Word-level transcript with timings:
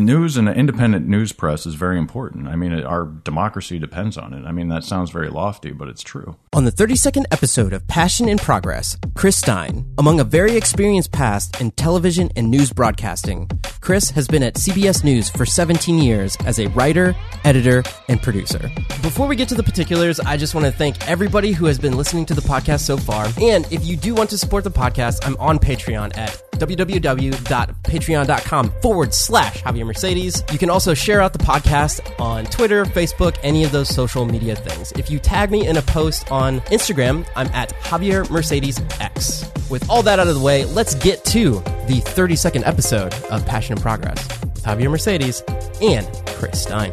news 0.00 0.36
and 0.36 0.48
an 0.48 0.54
independent 0.54 1.06
news 1.06 1.32
press 1.32 1.66
is 1.66 1.74
very 1.74 1.98
important. 1.98 2.48
I 2.48 2.56
mean, 2.56 2.72
it, 2.72 2.84
our 2.84 3.04
democracy 3.04 3.78
depends 3.78 4.16
on 4.16 4.34
it. 4.34 4.44
I 4.44 4.52
mean, 4.52 4.68
that 4.68 4.84
sounds 4.84 5.10
very 5.10 5.28
lofty, 5.28 5.72
but 5.72 5.88
it's 5.88 6.02
true. 6.02 6.36
On 6.52 6.64
the 6.64 6.72
32nd 6.72 7.24
episode 7.30 7.72
of 7.72 7.86
Passion 7.86 8.28
in 8.28 8.38
Progress, 8.38 8.96
Chris 9.14 9.36
Stein, 9.36 9.86
among 9.98 10.20
a 10.20 10.24
very 10.24 10.56
experienced 10.56 11.12
past 11.12 11.60
in 11.60 11.70
television 11.72 12.30
and 12.36 12.50
news 12.50 12.72
broadcasting, 12.72 13.48
Chris 13.80 14.10
has 14.10 14.28
been 14.28 14.42
at 14.42 14.54
CBS 14.54 15.04
News 15.04 15.30
for 15.30 15.46
17 15.46 15.98
years 15.98 16.36
as 16.44 16.58
a 16.58 16.66
writer, 16.68 17.14
editor, 17.44 17.82
and 18.08 18.20
producer. 18.20 18.70
Before 19.02 19.26
we 19.26 19.36
get 19.36 19.48
to 19.50 19.54
the 19.54 19.62
particulars, 19.62 20.20
I 20.20 20.36
just 20.36 20.54
want 20.54 20.66
to 20.66 20.72
thank 20.72 21.08
everybody 21.08 21.52
who 21.52 21.66
has 21.66 21.78
been 21.78 21.96
listening 21.96 22.26
to 22.26 22.34
the 22.34 22.42
podcast 22.42 22.80
so 22.80 22.96
far. 22.96 23.28
And 23.40 23.70
if 23.72 23.84
you 23.84 23.96
do 23.96 24.14
want 24.14 24.30
to 24.30 24.38
support 24.38 24.64
the 24.64 24.70
podcast, 24.70 25.26
I'm 25.26 25.36
on 25.38 25.58
Patreon 25.58 26.16
at 26.16 26.30
www.patreon.com 26.52 28.70
forward 28.82 29.14
slash 29.14 29.62
Javier 29.62 29.86
Mercedes. 29.90 30.44
You 30.52 30.58
can 30.58 30.70
also 30.70 30.94
share 30.94 31.20
out 31.20 31.32
the 31.32 31.40
podcast 31.40 31.98
on 32.20 32.44
Twitter, 32.44 32.84
Facebook, 32.84 33.36
any 33.42 33.64
of 33.64 33.72
those 33.72 33.88
social 33.88 34.24
media 34.24 34.54
things. 34.54 34.92
If 34.92 35.10
you 35.10 35.18
tag 35.18 35.50
me 35.50 35.66
in 35.66 35.78
a 35.78 35.82
post 35.82 36.30
on 36.30 36.60
Instagram, 36.70 37.26
I'm 37.34 37.48
at 37.48 37.70
Javier 37.82 38.30
Mercedes 38.30 38.80
X. 39.00 39.50
With 39.68 39.90
all 39.90 40.04
that 40.04 40.20
out 40.20 40.28
of 40.28 40.36
the 40.36 40.40
way, 40.40 40.64
let's 40.64 40.94
get 40.94 41.24
to 41.24 41.54
the 41.88 42.00
32nd 42.04 42.64
episode 42.64 43.12
of 43.32 43.44
Passion 43.46 43.78
in 43.78 43.82
Progress 43.82 44.28
with 44.42 44.62
Javier 44.62 44.92
Mercedes 44.92 45.42
and 45.82 46.06
Chris 46.36 46.62
Stein. 46.62 46.92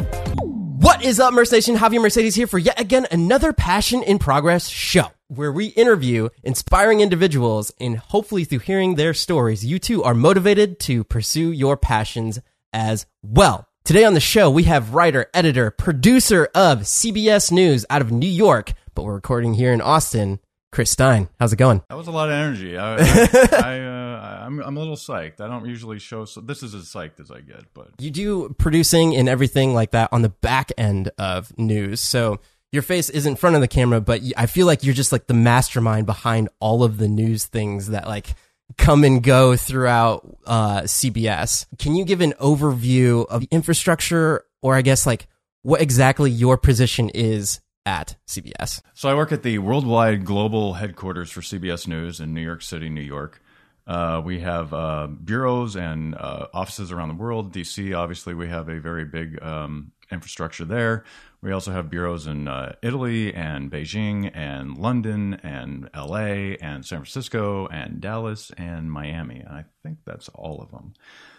What 0.79 1.03
is 1.03 1.19
up, 1.19 1.35
Merc 1.35 1.51
Nation? 1.51 1.75
Javier 1.75 2.01
Mercedes 2.01 2.33
here 2.33 2.47
for 2.47 2.57
yet 2.57 2.79
again 2.79 3.05
another 3.11 3.53
Passion 3.53 4.01
in 4.01 4.17
Progress 4.17 4.67
show 4.67 5.11
where 5.27 5.51
we 5.51 5.67
interview 5.67 6.29
inspiring 6.41 7.01
individuals 7.01 7.71
and 7.79 7.97
hopefully 7.97 8.43
through 8.43 8.59
hearing 8.59 8.95
their 8.95 9.13
stories, 9.13 9.63
you 9.63 9.77
too 9.77 10.03
are 10.03 10.15
motivated 10.15 10.79
to 10.79 11.03
pursue 11.03 11.51
your 11.51 11.77
passions 11.77 12.39
as 12.73 13.05
well. 13.23 13.67
Today 13.83 14.03
on 14.03 14.13
the 14.13 14.19
show, 14.19 14.49
we 14.49 14.63
have 14.63 14.93
writer, 14.93 15.27
editor, 15.33 15.71
producer 15.71 16.49
of 16.53 16.81
CBS 16.81 17.51
News 17.51 17.85
out 17.89 18.01
of 18.01 18.11
New 18.11 18.27
York, 18.27 18.73
but 18.93 19.03
we're 19.03 19.13
recording 19.13 19.53
here 19.53 19.71
in 19.71 19.81
Austin. 19.81 20.39
Chris 20.73 20.91
Stein, 20.91 21.29
how's 21.39 21.53
it 21.53 21.55
going? 21.55 21.81
That 21.89 21.95
was 21.95 22.07
a 22.07 22.11
lot 22.11 22.27
of 22.27 22.33
energy. 22.33 22.77
I, 22.77 22.95
I, 22.95 22.99
I 23.63 23.79
uh, 23.79 24.43
I'm, 24.45 24.59
I'm 24.59 24.77
a 24.77 24.79
little 24.79 24.95
psyched. 24.95 25.39
I 25.39 25.47
don't 25.47 25.65
usually 25.65 25.99
show. 25.99 26.25
So 26.25 26.41
this 26.41 26.63
is 26.63 26.73
as 26.73 26.83
psyched 26.83 27.19
as 27.19 27.31
I 27.31 27.39
get, 27.39 27.73
but 27.73 27.91
You 27.99 28.11
do 28.11 28.55
producing 28.57 29.15
and 29.15 29.29
everything 29.29 29.73
like 29.73 29.91
that 29.91 30.09
on 30.11 30.21
the 30.21 30.29
back 30.29 30.71
end 30.77 31.09
of 31.17 31.57
news. 31.57 32.01
So 32.01 32.39
your 32.71 32.81
face 32.81 33.09
is 33.09 33.25
in 33.25 33.35
front 33.35 33.55
of 33.55 33.61
the 33.61 33.67
camera, 33.67 34.01
but 34.01 34.21
I 34.35 34.45
feel 34.45 34.67
like 34.67 34.83
you're 34.83 34.93
just 34.93 35.11
like 35.11 35.27
the 35.27 35.33
mastermind 35.33 36.05
behind 36.05 36.49
all 36.59 36.83
of 36.83 36.97
the 36.97 37.07
news 37.07 37.45
things 37.45 37.87
that 37.87 38.07
like 38.07 38.35
come 38.77 39.03
and 39.03 39.23
go 39.23 39.55
throughout 39.55 40.37
uh, 40.45 40.81
CBS. 40.81 41.65
Can 41.77 41.95
you 41.95 42.05
give 42.05 42.21
an 42.21 42.33
overview 42.33 43.25
of 43.27 43.41
the 43.41 43.47
infrastructure, 43.51 44.45
or 44.61 44.75
I 44.75 44.81
guess 44.81 45.05
like 45.05 45.27
what 45.61 45.81
exactly 45.81 46.31
your 46.31 46.57
position 46.57 47.09
is 47.09 47.61
at 47.85 48.15
CBS? 48.27 48.81
So 48.93 49.09
I 49.09 49.15
work 49.15 49.31
at 49.31 49.43
the 49.43 49.59
worldwide 49.59 50.25
global 50.25 50.73
headquarters 50.73 51.31
for 51.31 51.41
CBS 51.41 51.87
News 51.87 52.19
in 52.19 52.33
New 52.33 52.41
York 52.41 52.61
City, 52.61 52.89
New 52.89 53.01
York. 53.01 53.41
Uh, 53.87 54.21
we 54.23 54.41
have 54.41 54.73
uh, 54.73 55.07
bureaus 55.07 55.77
and 55.77 56.13
uh, 56.15 56.47
offices 56.53 56.91
around 56.91 57.07
the 57.07 57.15
world. 57.15 57.53
DC, 57.53 57.97
obviously, 57.97 58.33
we 58.33 58.49
have 58.49 58.67
a 58.67 58.79
very 58.81 59.05
big 59.05 59.41
um, 59.41 59.93
infrastructure 60.11 60.65
there. 60.65 61.05
We 61.47 61.53
also 61.53 61.71
have 61.71 61.89
bureaus 61.89 62.27
in 62.27 62.49
uh, 62.49 62.75
Italy 62.83 63.33
and 63.33 63.71
Beijing 63.71 64.29
and 64.35 64.77
London 64.77 65.35
and 65.35 65.89
LA 65.95 66.57
and 66.59 66.85
San 66.85 66.99
Francisco 66.99 67.67
and 67.67 68.01
Dallas 68.01 68.51
and 68.57 68.91
Miami. 68.91 69.39
And 69.39 69.55
I 69.55 69.63
think 69.81 69.99
that's 70.05 70.27
all 70.35 70.61
of 70.61 70.71
them. 70.71 70.93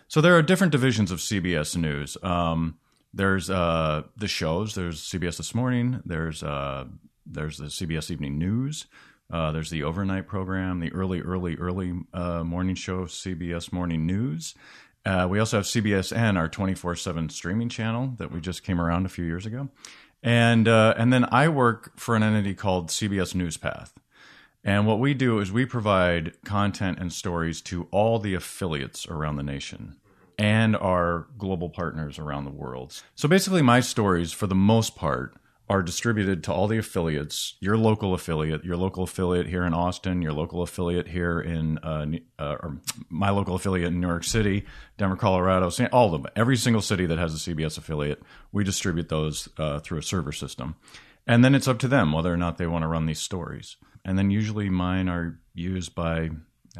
So 0.06 0.22
there 0.22 0.34
are 0.34 0.40
different 0.40 0.72
divisions 0.72 1.10
of 1.10 1.18
CBS 1.18 1.76
News. 1.76 2.16
Um, 2.22 2.78
there's 3.12 3.50
uh, 3.50 4.04
the 4.16 4.28
shows. 4.28 4.74
There's 4.74 5.02
CBS 5.02 5.36
This 5.36 5.54
Morning. 5.54 6.00
There's 6.06 6.42
uh, 6.42 6.86
there's 7.26 7.58
the 7.58 7.66
CBS 7.66 8.10
Evening 8.10 8.38
News. 8.38 8.86
Uh, 9.30 9.52
there's 9.52 9.68
the 9.68 9.82
overnight 9.82 10.26
program, 10.26 10.80
the 10.80 10.90
early, 10.92 11.20
early, 11.20 11.54
early 11.56 11.92
uh, 12.14 12.42
morning 12.44 12.74
show, 12.74 13.04
CBS 13.04 13.72
Morning 13.72 14.06
News. 14.06 14.54
Uh, 15.04 15.26
we 15.30 15.38
also 15.38 15.58
have 15.58 15.66
CBSN, 15.66 16.36
our 16.36 16.48
24 16.48 16.96
7 16.96 17.28
streaming 17.28 17.68
channel 17.68 18.14
that 18.18 18.30
we 18.30 18.40
just 18.40 18.62
came 18.62 18.80
around 18.80 19.06
a 19.06 19.08
few 19.08 19.24
years 19.24 19.46
ago. 19.46 19.68
And, 20.22 20.66
uh, 20.66 20.94
and 20.96 21.12
then 21.12 21.26
I 21.30 21.48
work 21.48 21.98
for 21.98 22.16
an 22.16 22.22
entity 22.22 22.54
called 22.54 22.88
CBS 22.88 23.34
NewsPath. 23.34 23.92
And 24.64 24.86
what 24.86 24.98
we 24.98 25.14
do 25.14 25.38
is 25.38 25.52
we 25.52 25.64
provide 25.64 26.34
content 26.44 26.98
and 26.98 27.12
stories 27.12 27.60
to 27.62 27.86
all 27.90 28.18
the 28.18 28.34
affiliates 28.34 29.06
around 29.06 29.36
the 29.36 29.42
nation 29.42 29.96
and 30.38 30.76
our 30.76 31.26
global 31.36 31.70
partners 31.70 32.18
around 32.18 32.44
the 32.44 32.50
world. 32.50 33.00
So 33.14 33.28
basically, 33.28 33.62
my 33.62 33.80
stories, 33.80 34.32
for 34.32 34.46
the 34.46 34.54
most 34.54 34.94
part, 34.94 35.34
are 35.68 35.82
distributed 35.82 36.42
to 36.44 36.52
all 36.52 36.66
the 36.66 36.78
affiliates, 36.78 37.54
your 37.60 37.76
local 37.76 38.14
affiliate, 38.14 38.64
your 38.64 38.76
local 38.76 39.02
affiliate 39.02 39.46
here 39.46 39.64
in 39.64 39.74
Austin, 39.74 40.22
your 40.22 40.32
local 40.32 40.62
affiliate 40.62 41.08
here 41.08 41.40
in, 41.40 41.78
uh, 41.78 42.06
uh, 42.38 42.56
or 42.62 42.78
my 43.10 43.28
local 43.28 43.54
affiliate 43.54 43.88
in 43.88 44.00
New 44.00 44.08
York 44.08 44.24
City, 44.24 44.64
Denver, 44.96 45.16
Colorado, 45.16 45.70
all 45.92 46.14
of 46.14 46.22
them. 46.22 46.32
Every 46.34 46.56
single 46.56 46.80
city 46.80 47.04
that 47.06 47.18
has 47.18 47.34
a 47.34 47.50
CBS 47.50 47.76
affiliate, 47.76 48.22
we 48.50 48.64
distribute 48.64 49.10
those 49.10 49.48
uh, 49.58 49.80
through 49.80 49.98
a 49.98 50.02
server 50.02 50.32
system. 50.32 50.76
And 51.26 51.44
then 51.44 51.54
it's 51.54 51.68
up 51.68 51.78
to 51.80 51.88
them 51.88 52.12
whether 52.12 52.32
or 52.32 52.38
not 52.38 52.56
they 52.56 52.66
want 52.66 52.82
to 52.82 52.88
run 52.88 53.04
these 53.04 53.20
stories. 53.20 53.76
And 54.04 54.18
then 54.18 54.30
usually 54.30 54.70
mine 54.70 55.10
are 55.10 55.38
used 55.54 55.94
by 55.94 56.30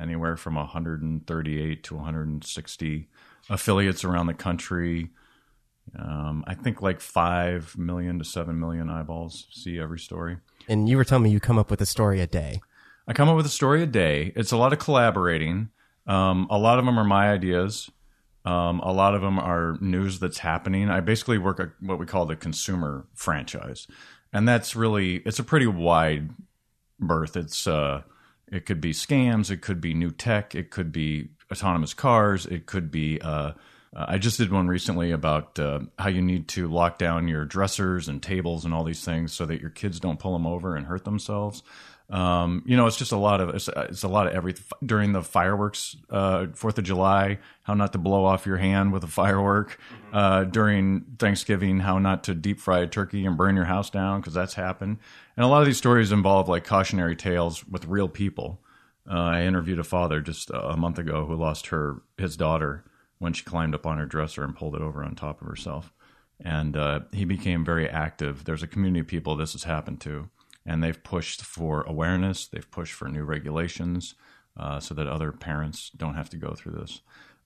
anywhere 0.01 0.37
from 0.37 0.55
138 0.55 1.85
to 1.85 1.95
160 1.95 3.09
affiliates 3.51 4.05
around 4.05 4.27
the 4.27 4.35
country 4.35 5.11
um, 5.99 6.45
I 6.47 6.55
think 6.55 6.83
like 6.83 7.01
five 7.01 7.77
million 7.77 8.19
to 8.19 8.25
seven 8.25 8.59
million 8.59 8.89
eyeballs 8.89 9.49
see 9.51 9.79
every 9.79 9.99
story. 9.99 10.39
And 10.69 10.89
you 10.89 10.97
were 10.97 11.05
telling 11.05 11.25
me 11.25 11.31
you 11.31 11.41
come 11.41 11.59
up 11.59 11.71
with 11.71 11.81
a 11.81 11.87
story 11.87 12.21
a 12.21 12.27
day. 12.27 12.61
I 13.07 13.13
come 13.13 13.29
up 13.29 13.37
with 13.37 13.47
a 13.47 13.51
story 13.51 13.83
a 13.83 13.87
day. 13.87 14.33
It's 14.37 14.53
a 14.53 14.57
lot 14.57 14.73
of 14.73 14.79
collaborating. 14.79 15.71
Um, 16.07 16.47
a 16.51 16.59
lot 16.59 16.79
of 16.79 16.85
them 16.85 16.99
are 16.99 17.05
my 17.05 17.31
ideas. 17.31 17.91
Um, 18.45 18.81
a 18.81 18.93
lot 18.93 19.15
of 19.15 19.21
them 19.21 19.39
are 19.39 19.77
news 19.81 20.21
that's 20.21 20.39
happening. 20.39 20.89
I 20.89 21.01
basically 21.01 21.39
work 21.39 21.61
at 21.61 21.71
what 21.81 21.99
we 21.99 22.07
call 22.07 22.27
the 22.27 22.37
consumer 22.37 23.07
franchise, 23.15 23.87
and 24.33 24.49
that's 24.49 24.77
really 24.77 25.17
it's 25.27 25.39
a 25.39 25.45
pretty 25.45 25.67
wide 25.67 26.31
berth. 26.99 27.37
It's 27.37 27.67
uh, 27.67 28.03
it 28.51 28.65
could 28.65 28.81
be 28.81 28.93
scams, 28.93 29.51
it 29.51 29.61
could 29.61 29.81
be 29.81 29.93
new 29.93 30.11
tech, 30.11 30.55
it 30.55 30.71
could 30.71 30.93
be 30.93 31.31
autonomous 31.53 31.93
cars, 31.93 32.47
it 32.47 32.67
could 32.67 32.91
be 32.91 33.21
uh, 33.21 33.53
uh, 33.95 34.07
I 34.09 34.19
just 34.19 34.39
did 34.39 34.53
one 34.53 34.69
recently 34.69 35.13
about 35.13 35.59
uh, 35.59 35.81
how 35.99 36.09
you 36.09 36.23
need 36.23 36.49
to 36.49 36.69
lock 36.69 36.99
down 36.99 37.29
your 37.29 37.45
dressers 37.45 38.09
and 38.09 38.23
tables 38.23 38.65
and 38.65 38.75
all 38.75 38.85
these 38.85 39.05
things 39.05 39.33
so 39.33 39.47
that 39.47 39.61
your 39.61 39.71
kids 39.71 40.01
don't 40.01 40.19
pull 40.19 40.33
them 40.33 40.47
over 40.47 40.77
and 40.77 40.87
hurt 40.87 41.05
themselves. 41.05 41.63
Um, 42.11 42.63
you 42.65 42.75
know, 42.75 42.87
it's 42.87 42.97
just 42.97 43.13
a 43.13 43.19
lot 43.19 43.43
of 43.43 43.51
it's, 43.51 43.69
it's 43.69 44.03
a 44.03 44.09
lot 44.09 44.27
of 44.27 44.33
everything 44.33 44.65
during 44.85 45.13
the 45.13 45.23
fireworks, 45.23 45.95
uh, 46.09 46.47
Fourth 46.55 46.79
of 46.79 46.85
July, 46.85 47.39
how 47.63 47.75
not 47.75 47.93
to 47.93 47.99
blow 47.99 48.25
off 48.25 48.47
your 48.47 48.57
hand 48.57 48.93
with 48.93 49.05
a 49.05 49.09
firework. 49.09 49.79
Uh, 50.11 50.45
during 50.45 51.05
Thanksgiving, 51.19 51.81
how 51.81 51.99
not 51.99 52.25
to 52.25 52.35
deep 52.35 52.61
fry 52.61 52.81
a 52.81 52.87
turkey 52.87 53.27
and 53.27 53.37
burn 53.37 53.57
your 53.57 53.67
house 53.67 53.91
down 53.91 54.21
because 54.21 54.33
that's 54.33 54.55
happened. 54.55 54.99
And 55.37 55.45
a 55.45 55.49
lot 55.49 55.61
of 55.61 55.67
these 55.67 55.77
stories 55.77 56.11
involve 56.11 56.49
like 56.49 56.65
cautionary 56.65 57.15
tales 57.15 57.67
with 57.69 57.85
real 57.85 58.09
people. 58.09 58.63
Uh, 59.07 59.19
I 59.19 59.43
interviewed 59.43 59.79
a 59.79 59.85
father 59.85 60.21
just 60.21 60.51
a 60.51 60.77
month 60.79 60.99
ago 60.99 61.27
who 61.27 61.35
lost 61.35 61.69
her 61.69 62.03
his 62.17 62.39
daughter 62.39 62.85
when 63.19 63.33
she 63.33 63.45
climbed 63.45 63.75
up 63.75 63.87
on 63.87 63.99
her 63.99 64.07
dresser 64.07 64.45
and 64.45 64.57
pulled 64.57 64.75
it 64.75 64.83
over 64.83 65.03
on 65.03 65.15
top 65.15 65.41
of 65.41 65.47
herself. 65.47 65.93
And 66.41 66.77
uh, 66.77 67.01
he 67.13 67.25
became 67.25 67.65
very 67.65 67.89
active. 67.89 68.45
There's 68.45 68.63
a 68.63 68.69
community 68.69 69.01
of 69.01 69.09
people 69.09 69.35
this 69.35 69.53
has 69.53 69.65
happened 69.65 70.01
to, 70.03 70.29
and 70.65 70.83
they've 70.83 71.03
pushed 71.03 71.43
for 71.43 71.83
awareness. 71.83 72.47
They've 72.47 72.71
pushed 72.71 72.93
for 72.93 73.09
new 73.09 73.25
regulations 73.25 74.15
uh, 74.57 74.79
so 74.81 74.95
that 74.95 75.09
other 75.09 75.33
parents 75.33 75.91
don't 75.97 76.15
have 76.15 76.31
to 76.31 76.37
go 76.37 76.55
through 76.55 76.73
this. 76.73 77.01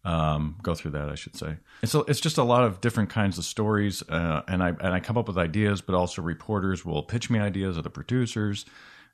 Um, 0.04 0.56
go 0.62 0.74
through 0.74 0.90
that, 0.92 1.08
I 1.08 1.14
should 1.14 1.36
say. 1.36 1.58
It's 1.80 1.94
a, 1.94 2.00
it's 2.00 2.20
just 2.20 2.36
a 2.36 2.42
lot 2.42 2.64
of 2.64 2.80
different 2.80 3.08
kinds 3.08 3.38
of 3.38 3.44
stories, 3.44 4.02
uh, 4.08 4.42
and 4.48 4.60
I 4.60 4.70
and 4.70 4.88
I 4.88 4.98
come 4.98 5.16
up 5.16 5.28
with 5.28 5.38
ideas, 5.38 5.80
but 5.80 5.94
also 5.94 6.22
reporters 6.22 6.84
will 6.84 7.04
pitch 7.04 7.30
me 7.30 7.38
ideas, 7.38 7.78
or 7.78 7.82
the 7.82 7.90
producers, 7.90 8.66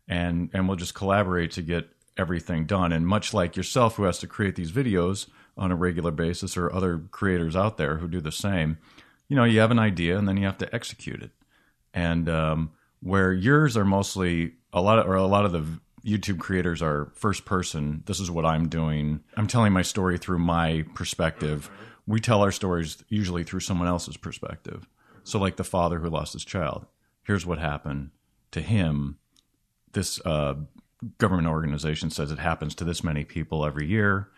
and 0.09 0.49
and 0.55 0.67
we'll 0.67 0.79
just 0.79 0.95
collaborate 0.95 1.51
to 1.53 1.63
get 1.63 1.91
everything 2.17 2.65
done. 2.65 2.93
And 2.93 3.07
much 3.07 3.35
like 3.35 3.55
yourself, 3.55 3.97
who 3.97 4.05
has 4.05 4.19
to 4.21 4.27
create 4.27 4.57
these 4.57 4.73
videos, 4.73 5.29
on 5.59 5.73
a 5.73 5.77
regular 5.77 6.11
basis 6.11 6.57
or 6.57 6.73
other 6.73 6.99
creators 7.11 7.57
out 7.57 7.77
there 7.77 7.97
who 7.97 8.09
do 8.09 8.21
the 8.21 8.33
same 8.33 8.79
you 9.29 9.37
know 9.37 9.45
you 9.45 9.61
have 9.61 9.71
an 9.71 9.79
idea 9.79 10.19
and 10.19 10.27
then 10.27 10.37
you 10.37 10.47
have 10.47 10.59
to 10.59 10.75
execute 10.75 11.23
it. 11.23 11.31
And 11.95 12.29
um, 12.29 12.73
where 13.01 13.33
yours 13.33 13.77
are 13.77 13.85
mostly 13.85 14.55
a 14.73 14.81
lot 14.81 14.99
of 14.99 15.07
or 15.07 15.15
a 15.15 15.27
lot 15.27 15.45
of 15.45 15.53
the 15.53 15.65
youtube 16.05 16.39
creators 16.39 16.81
are 16.81 17.11
first 17.15 17.45
person 17.45 18.05
this 18.07 18.21
is 18.21 18.31
what 18.31 18.47
i'm 18.47 18.69
doing 18.69 19.19
i'm 19.37 19.49
telling 19.49 19.73
my 19.73 19.83
story 19.83 20.17
through 20.17 20.39
my 20.39 20.85
perspective. 20.95 21.71
We 22.07 22.21
tell 22.21 22.43
our 22.43 22.53
stories 22.53 23.03
usually 23.09 23.45
through 23.45 23.61
someone 23.61 23.87
else's 23.87 24.17
perspective. 24.17 24.89
So 25.25 25.39
like 25.39 25.57
the 25.57 25.65
father 25.65 25.99
who 25.99 26.09
lost 26.09 26.33
his 26.33 26.45
child 26.45 26.87
here's 27.25 27.45
what 27.45 27.59
happened 27.59 28.11
to 28.53 28.63
him. 28.63 29.19
This 29.93 30.19
uh, 30.25 30.55
government 31.19 31.49
organization 31.49 32.11
says 32.11 32.31
it 32.31 32.39
happens 32.39 32.75
to 32.77 32.85
this 32.85 33.05
many 33.05 33.25
people 33.25 33.67
every 33.67 33.87
year 33.87 34.31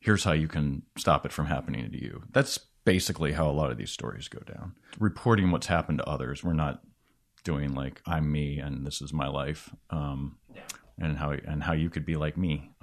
here's 0.00 0.24
how 0.24 0.32
you 0.32 0.48
can 0.48 0.82
stop 0.96 1.26
it 1.26 1.32
from 1.32 1.46
happening 1.46 1.90
to 1.90 2.00
you. 2.00 2.22
That's 2.32 2.58
basically 2.84 3.32
how 3.32 3.50
a 3.50 3.52
lot 3.52 3.70
of 3.70 3.78
these 3.78 3.90
stories 3.90 4.28
go 4.28 4.40
down. 4.40 4.74
Reporting 4.98 5.50
what's 5.50 5.66
happened 5.66 5.98
to 5.98 6.08
others. 6.08 6.42
We're 6.42 6.52
not 6.52 6.82
doing 7.44 7.74
like 7.74 8.00
I'm 8.06 8.30
me 8.30 8.58
and 8.58 8.86
this 8.86 9.00
is 9.02 9.12
my 9.12 9.28
life. 9.28 9.70
Um, 9.90 10.38
and 11.00 11.16
how 11.16 11.30
and 11.30 11.62
how 11.62 11.72
you 11.74 11.90
could 11.90 12.04
be 12.04 12.16
like 12.16 12.36
me. 12.36 12.70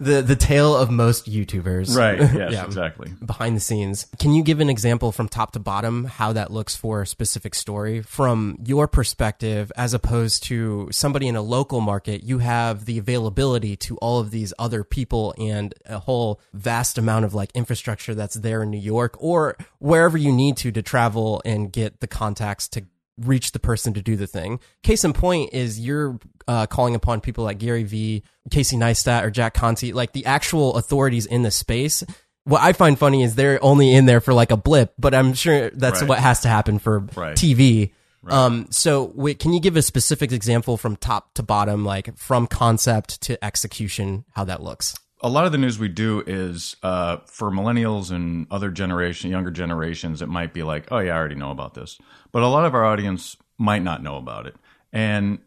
the 0.00 0.22
the 0.22 0.36
tale 0.36 0.76
of 0.76 0.90
most 0.90 1.26
YouTubers. 1.30 1.96
Right. 1.96 2.18
Yes. 2.38 2.52
Yeah. 2.52 2.64
Exactly. 2.66 3.10
behind 3.24 3.56
the 3.56 3.60
scenes. 3.60 4.06
Can 4.18 4.32
you 4.32 4.42
give 4.44 4.60
an 4.60 4.68
example 4.70 5.10
from 5.12 5.28
top 5.28 5.52
to 5.52 5.58
bottom 5.58 6.04
how 6.04 6.32
that 6.34 6.52
looks 6.52 6.76
for 6.76 7.02
a 7.02 7.06
specific 7.06 7.54
story 7.54 8.00
from 8.02 8.58
your 8.64 8.86
perspective 8.86 9.72
as 9.76 9.94
opposed 9.94 10.42
to 10.44 10.88
somebody 10.92 11.26
in 11.26 11.34
a 11.36 11.42
local 11.42 11.80
market? 11.80 12.22
You 12.22 12.38
have 12.38 12.84
the 12.84 12.98
availability 12.98 13.76
to 13.78 13.96
all 13.98 14.20
of 14.20 14.30
these 14.30 14.52
other 14.58 14.84
people 14.84 15.34
and 15.38 15.74
a 15.86 15.98
whole 15.98 16.40
vast 16.52 16.98
amount 16.98 17.24
of 17.24 17.34
like 17.34 17.50
infrastructure 17.54 18.14
that's 18.14 18.34
there 18.36 18.62
in 18.62 18.70
New 18.70 18.78
York 18.78 19.16
or 19.18 19.56
wherever 19.78 20.16
you 20.18 20.30
need 20.32 20.56
to 20.58 20.70
to 20.70 20.82
travel 20.82 21.42
and 21.44 21.72
get 21.72 22.00
the 22.00 22.06
contacts 22.06 22.68
to 22.68 22.82
reach 23.18 23.52
the 23.52 23.58
person 23.58 23.94
to 23.94 24.02
do 24.02 24.16
the 24.16 24.26
thing. 24.26 24.60
Case 24.82 25.04
in 25.04 25.12
point 25.12 25.52
is 25.52 25.78
you're 25.80 26.18
uh, 26.46 26.66
calling 26.66 26.94
upon 26.94 27.20
people 27.20 27.44
like 27.44 27.58
Gary 27.58 27.84
Vee, 27.84 28.22
Casey 28.50 28.76
Neistat, 28.76 29.24
or 29.24 29.30
Jack 29.30 29.54
Conte, 29.54 29.92
like 29.92 30.12
the 30.12 30.26
actual 30.26 30.76
authorities 30.76 31.26
in 31.26 31.42
the 31.42 31.50
space. 31.50 32.04
What 32.44 32.62
I 32.62 32.72
find 32.72 32.98
funny 32.98 33.22
is 33.22 33.34
they're 33.34 33.62
only 33.62 33.92
in 33.92 34.06
there 34.06 34.20
for 34.20 34.32
like 34.32 34.50
a 34.50 34.56
blip, 34.56 34.94
but 34.98 35.14
I'm 35.14 35.34
sure 35.34 35.70
that's 35.70 36.00
Right. 36.00 36.08
what 36.08 36.18
has 36.18 36.40
to 36.40 36.48
happen 36.48 36.78
for 36.78 37.00
Right. 37.14 37.36
TV. 37.36 37.92
Um, 38.26 38.66
so 38.70 39.12
wait, 39.14 39.38
can 39.38 39.52
you 39.52 39.60
give 39.60 39.76
a 39.76 39.82
specific 39.82 40.32
example 40.32 40.76
from 40.76 40.96
top 40.96 41.34
to 41.34 41.42
bottom, 41.42 41.84
like 41.84 42.16
from 42.16 42.46
concept 42.46 43.20
to 43.22 43.42
execution, 43.44 44.24
how 44.32 44.44
that 44.44 44.62
looks? 44.62 44.94
A 45.20 45.28
lot 45.28 45.46
of 45.46 45.52
the 45.52 45.58
news 45.58 45.78
we 45.78 45.88
do 45.88 46.22
is 46.26 46.76
uh, 46.82 47.18
for 47.26 47.50
millennials 47.50 48.10
and 48.10 48.46
other 48.50 48.70
generation, 48.70 49.30
younger 49.30 49.50
generations. 49.50 50.22
It 50.22 50.28
might 50.28 50.52
be 50.52 50.62
like, 50.62 50.90
oh 50.90 50.98
yeah, 50.98 51.14
I 51.14 51.18
already 51.18 51.34
know 51.34 51.50
about 51.50 51.74
this, 51.74 51.98
but 52.32 52.42
a 52.42 52.48
lot 52.48 52.64
of 52.64 52.74
our 52.74 52.84
audience 52.84 53.36
might 53.58 53.82
not 53.82 54.02
know 54.02 54.16
about 54.16 54.46
it. 54.46 54.54
And 54.92 55.38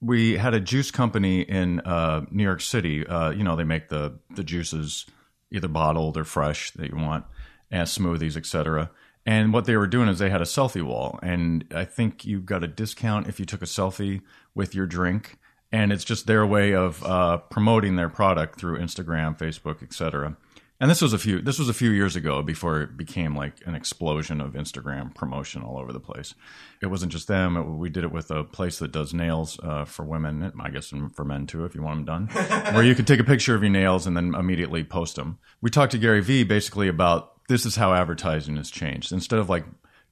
we 0.00 0.36
had 0.36 0.54
a 0.54 0.60
juice 0.60 0.90
company 0.90 1.40
in 1.40 1.80
uh, 1.80 2.24
New 2.30 2.44
York 2.44 2.60
City. 2.60 3.06
Uh, 3.06 3.30
you 3.30 3.42
know, 3.42 3.56
they 3.56 3.64
make 3.64 3.88
the 3.88 4.18
the 4.30 4.44
juices 4.44 5.06
either 5.50 5.68
bottled 5.68 6.16
or 6.16 6.24
fresh 6.24 6.70
that 6.72 6.90
you 6.90 6.96
want, 6.96 7.24
and 7.70 7.88
smoothies, 7.88 8.36
etc. 8.36 8.90
And 9.26 9.52
what 9.52 9.64
they 9.64 9.76
were 9.76 9.88
doing 9.88 10.08
is 10.08 10.18
they 10.18 10.30
had 10.30 10.40
a 10.40 10.44
selfie 10.46 10.82
wall, 10.82 11.18
and 11.22 11.64
I 11.74 11.84
think 11.84 12.24
you 12.24 12.40
got 12.40 12.62
a 12.62 12.68
discount 12.68 13.26
if 13.26 13.40
you 13.40 13.46
took 13.46 13.62
a 13.62 13.66
selfie 13.66 14.22
with 14.54 14.74
your 14.74 14.86
drink 14.86 15.38
and 15.72 15.92
it's 15.92 16.04
just 16.04 16.26
their 16.26 16.46
way 16.46 16.74
of 16.74 17.04
uh, 17.04 17.38
promoting 17.38 17.96
their 17.96 18.08
product 18.08 18.58
through 18.58 18.78
Instagram, 18.78 19.36
Facebook, 19.38 19.82
etc. 19.82 20.36
And 20.80 20.88
this 20.88 21.02
was 21.02 21.12
a 21.12 21.18
few 21.18 21.42
this 21.42 21.58
was 21.58 21.68
a 21.68 21.74
few 21.74 21.90
years 21.90 22.14
ago 22.14 22.40
before 22.40 22.82
it 22.82 22.96
became 22.96 23.34
like 23.34 23.54
an 23.66 23.74
explosion 23.74 24.40
of 24.40 24.52
Instagram 24.52 25.12
promotion 25.12 25.62
all 25.62 25.76
over 25.76 25.92
the 25.92 26.00
place. 26.00 26.34
It 26.80 26.86
wasn't 26.86 27.10
just 27.10 27.26
them; 27.26 27.56
it, 27.56 27.62
we 27.64 27.90
did 27.90 28.04
it 28.04 28.12
with 28.12 28.30
a 28.30 28.44
place 28.44 28.78
that 28.78 28.92
does 28.92 29.12
nails 29.12 29.58
uh, 29.60 29.84
for 29.84 30.04
women, 30.04 30.52
I 30.60 30.70
guess, 30.70 30.92
and 30.92 31.14
for 31.14 31.24
men 31.24 31.46
too, 31.46 31.64
if 31.64 31.74
you 31.74 31.82
want 31.82 32.06
them 32.06 32.28
done, 32.28 32.44
where 32.74 32.84
you 32.84 32.94
could 32.94 33.08
take 33.08 33.18
a 33.18 33.24
picture 33.24 33.56
of 33.56 33.62
your 33.62 33.70
nails 33.70 34.06
and 34.06 34.16
then 34.16 34.34
immediately 34.36 34.84
post 34.84 35.16
them. 35.16 35.38
We 35.60 35.70
talked 35.70 35.92
to 35.92 35.98
Gary 35.98 36.22
Vee 36.22 36.44
basically 36.44 36.86
about 36.86 37.32
this 37.48 37.66
is 37.66 37.74
how 37.74 37.92
advertising 37.92 38.56
has 38.56 38.70
changed. 38.70 39.10
Instead 39.10 39.40
of 39.40 39.48
like 39.48 39.64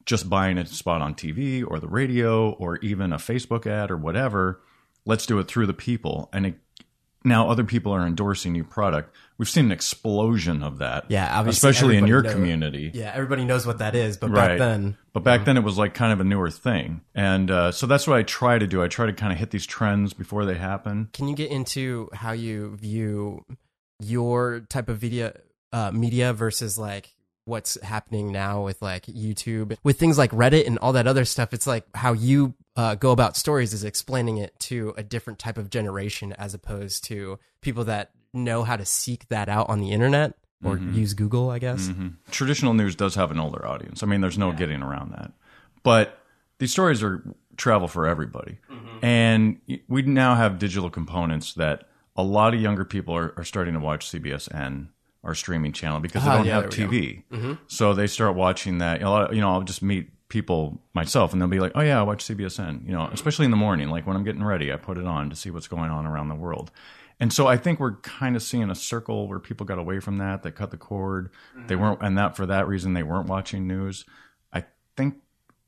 just 0.05 0.29
buying 0.29 0.59
a 0.59 0.67
spot 0.67 1.01
on 1.01 1.15
TV 1.15 1.65
or 1.67 1.79
the 1.79 1.89
radio 1.89 2.51
or 2.53 2.79
even 2.79 3.13
a 3.13 3.19
Facebook 3.19 3.67
ad 3.67 3.93
or 3.93 3.97
whatever, 3.97 4.61
let's 5.07 5.25
do 5.25 5.39
it 5.39 5.49
through 5.49 5.67
the 5.67 5.73
people. 5.75 6.29
And 6.35 6.47
it, 6.47 6.55
now 7.25 7.49
other 7.49 7.65
people 7.65 7.93
are 7.93 8.07
endorsing 8.07 8.55
your 8.55 8.67
product. 8.67 9.15
We've 9.39 9.49
seen 9.49 9.65
an 9.67 9.73
explosion 9.73 10.63
of 10.63 10.79
that. 10.79 11.07
Yeah, 11.09 11.39
obviously 11.39 11.71
especially 11.71 11.97
in 11.97 12.07
your 12.07 12.23
knows- 12.23 12.33
community. 12.33 12.91
Yeah, 12.95 13.13
everybody 13.15 13.45
knows 13.45 13.67
what 13.67 13.79
that 13.79 13.95
is, 13.95 14.17
but 14.17 14.33
back 14.33 14.59
then, 14.59 14.97
But 15.13 15.25
back 15.25 15.45
then 15.45 15.57
it 15.57 15.65
was 15.65 15.79
like 15.79 15.95
kind 15.95 16.13
of 16.13 16.21
a 16.21 16.25
newer 16.25 16.51
thing. 16.51 17.01
And 17.15 17.51
uh, 17.51 17.73
so 17.73 17.87
that's 17.87 18.07
what 18.07 18.17
I 18.19 18.23
try 18.23 18.59
to 18.59 18.67
do. 18.67 18.83
I 18.83 18.89
try 18.89 19.07
to 19.07 19.13
kind 19.13 19.33
of 19.33 19.39
hit 19.39 19.51
these 19.51 19.67
trends 19.67 20.13
before 20.13 20.45
they 20.45 20.55
happen. 20.55 21.09
Can 21.13 21.29
you 21.29 21.35
get 21.35 21.51
into 21.51 22.09
how 22.13 22.33
you 22.33 22.77
view 22.77 23.45
your 24.01 24.61
type 24.69 24.89
of 24.89 24.99
video 24.99 25.33
uh, 25.73 25.91
media 25.91 26.33
versus 26.33 26.79
like 26.79 27.13
what's 27.47 27.81
happening 27.81 28.33
now 28.33 28.63
with 28.65 28.83
like 28.83 29.07
YouTube 29.07 29.77
with 29.83 29.99
things 29.99 30.19
like 30.19 30.31
Reddit 30.33 30.67
and 30.67 30.79
all 30.79 30.93
that 30.93 31.07
other 31.07 31.25
stuff? 31.25 31.55
It's 31.55 31.67
like 31.67 31.85
how 31.95 32.13
you 32.13 32.55
uh, 32.77 32.97
go 32.97 33.13
about 33.13 33.37
stories 33.37 33.73
is 33.73 33.85
explaining 33.85 34.37
it 34.37 34.59
to 34.61 34.93
a 34.97 35.03
different 35.03 35.39
type 35.39 35.57
of 35.57 35.71
generation 35.71 36.33
as 36.35 36.53
opposed 36.53 37.05
to 37.05 37.39
people 37.63 37.85
that 37.85 38.11
know 38.35 38.65
how 38.65 38.77
to 38.77 38.85
seek 38.85 39.29
that 39.29 39.49
out 39.49 39.69
on 39.71 39.81
the 39.81 39.93
internet 39.93 40.35
or 40.65 40.77
mm-hmm. 40.77 40.95
use 40.95 41.15
Google, 41.15 41.51
I 41.51 41.59
guess. 41.59 41.89
Mm-hmm. 41.89 42.09
traditional 42.31 42.75
news 42.75 42.95
does 42.95 43.15
have 43.15 43.31
an 43.31 43.39
older 43.39 43.67
audience. 43.67 44.03
I 44.03 44.07
mean, 44.07 44.21
there's 44.21 44.39
no 44.39 44.53
getting 44.53 44.83
around 44.83 45.13
that. 45.13 45.33
But 45.83 46.19
these 46.59 46.73
stories 46.73 47.03
are 47.03 47.23
travel 47.57 47.89
for 47.89 48.07
everybody, 48.07 48.59
mm-hmm. 48.71 49.05
and 49.05 49.61
we 49.89 50.03
now 50.03 50.35
have 50.35 50.59
digital 50.59 50.91
components 50.91 51.55
that 51.55 51.89
a 52.17 52.23
lot 52.23 52.55
of 52.55 52.61
younger 52.61 52.85
people 52.85 53.15
are, 53.15 53.35
are 53.37 53.45
starting 53.45 53.75
to 53.75 53.81
watch 53.81 54.11
CBSN, 54.11 54.89
our 55.27 55.35
streaming 55.35 55.73
channel, 55.73 56.01
because 56.01 56.25
they 56.25 56.31
Ah, 56.31 56.37
don't 56.39 56.47
yeah, 56.47 56.63
have 56.63 56.71
TV. 56.71 57.23
So 57.67 57.93
they 57.93 58.07
start 58.07 58.35
watching 58.37 58.79
that. 58.79 59.03
A 59.03 59.11
lot 59.11 59.29
of, 59.31 59.35
you 59.35 59.43
know, 59.43 59.51
I'll 59.51 59.63
just 59.63 59.83
meet 59.83 60.11
people 60.29 60.81
myself, 60.95 61.33
and 61.33 61.41
they'll 61.43 61.49
be 61.49 61.61
like, 61.61 61.73
"Oh 61.75 61.83
yeah, 61.83 62.01
I 62.01 62.03
watch 62.03 62.25
CBSN." 62.25 62.87
You 62.87 62.93
know, 62.93 63.09
especially 63.13 63.45
in 63.45 63.51
the 63.51 63.57
morning, 63.57 63.91
like 63.91 64.07
when 64.07 64.17
I'm 64.17 64.25
getting 64.25 64.43
ready, 64.45 64.73
I 64.73 64.77
put 64.77 64.97
it 64.99 65.07
on 65.07 65.29
to 65.31 65.37
see 65.37 65.51
what's 65.51 65.69
going 65.69 65.91
on 65.91 66.07
around 66.07 66.29
the 66.29 66.35
world. 66.35 66.71
And 67.19 67.33
so 67.33 67.47
I 67.47 67.57
think 67.57 67.81
we're 67.81 67.97
kind 67.97 68.37
of 68.37 68.43
seeing 68.43 68.69
a 68.71 68.75
circle 68.75 69.27
where 69.29 69.39
people 69.39 69.65
got 69.67 69.79
away 69.79 70.01
from 70.01 70.19
that. 70.19 70.43
They 70.43 70.51
cut 70.51 70.71
the 70.71 70.77
cord. 70.77 71.31
They 71.67 71.75
weren't, 71.77 72.01
and 72.03 72.17
that 72.19 72.37
for 72.37 72.45
that 72.47 72.69
reason 72.69 72.93
they 72.95 73.03
weren't 73.03 73.27
watching 73.29 73.67
news. 73.67 74.05
I 74.53 74.65
think 74.97 75.15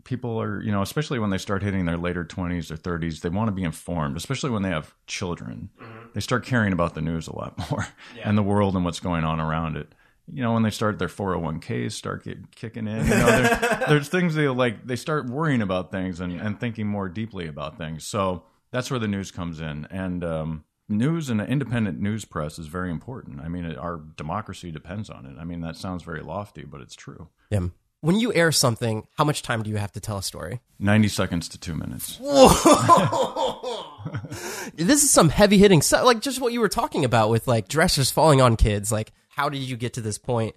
people 0.09 0.41
are, 0.41 0.63
you 0.63 0.73
know, 0.73 0.81
especially 0.81 1.19
when 1.19 1.29
they 1.29 1.37
start 1.37 1.63
hitting 1.63 1.85
their 1.85 1.99
later 1.99 2.25
twenties 2.25 2.71
or 2.71 2.77
thirties, 2.77 3.21
they 3.21 3.29
want 3.29 3.49
to 3.49 3.53
be 3.53 3.63
informed. 3.63 4.17
Especially 4.17 4.49
when 4.49 4.63
they 4.63 4.71
have 4.71 4.95
children, 5.07 5.69
they 6.15 6.21
start 6.21 6.47
caring 6.47 6.73
about 6.73 6.95
the 6.95 7.03
news 7.03 7.29
a 7.29 7.37
lot 7.37 7.59
more 7.71 7.87
and 8.25 8.39
the 8.39 8.43
world 8.43 8.75
and 8.75 8.87
what's 8.87 9.01
going 9.01 9.25
on 9.25 9.39
around 9.39 9.77
it. 9.77 9.95
You 10.33 10.43
know, 10.43 10.55
when 10.55 10.63
they 10.63 10.71
start 10.71 10.99
their 10.99 11.09
401ks 11.09 11.93
start 11.93 12.25
get, 12.25 12.55
kicking 12.55 12.87
in, 12.87 13.05
you 13.05 13.11
know, 13.11 13.27
there, 13.27 13.85
there's 13.89 14.09
things 14.09 14.35
they 14.35 14.49
like, 14.49 14.87
they 14.87 14.97
start 14.97 15.27
worrying 15.27 15.63
about 15.63 15.91
things 15.91 16.21
and, 16.21 16.39
and 16.39 16.59
thinking 16.61 16.87
more 16.87 17.09
deeply 17.09 17.47
about 17.47 17.79
things. 17.79 18.05
So 18.05 18.45
that's 18.71 18.91
where 18.91 19.01
the 19.01 19.09
news 19.09 19.31
comes 19.31 19.59
in. 19.61 19.87
And, 19.91 20.23
um, 20.25 20.65
news 20.87 21.31
and 21.31 21.41
independent 21.41 22.01
news 22.01 22.25
press 22.27 22.59
is 22.59 22.67
very 22.67 22.91
important. 22.91 23.41
I 23.41 23.49
mean, 23.49 23.65
it, 23.65 23.79
our 23.79 24.03
democracy 24.17 24.71
depends 24.71 25.09
on 25.09 25.25
it. 25.25 25.37
I 25.41 25.45
mean, 25.45 25.61
that 25.63 25.77
sounds 25.77 26.03
very 26.03 26.23
lofty, 26.23 26.65
but 26.65 26.81
it's 26.83 26.95
true. 26.95 27.29
Yeah. 27.51 27.69
When 28.01 28.15
you 28.15 28.33
air 28.33 28.53
something, 28.53 29.09
how 29.17 29.25
much 29.25 29.43
time 29.43 29.65
do 29.65 29.71
you 29.71 29.77
have 29.77 29.91
to 29.93 30.01
tell 30.01 30.19
a 30.19 30.23
story? 30.23 30.61
90 30.79 31.09
seconds 31.09 31.49
to 31.49 31.59
two 31.59 31.75
minutes. 31.75 32.19
this 34.75 35.03
is 35.03 35.11
some 35.11 35.31
heavy 35.31 35.59
hitting 35.59 35.83
stuff. 35.83 36.05
Like 36.05 36.21
just 36.21 36.41
what 36.41 36.53
you 36.53 36.61
were 36.61 36.69
talking 36.69 37.05
about 37.05 37.31
with 37.31 37.49
like 37.49 37.67
dressers 37.67 38.13
falling 38.13 38.41
on 38.41 38.55
kids. 38.55 38.93
Like 38.93 39.13
how 39.31 39.49
did 39.49 39.63
you 39.63 39.77
get 39.77 39.95
to 39.95 40.01
this 40.01 40.17
point 40.17 40.55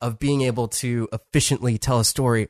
of 0.00 0.20
being 0.20 0.42
able 0.42 0.68
to 0.68 1.08
efficiently 1.12 1.78
tell 1.78 1.98
a 1.98 2.04
story? 2.04 2.46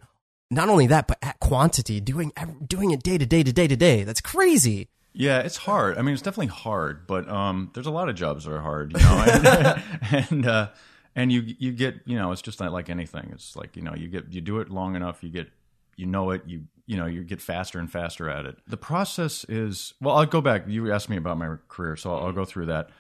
Not 0.51 0.69
only 0.69 0.89
that 0.89 1.09
but 1.09 1.17
at 1.23 1.41
quantity 1.41 2.01
doing 2.01 2.31
doing 2.67 2.91
it 2.91 3.03
day 3.03 3.17
to 3.17 3.25
day 3.25 3.43
to 3.43 3.53
day 3.53 3.67
to 3.67 3.77
day. 3.77 4.05
That's 4.05 4.21
crazy. 4.21 4.89
Yeah, 5.15 5.39
it's 5.39 5.57
hard. 5.57 5.97
I 5.97 6.03
mean, 6.03 6.13
it's 6.13 6.23
definitely 6.23 6.49
hard, 6.49 7.07
but 7.07 7.29
um, 7.29 7.71
there's 7.73 7.87
a 7.87 7.91
lot 7.91 8.09
of 8.09 8.17
jobs 8.17 8.45
that 8.45 8.53
are 8.53 8.61
hard, 8.61 8.93
you 8.93 8.99
know, 8.99 9.25
and 9.27 9.83
and, 10.31 10.47
uh, 10.47 10.69
and 11.15 11.33
you 11.33 11.43
you 11.59 11.73
get 11.73 12.01
you 12.05 12.17
know, 12.17 12.33
it's 12.33 12.43
just 12.43 12.61
not 12.61 12.73
like 12.73 12.91
anything. 12.91 13.31
It's 13.33 13.57
like 13.57 13.77
you 13.77 13.83
know, 13.83 13.95
you 13.95 14.09
get 14.09 14.33
you 14.33 14.41
do 14.41 14.61
it 14.61 14.71
long 14.71 14.97
enough, 14.97 15.23
you 15.23 15.31
get 15.31 15.49
you 15.97 16.07
know 16.07 16.31
it, 16.31 16.43
you 16.47 16.65
you 16.87 16.99
know, 16.99 17.07
you 17.07 17.25
get 17.25 17.41
faster 17.41 17.79
and 17.79 17.91
faster 17.91 18.29
at 18.29 18.45
it. 18.45 18.59
The 18.67 18.77
process 18.77 19.45
is 19.49 19.95
well. 20.03 20.17
I'll 20.17 20.27
go 20.27 20.43
back. 20.43 20.65
You 20.67 20.93
asked 20.93 21.09
me 21.09 21.17
about 21.17 21.39
my 21.39 21.57
career, 21.69 21.97
so 21.97 22.15
I'll, 22.15 22.33
go 22.33 22.45
through 22.45 22.67
that. 22.67 22.91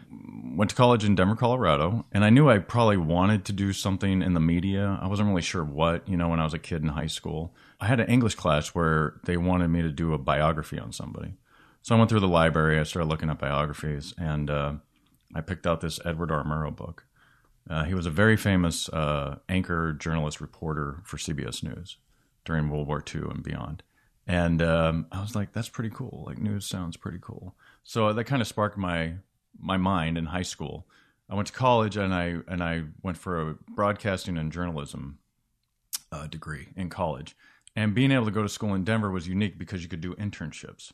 Went 0.56 0.70
to 0.70 0.76
college 0.76 1.04
in 1.04 1.14
Denver, 1.14 1.36
Colorado, 1.36 2.06
and 2.10 2.24
I 2.24 2.30
knew 2.30 2.48
I 2.48 2.58
probably 2.58 2.96
wanted 2.96 3.44
to 3.46 3.52
do 3.52 3.74
something 3.74 4.22
in 4.22 4.32
the 4.32 4.40
media. 4.40 4.98
I 5.02 5.06
wasn't 5.06 5.28
really 5.28 5.42
sure 5.42 5.64
what. 5.64 6.08
You 6.08 6.16
know, 6.16 6.30
when 6.30 6.40
I 6.40 6.44
was 6.44 6.54
a 6.54 6.58
kid 6.58 6.82
in 6.82 6.88
high 6.88 7.08
school, 7.08 7.54
I 7.78 7.86
had 7.86 8.00
an 8.00 8.08
English 8.08 8.36
class 8.36 8.68
where 8.68 9.20
they 9.24 9.36
wanted 9.36 9.68
me 9.68 9.82
to 9.82 9.90
do 9.90 10.14
a 10.14 10.18
biography 10.18 10.78
on 10.78 10.92
somebody. 10.92 11.34
So 11.82 11.94
I 11.94 11.98
went 11.98 12.08
through 12.08 12.20
the 12.20 12.28
library. 12.28 12.80
I 12.80 12.84
started 12.84 13.10
looking 13.10 13.28
up 13.28 13.40
biographies, 13.40 14.14
and 14.16 14.48
uh, 14.48 14.72
I 15.34 15.42
picked 15.42 15.66
out 15.66 15.82
this 15.82 16.00
Edward 16.06 16.30
R. 16.30 16.42
Murrow 16.42 16.74
book. 16.74 17.04
Uh, 17.68 17.84
he 17.84 17.94
was 17.94 18.06
a 18.06 18.10
very 18.10 18.36
famous 18.36 18.88
uh, 18.90 19.38
anchor, 19.48 19.92
journalist, 19.92 20.40
reporter 20.40 21.00
for 21.04 21.16
CBS 21.16 21.62
News 21.62 21.96
during 22.44 22.68
World 22.68 22.86
War 22.86 23.02
II 23.14 23.22
and 23.22 23.42
beyond. 23.42 23.82
And 24.26 24.60
um, 24.62 25.06
I 25.12 25.20
was 25.20 25.34
like, 25.34 25.52
"That's 25.52 25.68
pretty 25.68 25.90
cool. 25.90 26.24
Like 26.26 26.38
news 26.38 26.66
sounds 26.66 26.96
pretty 26.96 27.18
cool." 27.20 27.54
So 27.82 28.12
that 28.12 28.24
kind 28.24 28.40
of 28.40 28.48
sparked 28.48 28.76
my 28.78 29.14
my 29.58 29.76
mind 29.76 30.16
in 30.18 30.26
high 30.26 30.42
school. 30.42 30.86
I 31.28 31.34
went 31.34 31.48
to 31.48 31.52
college 31.54 31.96
and 31.96 32.14
I 32.14 32.36
and 32.48 32.62
I 32.62 32.84
went 33.02 33.18
for 33.18 33.40
a 33.40 33.54
broadcasting 33.74 34.38
and 34.38 34.52
journalism 34.52 35.18
uh, 36.10 36.26
degree 36.26 36.68
in 36.76 36.90
college. 36.90 37.36
And 37.76 37.94
being 37.94 38.12
able 38.12 38.26
to 38.26 38.30
go 38.30 38.42
to 38.42 38.48
school 38.48 38.74
in 38.74 38.84
Denver 38.84 39.10
was 39.10 39.26
unique 39.26 39.58
because 39.58 39.82
you 39.82 39.88
could 39.88 40.00
do 40.00 40.14
internships. 40.14 40.92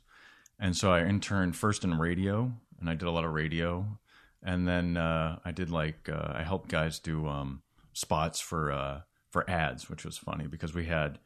And 0.59 0.77
so 0.77 0.93
I 0.93 1.05
interned 1.05 1.57
first 1.57 1.85
in 1.85 1.99
radio, 1.99 2.53
and 2.79 2.89
I 2.89 2.95
did 2.95 3.07
a 3.07 3.11
lot 3.11 3.25
of 3.25 3.33
radio. 3.33 3.99
And 4.43 4.67
then 4.67 4.97
uh, 4.97 5.39
I 5.45 5.53
did 5.53 5.71
like, 5.71 6.09
uh, 6.09 6.33
I 6.35 6.43
helped 6.43 6.69
guys 6.69 6.99
do 6.99 7.27
um, 7.29 7.63
spots 7.93 8.41
for 8.41 8.73
uh, 8.73 9.01
for 9.31 9.49
ads, 9.49 9.89
which 9.89 10.05
was 10.05 10.17
funny 10.19 10.47
because 10.47 10.75
we 10.75 10.87
had. 10.87 11.19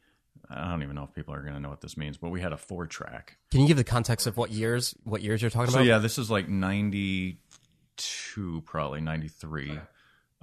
I 0.50 0.68
don't 0.68 0.82
even 0.82 0.94
know 0.94 1.04
if 1.04 1.14
people 1.14 1.32
are 1.32 1.40
going 1.40 1.54
to 1.54 1.60
know 1.60 1.70
what 1.70 1.80
this 1.80 1.96
means, 1.96 2.18
but 2.18 2.28
we 2.28 2.40
had 2.42 2.52
a 2.52 2.58
four 2.58 2.86
track. 2.86 3.38
Can 3.50 3.62
you 3.62 3.66
give 3.66 3.78
the 3.78 3.84
context 3.84 4.26
of 4.26 4.36
what 4.36 4.50
years 4.50 4.94
what 5.04 5.22
years 5.22 5.40
you're 5.40 5.50
talking 5.50 5.70
So 5.70 5.78
about? 5.78 5.84
So 5.84 5.88
yeah, 5.88 5.98
this 5.98 6.18
is 6.18 6.30
like 6.30 6.48
ninety 6.48 7.38
two, 7.96 8.62
probably 8.66 9.00
ninety 9.00 9.28
three. 9.28 9.78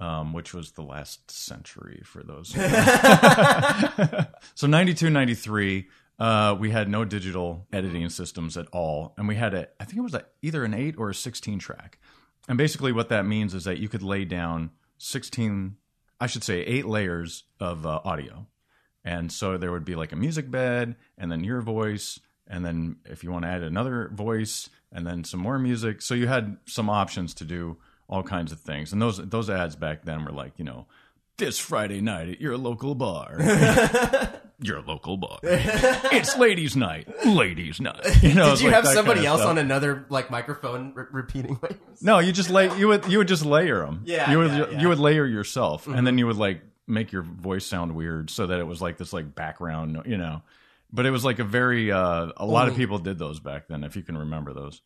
Um, 0.00 0.32
which 0.32 0.52
was 0.52 0.72
the 0.72 0.82
last 0.82 1.30
century 1.30 2.02
for 2.04 2.24
those. 2.24 2.48
so 4.56 4.66
92, 4.66 5.10
93, 5.10 5.86
uh, 6.18 6.56
we 6.58 6.70
had 6.70 6.88
no 6.88 7.04
digital 7.04 7.68
editing 7.72 8.08
systems 8.08 8.56
at 8.56 8.66
all. 8.72 9.14
And 9.16 9.28
we 9.28 9.36
had 9.36 9.54
a, 9.54 9.68
I 9.78 9.84
think 9.84 9.98
it 9.98 10.02
was 10.02 10.14
a, 10.14 10.24
either 10.40 10.64
an 10.64 10.74
eight 10.74 10.96
or 10.98 11.10
a 11.10 11.14
16 11.14 11.60
track. 11.60 12.00
And 12.48 12.58
basically 12.58 12.92
what 12.92 13.08
that 13.08 13.26
means 13.26 13.54
is 13.54 13.64
that 13.64 13.78
you 13.78 13.88
could 13.88 14.02
lay 14.02 14.24
down 14.24 14.70
16, 14.98 15.76
I 16.20 16.26
should 16.26 16.44
say 16.44 16.60
eight 16.60 16.86
layers 16.86 17.44
of 17.60 17.86
uh, 17.86 18.00
audio. 18.04 18.46
And 19.04 19.32
so 19.32 19.56
there 19.56 19.72
would 19.72 19.84
be 19.84 19.94
like 19.94 20.12
a 20.12 20.16
music 20.16 20.50
bed 20.50 20.96
and 21.18 21.30
then 21.30 21.44
your 21.44 21.60
voice. 21.60 22.20
And 22.46 22.64
then 22.64 22.96
if 23.04 23.24
you 23.24 23.32
want 23.32 23.44
to 23.44 23.48
add 23.48 23.62
another 23.62 24.10
voice 24.12 24.68
and 24.90 25.06
then 25.06 25.24
some 25.24 25.40
more 25.40 25.58
music. 25.58 26.02
So 26.02 26.14
you 26.14 26.26
had 26.26 26.56
some 26.66 26.90
options 26.90 27.34
to 27.34 27.44
do 27.44 27.78
all 28.08 28.22
kinds 28.22 28.52
of 28.52 28.60
things. 28.60 28.92
And 28.92 29.00
those, 29.00 29.18
those 29.18 29.48
ads 29.48 29.76
back 29.76 30.04
then 30.04 30.24
were 30.24 30.32
like, 30.32 30.52
you 30.58 30.64
know, 30.64 30.86
this 31.38 31.58
Friday 31.58 32.00
night 32.00 32.28
at 32.28 32.40
your 32.40 32.56
local 32.56 32.94
bar. 32.94 33.38
your 34.62 34.82
local 34.82 35.16
bar. 35.16 35.38
it's 35.42 36.36
ladies' 36.36 36.76
night. 36.76 37.08
Ladies' 37.26 37.80
night. 37.80 38.00
You 38.22 38.34
know, 38.34 38.50
Did 38.50 38.60
you 38.60 38.70
like 38.70 38.84
have 38.84 38.86
somebody 38.86 39.18
kind 39.18 39.18
of 39.18 39.24
else 39.26 39.40
stuff. 39.40 39.50
on 39.50 39.58
another 39.58 40.06
like 40.08 40.30
microphone 40.30 40.92
re- 40.94 41.06
repeating? 41.10 41.54
What 41.56 41.76
No, 42.00 42.18
you 42.18 42.32
just 42.32 42.50
lay 42.50 42.76
you 42.78 42.88
would 42.88 43.06
you 43.06 43.18
would 43.18 43.28
just 43.28 43.44
layer 43.44 43.84
them. 43.84 44.02
Yeah, 44.04 44.30
you 44.30 44.38
would 44.38 44.50
yeah, 44.50 44.70
yeah. 44.70 44.80
you 44.80 44.88
would 44.88 44.98
layer 44.98 45.26
yourself, 45.26 45.86
and 45.88 46.06
then 46.06 46.18
you 46.18 46.26
would 46.26 46.36
like 46.36 46.62
make 46.86 47.12
your 47.12 47.22
voice 47.22 47.64
sound 47.66 47.94
weird 47.94 48.30
so 48.30 48.46
that 48.46 48.60
it 48.60 48.66
was 48.66 48.80
like 48.80 48.98
this 48.98 49.12
like 49.12 49.34
background, 49.34 50.02
you 50.06 50.18
know. 50.18 50.42
But 50.92 51.06
it 51.06 51.10
was 51.10 51.24
like 51.24 51.38
a 51.38 51.44
very 51.44 51.90
uh, 51.90 52.32
a 52.36 52.46
lot 52.46 52.68
of 52.68 52.76
people 52.76 52.98
did 52.98 53.18
those 53.18 53.40
back 53.40 53.66
then, 53.68 53.82
if 53.82 53.96
you 53.96 54.02
can 54.02 54.16
remember 54.18 54.52
those. 54.52 54.82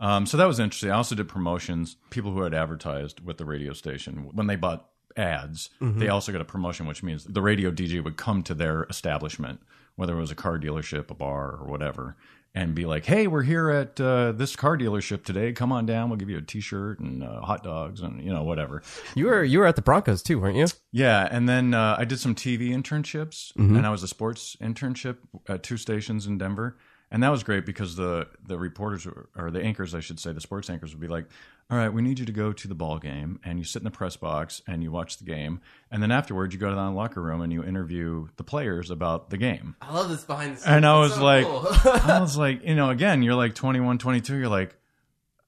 Um, 0.00 0.26
so 0.26 0.36
that 0.36 0.46
was 0.46 0.60
interesting. 0.60 0.90
I 0.90 0.94
also 0.94 1.14
did 1.16 1.28
promotions. 1.28 1.96
People 2.10 2.30
who 2.30 2.42
had 2.42 2.54
advertised 2.54 3.20
with 3.20 3.36
the 3.36 3.44
radio 3.44 3.72
station 3.72 4.30
when 4.32 4.46
they 4.46 4.56
bought 4.56 4.88
ads, 5.16 5.70
Mm-hmm. 5.80 5.98
they 6.00 6.08
also 6.08 6.32
got 6.32 6.40
a 6.40 6.44
promotion, 6.44 6.86
which 6.86 7.02
means 7.02 7.24
the 7.24 7.42
radio 7.42 7.70
DJ 7.70 8.02
would 8.02 8.16
come 8.16 8.42
to 8.44 8.54
their 8.54 8.84
establishment, 8.90 9.60
whether 9.96 10.14
it 10.16 10.20
was 10.20 10.30
a 10.30 10.34
car 10.36 10.58
dealership, 10.58 11.10
a 11.10 11.14
bar, 11.14 11.56
or 11.60 11.66
whatever, 11.66 12.16
and 12.54 12.74
be 12.74 12.86
like, 12.86 13.04
"Hey, 13.04 13.26
we're 13.26 13.42
here 13.42 13.70
at 13.70 14.00
uh, 14.00 14.32
this 14.32 14.56
car 14.56 14.76
dealership 14.78 15.24
today. 15.24 15.52
Come 15.52 15.70
on 15.70 15.86
down. 15.86 16.08
We'll 16.08 16.18
give 16.18 16.30
you 16.30 16.38
a 16.38 16.42
T-shirt 16.42 16.98
and 16.98 17.22
uh, 17.22 17.40
hot 17.42 17.62
dogs 17.62 18.00
and 18.00 18.22
you 18.22 18.32
know 18.32 18.42
whatever." 18.42 18.82
You 19.14 19.26
were 19.26 19.44
you 19.44 19.58
were 19.58 19.66
at 19.66 19.76
the 19.76 19.82
Broncos 19.82 20.22
too, 20.22 20.40
weren't 20.40 20.56
you? 20.56 20.66
Yeah, 20.92 21.28
and 21.30 21.48
then 21.48 21.74
uh, 21.74 21.96
I 21.98 22.04
did 22.04 22.18
some 22.20 22.34
TV 22.34 22.70
internships, 22.70 23.52
and 23.56 23.86
I 23.86 23.90
was 23.90 24.02
a 24.02 24.08
sports 24.08 24.56
internship 24.60 25.16
at 25.48 25.62
two 25.62 25.76
stations 25.76 26.26
in 26.26 26.38
Denver, 26.38 26.76
and 27.10 27.22
that 27.22 27.28
was 27.30 27.42
great 27.42 27.66
because 27.66 27.96
the 27.96 28.28
the 28.46 28.58
reporters 28.58 29.04
were- 29.06 29.28
or 29.36 29.50
the 29.50 29.62
anchors, 29.62 29.94
I 29.94 30.00
should 30.00 30.18
say, 30.18 30.32
the 30.32 30.40
sports 30.40 30.70
anchors 30.70 30.92
would 30.94 31.00
be 31.00 31.08
like, 31.08 31.26
"All 31.70 31.76
right, 31.76 31.92
we 31.92 32.02
need 32.02 32.18
you 32.18 32.24
to 32.24 32.32
go 32.32 32.52
to 32.52 32.68
the 32.68 32.74
ball 32.74 32.98
game, 32.98 33.40
and 33.44 33.58
you 33.58 33.64
sit 33.64 33.80
in 33.80 33.84
the 33.84 33.90
press 33.90 34.16
box 34.16 34.62
and 34.66 34.82
you 34.82 34.90
watch 34.90 35.18
the 35.18 35.24
game, 35.24 35.60
and 35.90 36.02
then 36.02 36.10
afterwards 36.10 36.54
you 36.54 36.60
go 36.60 36.68
to 36.70 36.74
the 36.74 36.90
locker 36.90 37.20
room 37.22 37.40
and 37.40 37.52
you 37.52 37.62
interview 37.62 38.28
the 38.36 38.44
players 38.44 38.90
about 38.90 39.30
the 39.30 39.36
game." 39.36 39.76
I 39.82 39.92
love 39.92 40.08
this 40.08 40.24
behind 40.24 40.56
the 40.56 40.60
scenes. 40.60 40.66
And 40.66 40.86
I 40.86 40.98
was 40.98 41.14
so 41.14 41.22
like, 41.22 41.46
cool. 41.46 41.66
I 41.84 42.18
was 42.20 42.36
like, 42.36 42.64
you 42.64 42.74
know, 42.74 42.90
again, 42.90 43.22
you're 43.22 43.34
like 43.34 43.54
21, 43.54 43.98
22, 43.98 44.36
you're 44.36 44.48
like, 44.48 44.76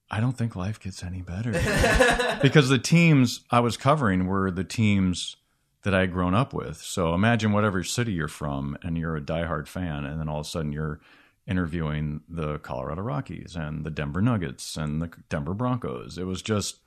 I 0.09 0.19
don't 0.19 0.37
think 0.37 0.55
life 0.55 0.79
gets 0.79 1.03
any 1.03 1.21
better. 1.21 1.51
because 2.41 2.67
the 2.67 2.77
teams 2.77 3.41
I 3.49 3.61
was 3.61 3.77
covering 3.77 4.27
were 4.27 4.51
the 4.51 4.65
teams 4.65 5.37
that 5.83 5.95
I 5.95 6.01
had 6.01 6.11
grown 6.11 6.35
up 6.35 6.53
with. 6.53 6.77
So 6.77 7.13
imagine 7.13 7.53
whatever 7.53 7.83
city 7.83 8.11
you're 8.11 8.27
from 8.27 8.77
and 8.83 8.97
you're 8.97 9.15
a 9.15 9.21
diehard 9.21 9.67
fan, 9.67 10.05
and 10.05 10.19
then 10.19 10.29
all 10.29 10.41
of 10.41 10.45
a 10.45 10.49
sudden 10.49 10.71
you're 10.71 10.99
interviewing 11.47 12.21
the 12.29 12.59
Colorado 12.59 13.01
Rockies 13.01 13.55
and 13.55 13.83
the 13.83 13.91
Denver 13.91 14.21
Nuggets 14.21 14.77
and 14.77 15.01
the 15.01 15.11
Denver 15.29 15.53
Broncos. 15.53 16.17
It 16.17 16.25
was 16.25 16.41
just, 16.41 16.77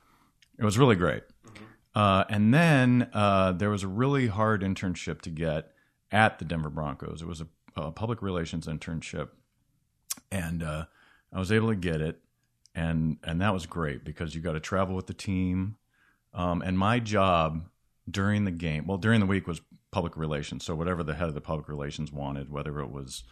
it 0.57 0.63
was 0.63 0.77
really 0.77 0.95
great. 0.95 1.23
Uh, 1.93 2.25
and 2.29 2.53
then 2.53 3.09
uh, 3.13 3.53
there 3.53 3.69
was 3.69 3.83
a 3.83 3.87
really 3.87 4.27
hard 4.27 4.61
internship 4.61 5.21
to 5.21 5.29
get 5.29 5.71
at 6.11 6.39
the 6.39 6.45
Denver 6.45 6.69
Broncos. 6.69 7.21
It 7.21 7.27
was 7.27 7.41
a, 7.41 7.47
a 7.75 7.91
public 7.91 8.21
relations 8.21 8.67
internship, 8.67 9.29
and 10.31 10.61
uh, 10.61 10.85
I 11.31 11.39
was 11.39 11.51
able 11.51 11.69
to 11.69 11.75
get 11.75 12.01
it, 12.01 12.19
and 12.73 13.17
and 13.23 13.39
that 13.41 13.53
was 13.53 13.65
great 13.65 14.03
because 14.03 14.35
you 14.35 14.41
got 14.41 14.53
to 14.53 14.59
travel 14.59 14.95
with 14.95 15.07
the 15.07 15.13
team. 15.13 15.77
Um, 16.33 16.61
and 16.61 16.77
my 16.77 16.99
job 16.99 17.69
during 18.09 18.43
the 18.43 18.51
game, 18.51 18.87
well, 18.87 18.97
during 18.97 19.21
the 19.21 19.25
week 19.25 19.47
was 19.47 19.61
public 19.91 20.17
relations. 20.17 20.65
So 20.65 20.75
whatever 20.75 21.01
the 21.01 21.15
head 21.15 21.29
of 21.29 21.33
the 21.33 21.41
public 21.41 21.69
relations 21.69 22.11
wanted, 22.11 22.51
whether 22.51 22.79
it 22.81 22.91
was 22.91 23.23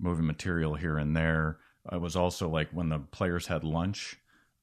moving 0.00 0.26
material 0.26 0.74
here 0.74 0.96
and 0.98 1.16
there, 1.16 1.58
it 1.92 2.00
was 2.00 2.16
also 2.16 2.48
like 2.48 2.70
when 2.70 2.88
the 2.88 2.98
players 2.98 3.46
had 3.46 3.64
lunch. 3.64 4.16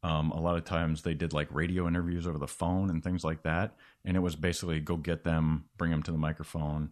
Um, 0.03 0.31
a 0.31 0.39
lot 0.39 0.55
of 0.57 0.63
times 0.63 1.01
they 1.01 1.13
did 1.15 1.33
like 1.33 1.47
radio 1.51 1.87
interviews 1.87 2.27
over 2.27 2.37
the 2.37 2.47
phone 2.47 2.89
and 2.89 3.03
things 3.03 3.23
like 3.23 3.43
that, 3.43 3.75
and 4.05 4.15
it 4.15 4.19
was 4.21 4.35
basically 4.35 4.79
go 4.79 4.95
get 4.95 5.23
them, 5.23 5.65
bring 5.77 5.91
them 5.91 6.03
to 6.03 6.11
the 6.11 6.17
microphone, 6.19 6.91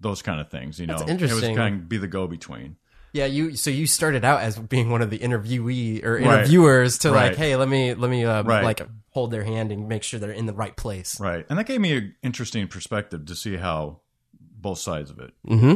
those 0.00 0.20
kind 0.20 0.40
of 0.40 0.50
things. 0.50 0.78
You 0.80 0.86
know, 0.88 0.96
it 1.06 1.20
was 1.20 1.40
kind 1.42 1.76
of 1.76 1.88
be 1.88 1.96
the 1.96 2.08
go 2.08 2.26
between. 2.26 2.76
yeah, 3.12 3.26
you 3.26 3.54
so 3.56 3.70
you 3.70 3.86
started 3.86 4.24
out 4.24 4.40
as 4.40 4.58
being 4.58 4.90
one 4.90 5.00
of 5.00 5.10
the 5.10 5.18
interviewee 5.18 6.04
or 6.04 6.14
Right. 6.14 6.22
interviewers 6.24 6.98
to 6.98 7.10
like, 7.12 7.36
hey, 7.36 7.54
let 7.56 7.68
me 7.68 7.94
let 7.94 8.10
me 8.10 8.24
uh, 8.24 8.42
Right. 8.42 8.64
like 8.64 8.82
hold 9.10 9.30
their 9.30 9.44
hand 9.44 9.70
and 9.72 9.88
make 9.88 10.02
sure 10.02 10.18
they're 10.20 10.30
in 10.32 10.46
the 10.46 10.52
right 10.52 10.76
place. 10.76 11.18
Right. 11.20 11.46
And 11.48 11.58
that 11.58 11.66
gave 11.66 11.80
me 11.80 11.92
an 11.96 12.14
interesting 12.22 12.66
perspective 12.68 13.24
to 13.26 13.34
see 13.36 13.56
how 13.56 14.00
both 14.40 14.78
sides 14.78 15.10
of 15.10 15.18
it. 15.20 15.32
Mm-hmm. 15.48 15.74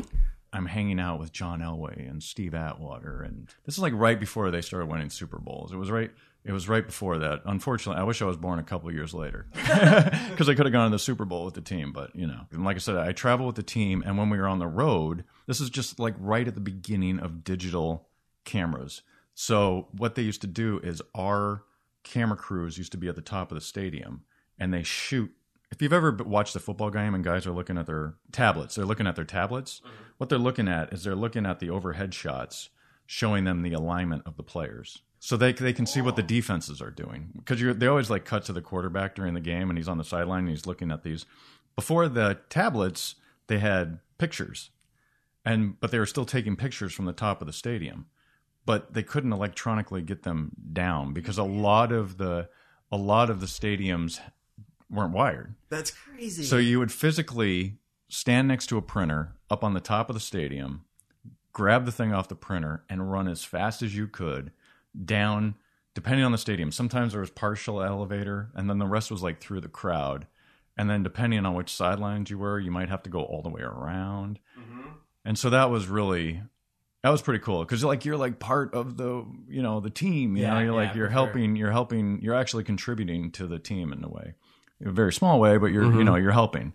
I'm 0.54 0.66
hanging 0.66 1.00
out 1.00 1.18
with 1.18 1.32
John 1.32 1.60
Elway 1.60 2.08
and 2.08 2.22
Steve 2.22 2.54
Atwater, 2.54 3.22
and 3.22 3.48
this 3.66 3.74
is 3.74 3.80
like 3.80 3.92
right 3.94 4.18
before 4.18 4.50
they 4.52 4.60
started 4.60 4.86
winning 4.86 5.10
Super 5.10 5.38
Bowls. 5.38 5.72
It 5.72 5.76
was 5.76 5.90
right. 5.90 6.12
It 6.44 6.52
was 6.52 6.68
right 6.68 6.86
before 6.86 7.18
that. 7.18 7.40
Unfortunately, 7.46 8.00
I 8.00 8.04
wish 8.04 8.22
I 8.22 8.26
was 8.26 8.36
born 8.36 8.58
a 8.58 8.62
couple 8.62 8.92
years 8.92 9.14
later 9.14 9.46
because 9.54 10.48
I 10.48 10.54
could 10.54 10.66
have 10.66 10.72
gone 10.72 10.90
to 10.90 10.94
the 10.94 10.98
Super 10.98 11.24
Bowl 11.24 11.44
with 11.44 11.54
the 11.54 11.60
team. 11.60 11.90
But 11.90 12.14
you 12.14 12.26
know, 12.26 12.42
and 12.52 12.64
like 12.64 12.76
I 12.76 12.78
said, 12.78 12.96
I 12.96 13.12
travel 13.12 13.46
with 13.46 13.56
the 13.56 13.62
team, 13.62 14.02
and 14.06 14.16
when 14.16 14.30
we 14.30 14.38
were 14.38 14.46
on 14.46 14.60
the 14.60 14.66
road, 14.68 15.24
this 15.46 15.60
is 15.60 15.70
just 15.70 15.98
like 15.98 16.14
right 16.18 16.46
at 16.46 16.54
the 16.54 16.60
beginning 16.60 17.18
of 17.18 17.42
digital 17.42 18.08
cameras. 18.44 19.02
So 19.34 19.88
what 19.90 20.14
they 20.14 20.22
used 20.22 20.42
to 20.42 20.46
do 20.46 20.78
is 20.84 21.02
our 21.16 21.64
camera 22.04 22.36
crews 22.36 22.78
used 22.78 22.92
to 22.92 22.98
be 22.98 23.08
at 23.08 23.16
the 23.16 23.22
top 23.22 23.50
of 23.50 23.56
the 23.56 23.60
stadium, 23.60 24.22
and 24.56 24.72
they 24.72 24.84
shoot 24.84 25.32
if 25.74 25.82
you've 25.82 25.92
ever 25.92 26.12
watched 26.12 26.54
a 26.54 26.60
football 26.60 26.90
game 26.90 27.16
and 27.16 27.24
guys 27.24 27.48
are 27.48 27.52
looking 27.52 27.76
at 27.76 27.86
their 27.86 28.14
tablets, 28.30 28.76
they're 28.76 28.84
looking 28.84 29.08
at 29.08 29.16
their 29.16 29.24
tablets. 29.24 29.80
Mm-hmm. 29.80 30.04
What 30.18 30.28
they're 30.28 30.38
looking 30.38 30.68
at 30.68 30.92
is 30.92 31.02
they're 31.02 31.16
looking 31.16 31.44
at 31.44 31.58
the 31.58 31.68
overhead 31.68 32.14
shots 32.14 32.70
showing 33.06 33.42
them 33.42 33.62
the 33.62 33.72
alignment 33.72 34.22
of 34.24 34.36
the 34.36 34.44
players. 34.44 35.02
So 35.18 35.36
they 35.36 35.52
they 35.52 35.72
can 35.72 35.86
see 35.86 36.00
what 36.00 36.14
the 36.14 36.22
oh. 36.22 36.26
defenses 36.26 36.80
are 36.80 36.92
doing 36.92 37.32
because 37.36 37.76
they 37.76 37.86
always 37.88 38.08
like 38.08 38.24
cut 38.24 38.44
to 38.44 38.52
the 38.52 38.62
quarterback 38.62 39.16
during 39.16 39.34
the 39.34 39.40
game 39.40 39.68
and 39.68 39.76
he's 39.76 39.88
on 39.88 39.98
the 39.98 40.04
sideline 40.04 40.40
and 40.40 40.50
he's 40.50 40.66
looking 40.66 40.92
at 40.92 41.02
these. 41.02 41.26
Before 41.74 42.08
the 42.08 42.38
tablets, 42.50 43.16
they 43.48 43.58
had 43.58 43.98
pictures, 44.16 44.70
and 45.44 45.80
but 45.80 45.90
they 45.90 45.98
were 45.98 46.06
still 46.06 46.24
taking 46.24 46.54
pictures 46.54 46.92
from 46.92 47.06
the 47.06 47.12
top 47.12 47.40
of 47.40 47.48
the 47.48 47.52
stadium, 47.52 48.06
but 48.64 48.94
they 48.94 49.02
couldn't 49.02 49.32
electronically 49.32 50.02
get 50.02 50.22
them 50.22 50.52
down 50.72 51.12
because 51.12 51.36
a 51.36 51.42
mm-hmm. 51.42 51.62
lot 51.62 51.90
of 51.90 52.16
the 52.18 52.48
a 52.92 52.96
lot 52.96 53.28
of 53.28 53.40
the 53.40 53.46
stadiums 53.46 54.20
weren't 54.90 55.12
wired. 55.12 55.54
That's 55.68 55.90
crazy. 55.90 56.44
So 56.44 56.56
you 56.58 56.78
would 56.78 56.92
physically 56.92 57.78
stand 58.08 58.48
next 58.48 58.66
to 58.68 58.76
a 58.76 58.82
printer 58.82 59.34
up 59.50 59.64
on 59.64 59.74
the 59.74 59.80
top 59.80 60.08
of 60.10 60.14
the 60.14 60.20
stadium, 60.20 60.84
grab 61.52 61.84
the 61.84 61.92
thing 61.92 62.12
off 62.12 62.28
the 62.28 62.34
printer, 62.34 62.84
and 62.88 63.10
run 63.10 63.28
as 63.28 63.44
fast 63.44 63.82
as 63.82 63.96
you 63.96 64.06
could 64.06 64.52
down, 65.04 65.54
depending 65.94 66.24
on 66.24 66.32
the 66.32 66.38
stadium. 66.38 66.70
Sometimes 66.70 67.12
there 67.12 67.20
was 67.20 67.30
partial 67.30 67.82
elevator, 67.82 68.50
and 68.54 68.68
then 68.68 68.78
the 68.78 68.86
rest 68.86 69.10
was 69.10 69.22
like 69.22 69.40
through 69.40 69.60
the 69.60 69.68
crowd. 69.68 70.26
And 70.76 70.90
then 70.90 71.02
depending 71.04 71.44
on 71.46 71.54
which 71.54 71.72
sidelines 71.72 72.30
you 72.30 72.38
were, 72.38 72.58
you 72.58 72.70
might 72.72 72.88
have 72.88 73.02
to 73.04 73.10
go 73.10 73.22
all 73.22 73.42
the 73.42 73.48
way 73.48 73.62
around. 73.62 74.40
Mm-hmm. 74.58 74.88
And 75.24 75.38
so 75.38 75.48
that 75.50 75.70
was 75.70 75.86
really 75.86 76.42
that 77.02 77.10
was 77.10 77.22
pretty 77.22 77.38
cool 77.38 77.62
because 77.64 77.84
like 77.84 78.04
you're 78.04 78.16
like 78.16 78.38
part 78.38 78.74
of 78.74 78.96
the 78.96 79.24
you 79.48 79.62
know 79.62 79.78
the 79.80 79.90
team. 79.90 80.36
You 80.36 80.42
Yeah, 80.44 80.54
know, 80.54 80.60
you're 80.60 80.72
like 80.74 80.94
you're 80.94 81.06
for 81.06 81.10
sure. 81.12 81.26
helping. 81.26 81.54
You're 81.56 81.70
helping. 81.70 82.20
You're 82.22 82.34
actually 82.34 82.64
contributing 82.64 83.30
to 83.32 83.46
the 83.46 83.58
team 83.58 83.92
in 83.92 84.02
a 84.02 84.08
way, 84.08 84.34
a 84.84 84.90
very 84.90 85.12
small 85.12 85.38
way, 85.40 85.56
but 85.58 85.66
you're 85.66 85.84
Mm-hmm. 85.84 85.98
you 85.98 86.04
know 86.04 86.16
you're 86.16 86.32
helping. 86.32 86.72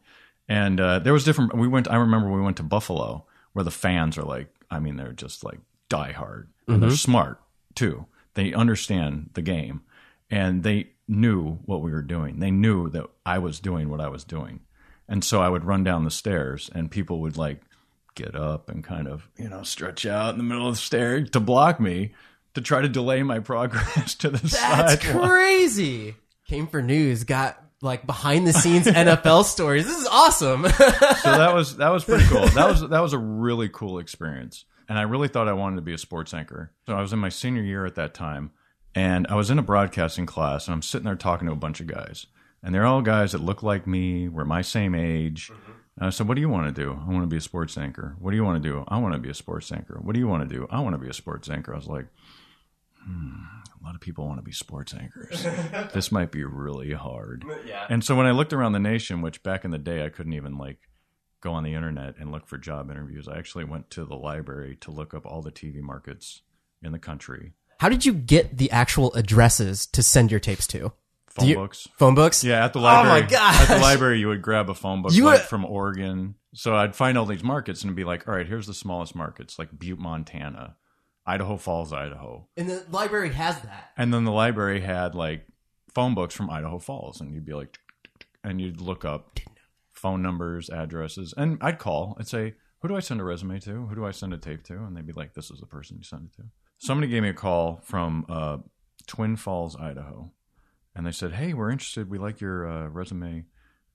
And 0.47 0.79
uh, 0.79 0.99
there 0.99 1.13
was 1.13 1.23
different. 1.23 1.55
We 1.55 1.67
went. 1.67 1.89
I 1.89 1.95
remember 1.97 2.29
we 2.31 2.41
went 2.41 2.57
to 2.57 2.63
Buffalo 2.63 3.25
where 3.53 3.63
the 3.65 3.71
fans 3.71 4.17
are 4.17 4.23
like. 4.23 4.47
I 4.71 4.79
mean, 4.79 4.97
they're 4.97 5.13
just 5.13 5.43
like 5.43 5.59
diehard, 5.89 6.47
and 6.67 6.75
Mm-hmm. 6.77 6.81
they're 6.81 6.91
smart 6.97 7.39
too. 7.75 8.05
They 8.35 8.53
understand 8.53 9.31
the 9.33 9.41
game, 9.41 9.81
and 10.29 10.63
they 10.63 10.91
knew 11.07 11.55
what 11.65 11.81
we 11.81 11.91
were 11.91 12.01
doing. 12.03 12.39
They 12.39 12.51
knew 12.51 12.89
that 12.89 13.05
I 13.25 13.39
was 13.39 13.59
doing 13.59 13.89
what 13.89 13.99
I 14.01 14.07
was 14.09 14.23
doing, 14.23 14.61
and 15.07 15.23
so 15.23 15.41
I 15.41 15.49
would 15.49 15.65
run 15.65 15.83
down 15.83 16.03
the 16.03 16.11
stairs, 16.11 16.69
and 16.73 16.89
people 16.91 17.19
would 17.21 17.37
like 17.37 17.61
get 18.15 18.35
up 18.35 18.69
and 18.69 18.83
kind 18.83 19.07
of 19.07 19.27
you 19.37 19.49
know 19.49 19.63
stretch 19.63 20.05
out 20.05 20.31
in 20.33 20.37
the 20.37 20.43
middle 20.43 20.67
of 20.67 20.75
the 20.75 20.81
stair 20.81 21.23
to 21.23 21.39
block 21.39 21.79
me 21.79 22.13
to 22.53 22.61
try 22.61 22.81
to 22.81 22.89
delay 22.89 23.23
my 23.23 23.39
progress 23.51 24.13
to 24.15 24.29
the 24.29 24.37
That's 24.39 24.57
sidewalk. 25.03 25.29
crazy. 25.29 26.15
Came 26.47 26.67
for 26.67 26.81
news, 26.81 27.23
got 27.23 27.63
like 27.81 28.05
behind 28.05 28.45
the 28.45 28.53
scenes 28.53 28.87
NFL 28.87 29.43
stories. 29.45 29.85
This 29.85 29.97
is 29.97 30.07
awesome. 30.07 30.63
so 30.69 30.69
that 30.69 31.53
was 31.53 31.77
that 31.77 31.89
was 31.89 32.03
pretty 32.03 32.25
cool. 32.25 32.45
That 32.47 32.67
was 32.67 32.87
that 32.87 32.99
was 32.99 33.13
a 33.13 33.17
really 33.17 33.69
cool 33.69 33.99
experience, 33.99 34.65
and 34.87 34.97
I 34.97 35.03
really 35.03 35.27
thought 35.27 35.47
I 35.47 35.53
wanted 35.53 35.77
to 35.77 35.81
be 35.81 35.93
a 35.93 35.97
sports 35.97 36.33
anchor. 36.33 36.71
So 36.85 36.93
I 36.93 37.01
was 37.01 37.13
in 37.13 37.19
my 37.19 37.29
senior 37.29 37.63
year 37.63 37.85
at 37.85 37.95
that 37.95 38.13
time, 38.13 38.51
and 38.95 39.27
I 39.27 39.35
was 39.35 39.49
in 39.49 39.59
a 39.59 39.63
broadcasting 39.63 40.25
class, 40.25 40.67
and 40.67 40.73
I'm 40.73 40.81
sitting 40.81 41.05
there 41.05 41.15
talking 41.15 41.47
to 41.47 41.53
a 41.53 41.57
bunch 41.57 41.79
of 41.79 41.87
guys, 41.87 42.27
and 42.61 42.73
they're 42.73 42.85
all 42.85 43.01
guys 43.01 43.31
that 43.31 43.41
look 43.41 43.63
like 43.63 43.87
me, 43.87 44.27
were 44.27 44.45
my 44.45 44.61
same 44.61 44.93
age. 44.95 45.51
And 45.97 46.07
I 46.07 46.09
said, 46.11 46.27
"What 46.27 46.35
do 46.35 46.41
you 46.41 46.49
want 46.49 46.73
to 46.73 46.81
do? 46.81 46.99
I 47.05 47.11
want 47.11 47.23
to 47.23 47.27
be 47.27 47.37
a 47.37 47.41
sports 47.41 47.77
anchor. 47.77 48.15
What 48.19 48.31
do 48.31 48.37
you 48.37 48.43
want 48.43 48.61
to 48.61 48.69
do? 48.69 48.83
I 48.87 48.97
want 48.99 49.13
to 49.13 49.19
be 49.19 49.29
a 49.29 49.33
sports 49.33 49.71
anchor. 49.71 49.99
What 50.01 50.13
do 50.13 50.19
you 50.19 50.27
want 50.27 50.47
to 50.47 50.55
do? 50.55 50.67
I 50.69 50.79
want 50.79 50.93
to 50.95 50.97
be 50.99 51.09
a 51.09 51.13
sports 51.13 51.49
anchor." 51.49 51.73
I 51.73 51.77
was 51.77 51.87
like, 51.87 52.07
"Hmm." 53.05 53.58
A 53.81 53.85
lot 53.85 53.95
of 53.95 54.01
people 54.01 54.25
want 54.27 54.39
to 54.39 54.43
be 54.43 54.51
sports 54.51 54.93
anchors. 54.93 55.43
this 55.93 56.11
might 56.11 56.31
be 56.31 56.43
really 56.43 56.91
hard. 56.93 57.45
yeah. 57.65 57.85
And 57.89 58.03
so 58.03 58.15
when 58.15 58.25
I 58.25 58.31
looked 58.31 58.51
around 58.53 58.73
the 58.73 58.79
nation, 58.79 59.21
which 59.21 59.41
back 59.43 59.63
in 59.63 59.71
the 59.71 59.77
day 59.77 60.03
I 60.05 60.09
couldn't 60.09 60.33
even 60.33 60.57
like 60.57 60.79
go 61.41 61.53
on 61.53 61.63
the 61.63 61.73
internet 61.73 62.15
and 62.19 62.31
look 62.31 62.45
for 62.47 62.57
job 62.57 62.91
interviews, 62.91 63.27
I 63.27 63.37
actually 63.37 63.63
went 63.63 63.89
to 63.91 64.03
the 64.05 64.15
library 64.15 64.75
to 64.81 64.91
look 64.91 65.13
up 65.13 65.25
all 65.25 65.41
the 65.41 65.51
TV 65.51 65.79
markets 65.81 66.41
in 66.81 66.91
the 66.91 66.99
country. 66.99 67.53
How 67.79 67.87
did 67.87 68.05
you 68.05 68.13
get 68.13 68.57
the 68.57 68.69
actual 68.71 69.13
addresses 69.13 69.85
to 69.87 70.03
send 70.03 70.31
your 70.31 70.41
tapes 70.41 70.67
to? 70.67 70.91
Phone 71.27 71.47
you- 71.47 71.55
books. 71.55 71.87
Phone 71.97 72.15
books? 72.15 72.43
Yeah, 72.43 72.65
at 72.65 72.73
the 72.73 72.79
library. 72.79 73.05
Oh 73.05 73.09
my 73.09 73.19
library. 73.21 73.31
gosh. 73.31 73.69
At 73.69 73.75
the 73.77 73.81
library, 73.81 74.19
you 74.19 74.27
would 74.27 74.41
grab 74.41 74.69
a 74.69 74.73
phone 74.73 75.01
book 75.01 75.13
You 75.13 75.23
like 75.23 75.39
were- 75.39 75.45
from 75.45 75.63
Oregon. 75.63 76.35
So 76.55 76.75
I'd 76.75 76.95
find 76.95 77.17
all 77.17 77.25
these 77.27 77.43
markets 77.43 77.83
and 77.83 77.95
be 77.95 78.03
like, 78.03 78.27
all 78.27 78.33
right, 78.33 78.47
here's 78.47 78.65
the 78.67 78.73
smallest 78.73 79.15
markets, 79.15 79.57
like 79.59 79.69
Butte, 79.77 79.99
Montana, 79.99 80.75
Idaho 81.29 81.57
Falls, 81.57 81.93
Idaho. 81.93 82.47
And 82.57 82.67
the 82.67 82.83
library 82.89 83.31
has 83.33 83.61
that. 83.61 83.91
And 83.95 84.11
then 84.11 84.23
the 84.23 84.31
library 84.31 84.81
had 84.81 85.13
like 85.13 85.45
phone 85.93 86.15
books 86.15 86.33
from 86.33 86.49
Idaho 86.49 86.79
Falls, 86.79 87.21
and 87.21 87.33
you'd 87.33 87.45
be 87.45 87.53
like, 87.53 87.77
and 88.43 88.59
you'd 88.59 88.81
look 88.81 89.05
up 89.05 89.39
phone 89.91 90.23
numbers, 90.23 90.69
addresses, 90.69 91.33
and 91.37 91.59
I'd 91.61 91.77
call 91.77 92.15
and 92.17 92.27
say, 92.27 92.55
"Who 92.79 92.87
do 92.87 92.95
I 92.95 92.99
send 92.99 93.21
a 93.21 93.23
resume 93.23 93.59
to? 93.59 93.85
Who 93.87 93.95
do 93.95 94.05
I 94.07 94.11
send 94.11 94.33
a 94.33 94.37
tape 94.37 94.63
to?" 94.63 94.73
And 94.73 94.97
they'd 94.97 95.05
be 95.05 95.13
like, 95.13 95.35
"This 95.35 95.51
is 95.51 95.59
the 95.59 95.67
person 95.67 95.97
you 95.97 96.03
send 96.03 96.29
it 96.29 96.35
to." 96.37 96.47
Somebody 96.79 97.11
gave 97.11 97.21
me 97.21 97.29
a 97.29 97.33
call 97.33 97.81
from 97.83 98.25
uh, 98.27 98.57
Twin 99.05 99.35
Falls, 99.35 99.75
Idaho, 99.75 100.31
and 100.95 101.05
they 101.05 101.11
said, 101.11 101.33
"Hey, 101.33 101.53
we're 101.53 101.69
interested. 101.69 102.09
We 102.09 102.17
like 102.17 102.41
your 102.41 102.67
uh, 102.67 102.87
resume. 102.87 103.45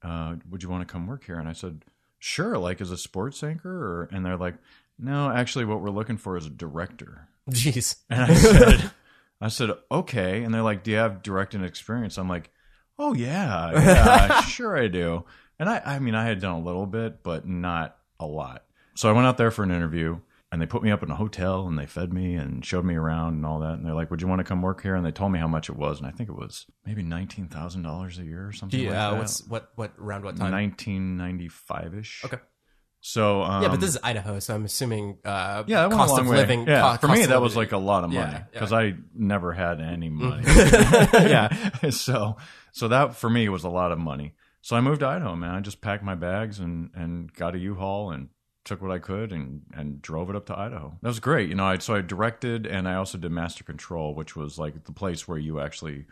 Uh, 0.02 0.36
would 0.48 0.62
you 0.62 0.68
want 0.68 0.86
to 0.86 0.92
come 0.92 1.08
work 1.08 1.24
here?" 1.24 1.40
And 1.40 1.48
I 1.48 1.52
said, 1.52 1.84
"Sure." 2.20 2.58
Like 2.58 2.80
as 2.80 2.92
a 2.92 2.96
sports 2.96 3.42
anchor, 3.42 3.74
or 3.74 4.08
and 4.12 4.24
they're 4.24 4.36
like, 4.36 4.54
"No, 4.98 5.30
actually, 5.30 5.64
what 5.64 5.80
we're 5.80 5.90
looking 5.90 6.16
for 6.16 6.36
is 6.36 6.46
a 6.46 6.50
director." 6.50 7.28
Jeez. 7.50 7.96
And 8.10 8.22
I 8.22 8.34
said, 8.34 8.90
I 9.40 9.48
said, 9.48 9.70
okay. 9.90 10.42
And 10.44 10.54
they're 10.54 10.62
like, 10.62 10.82
do 10.82 10.90
you 10.92 10.96
have 10.96 11.22
directing 11.22 11.62
experience? 11.64 12.16
I'm 12.16 12.28
like, 12.28 12.50
oh 12.98 13.12
yeah, 13.12 13.72
yeah, 13.74 14.40
sure 14.42 14.76
I 14.78 14.88
do. 14.88 15.24
And 15.58 15.68
I, 15.68 15.82
I 15.84 15.98
mean, 15.98 16.14
I 16.14 16.24
had 16.24 16.40
done 16.40 16.52
a 16.54 16.60
little 16.60 16.86
bit, 16.86 17.22
but 17.22 17.46
not 17.46 17.98
a 18.18 18.24
lot. 18.26 18.64
So 18.94 19.08
I 19.08 19.12
went 19.12 19.26
out 19.26 19.36
there 19.36 19.50
for 19.50 19.62
an 19.62 19.70
interview 19.70 20.20
and 20.50 20.62
they 20.62 20.66
put 20.66 20.82
me 20.82 20.90
up 20.90 21.02
in 21.02 21.10
a 21.10 21.16
hotel 21.16 21.66
and 21.66 21.78
they 21.78 21.84
fed 21.84 22.12
me 22.14 22.36
and 22.36 22.64
showed 22.64 22.84
me 22.84 22.94
around 22.94 23.34
and 23.34 23.44
all 23.44 23.58
that. 23.60 23.74
And 23.74 23.84
they're 23.84 23.92
like, 23.94 24.10
would 24.10 24.22
you 24.22 24.28
want 24.28 24.38
to 24.38 24.44
come 24.44 24.62
work 24.62 24.82
here? 24.82 24.94
And 24.94 25.04
they 25.04 25.10
told 25.12 25.32
me 25.32 25.38
how 25.38 25.48
much 25.48 25.68
it 25.68 25.76
was. 25.76 25.98
And 25.98 26.06
I 26.06 26.12
think 26.12 26.30
it 26.30 26.36
was 26.36 26.64
maybe 26.86 27.02
$19,000 27.02 28.18
a 28.18 28.24
year 28.24 28.46
or 28.46 28.52
something 28.52 28.78
like 28.80 28.88
Yeah, 28.88 29.10
that. 29.10 29.18
what's 29.18 29.46
what 29.46 29.72
what 29.74 29.92
around 29.98 30.24
what 30.24 30.36
time? 30.36 30.52
1995 30.52 31.94
ish. 31.96 32.22
Okay. 32.24 32.38
So, 33.06 33.42
um, 33.42 33.62
yeah, 33.62 33.68
but 33.68 33.80
this 33.80 33.90
is 33.90 33.98
Idaho, 34.02 34.38
so 34.38 34.54
I'm 34.54 34.64
assuming 34.64 35.18
uh 35.26 35.64
Yeah, 35.66 35.90
cost 35.90 36.18
of 36.18 36.26
way. 36.26 36.38
living. 36.38 36.66
Yeah, 36.66 36.96
for 36.96 37.06
cost 37.06 37.20
me 37.20 37.26
that 37.26 37.42
was 37.42 37.54
like 37.54 37.72
a 37.72 37.76
lot 37.76 38.02
of 38.02 38.10
Yeah, 38.14 38.20
money 38.20 38.32
yeah. 38.32 38.44
because 38.50 38.72
I 38.72 38.94
never 39.14 39.52
had 39.52 39.78
any 39.78 40.08
money. 40.08 40.42
yeah, 40.46 41.90
so 41.90 42.38
so 42.72 42.88
that 42.88 43.14
for 43.14 43.28
me 43.28 43.50
was 43.50 43.62
a 43.62 43.68
lot 43.68 43.92
of 43.92 43.98
money. 43.98 44.32
So 44.62 44.74
I 44.74 44.80
moved 44.80 45.00
to 45.00 45.06
Idaho, 45.06 45.36
man. 45.36 45.54
I 45.54 45.60
just 45.60 45.82
packed 45.82 46.02
my 46.02 46.14
bags 46.14 46.58
and 46.58 46.92
and 46.94 47.30
got 47.34 47.54
a 47.54 47.58
U-Haul 47.58 48.10
and 48.10 48.30
took 48.64 48.80
what 48.80 48.90
I 48.90 48.98
could 49.00 49.32
and 49.32 49.64
and 49.74 50.00
drove 50.00 50.30
it 50.30 50.36
up 50.36 50.46
to 50.46 50.58
Idaho. 50.58 50.96
That 51.02 51.08
was 51.08 51.20
great. 51.20 51.50
You 51.50 51.56
know, 51.56 51.66
I 51.66 51.76
so 51.76 51.94
I 51.96 52.00
directed 52.00 52.66
and 52.66 52.88
I 52.88 52.94
also 52.94 53.18
did 53.18 53.30
master 53.30 53.64
control, 53.64 54.14
which 54.14 54.34
was 54.34 54.58
like 54.58 54.84
the 54.84 54.92
place 54.92 55.28
where 55.28 55.36
you 55.36 55.60
actually 55.60 56.06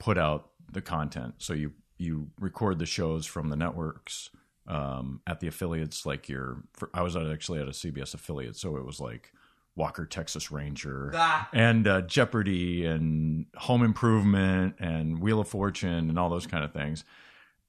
put 0.00 0.18
out 0.18 0.50
the 0.72 0.82
content. 0.82 1.34
So 1.38 1.52
you 1.52 1.74
you 1.98 2.30
record 2.40 2.80
the 2.80 2.86
shows 2.86 3.26
from 3.26 3.48
the 3.48 3.56
networks 3.56 4.30
um, 4.66 5.20
at 5.26 5.40
the 5.40 5.46
affiliates. 5.48 6.06
Like 6.06 6.28
your, 6.28 6.62
for, 6.74 6.90
I 6.94 7.02
was 7.02 7.16
actually 7.16 7.60
at 7.60 7.68
a 7.68 7.72
CBS 7.72 8.14
affiliate, 8.14 8.56
so 8.56 8.76
it 8.76 8.84
was 8.84 9.00
like 9.00 9.32
Walker 9.76 10.04
Texas 10.06 10.50
Ranger 10.50 11.12
Ah. 11.14 11.48
and 11.52 11.86
uh, 11.88 12.02
Jeopardy 12.02 12.84
and 12.84 13.46
Home 13.56 13.82
Improvement 13.82 14.74
and 14.78 15.20
Wheel 15.20 15.40
of 15.40 15.48
Fortune 15.48 16.10
and 16.10 16.18
all 16.18 16.28
those 16.28 16.46
kind 16.46 16.64
of 16.64 16.72
things. 16.72 17.04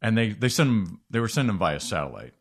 And 0.01 0.17
they 0.17 0.31
they 0.33 0.49
send 0.49 0.69
them, 0.69 1.01
they 1.09 1.19
were 1.19 1.29
sending 1.29 1.47
them 1.47 1.57
via 1.59 1.79
satellite. 1.79 2.33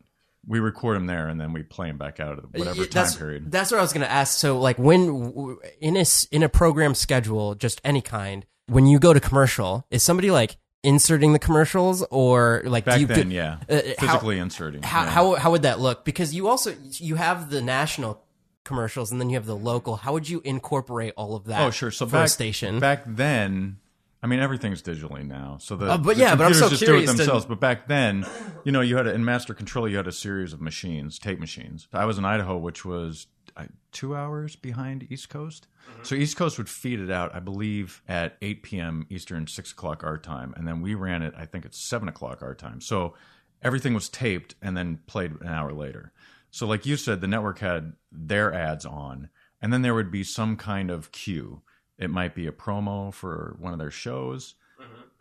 We 0.45 0.59
record 0.59 0.97
them 0.97 1.05
there 1.05 1.29
and 1.29 1.39
then 1.39 1.53
we 1.53 1.63
play 1.63 1.87
them 1.87 1.97
back 1.97 2.19
out 2.19 2.37
of 2.37 2.49
whatever 2.53 2.83
time 2.83 2.89
that's, 2.91 3.15
period. 3.15 3.49
That's 3.49 3.71
what 3.71 3.77
I 3.77 3.81
was 3.81 3.93
going 3.93 4.05
to 4.05 4.11
ask. 4.11 4.37
So, 4.37 4.59
like, 4.59 4.77
when 4.77 5.57
in 5.79 5.95
a 5.95 6.03
in 6.33 6.43
a 6.43 6.49
program 6.49 6.93
schedule, 6.95 7.55
just 7.55 7.79
any 7.85 8.01
kind, 8.01 8.45
when 8.67 8.85
you 8.85 8.99
go 8.99 9.13
to 9.13 9.21
commercial, 9.21 9.87
is 9.89 10.03
somebody 10.03 10.29
like 10.31 10.57
inserting 10.83 11.33
the 11.33 11.39
commercials, 11.39 12.03
or 12.11 12.61
like 12.65 12.85
Back 12.85 12.95
do 12.95 13.01
you 13.01 13.07
then, 13.07 13.29
do- 13.29 13.35
yeah, 13.35 13.57
uh, 13.69 13.81
how- 13.97 14.07
physically 14.07 14.37
inserting. 14.39 14.83
How, 14.83 15.03
yeah. 15.03 15.09
how 15.09 15.33
how 15.35 15.51
would 15.51 15.63
that 15.63 15.79
look? 15.79 16.03
Because 16.05 16.35
you 16.35 16.47
also 16.47 16.75
you 16.93 17.15
have 17.15 17.49
the 17.49 17.61
national 17.61 18.21
commercials 18.63 19.11
and 19.11 19.19
then 19.19 19.29
you 19.29 19.35
have 19.35 19.45
the 19.45 19.55
local. 19.55 19.95
How 19.97 20.13
would 20.13 20.27
you 20.29 20.41
incorporate 20.43 21.13
all 21.17 21.35
of 21.35 21.45
that? 21.45 21.61
Oh, 21.61 21.71
sure. 21.71 21.91
So 21.91 22.05
back 22.05 22.29
station. 22.29 22.79
back 22.79 23.03
then, 23.05 23.77
I 24.21 24.27
mean 24.27 24.39
everything's 24.39 24.81
digitally 24.81 25.25
now. 25.25 25.57
So 25.59 25.75
the 25.75 25.91
Uh, 25.91 25.97
but 25.97 26.15
the 26.15 26.21
yeah, 26.21 26.35
but 26.35 26.45
I'm 26.45 26.53
so 26.53 26.69
just 26.69 26.83
curious 26.83 27.09
do 27.09 27.13
it 27.13 27.17
themselves. 27.17 27.45
But 27.45 27.59
back 27.59 27.87
then, 27.87 28.25
you 28.63 28.71
know, 28.71 28.81
you 28.81 28.95
had 28.97 29.07
a, 29.07 29.13
in 29.13 29.25
Master 29.25 29.53
Control, 29.53 29.87
you 29.87 29.97
had 29.97 30.07
a 30.07 30.11
series 30.13 30.53
of 30.53 30.61
machines, 30.61 31.19
tape 31.19 31.39
machines. 31.39 31.87
I 31.93 32.05
was 32.05 32.17
in 32.17 32.25
Idaho, 32.25 32.57
which 32.57 32.85
was 32.85 33.27
uh, 33.55 33.65
two 33.91 34.15
hours 34.15 34.55
behind 34.55 35.07
East 35.09 35.29
Coast. 35.29 35.67
Mm-hmm. 35.89 36.03
So 36.03 36.15
East 36.15 36.37
Coast 36.37 36.57
would 36.57 36.69
feed 36.69 36.99
it 36.99 37.11
out, 37.11 37.33
I 37.35 37.39
believe, 37.39 38.01
at 38.07 38.37
8 38.41 38.63
p.m. 38.63 39.05
Eastern, 39.09 39.47
6 39.47 39.71
o'clock 39.71 40.03
our 40.03 40.17
time, 40.17 40.53
and 40.57 40.67
then 40.67 40.81
we 40.81 40.95
ran 40.95 41.21
it, 41.21 41.33
I 41.37 41.45
think, 41.45 41.65
at 41.65 41.75
7 41.75 42.07
o'clock 42.07 42.41
our 42.41 42.55
time. 42.55 42.81
So 42.81 43.13
everything 43.61 43.93
was 43.93 44.09
taped 44.09 44.55
and 44.61 44.75
then 44.75 44.99
played 45.07 45.31
an 45.41 45.47
hour 45.47 45.71
later. 45.73 46.11
So, 46.51 46.67
like 46.67 46.85
you 46.85 46.97
said, 46.97 47.19
the 47.19 47.27
network 47.27 47.59
had 47.59 47.93
their 48.11 48.53
ads 48.53 48.85
on, 48.85 49.29
and 49.61 49.73
then 49.73 49.81
there 49.81 49.95
would 49.95 50.11
be 50.11 50.23
some 50.23 50.55
kind 50.55 50.91
of 50.91 51.11
cue. 51.11 51.63
It 51.97 52.11
might 52.11 52.35
be 52.35 52.45
a 52.45 52.51
promo 52.51 53.11
for 53.11 53.55
one 53.59 53.73
of 53.73 53.79
their 53.79 53.91
shows. 53.91 54.55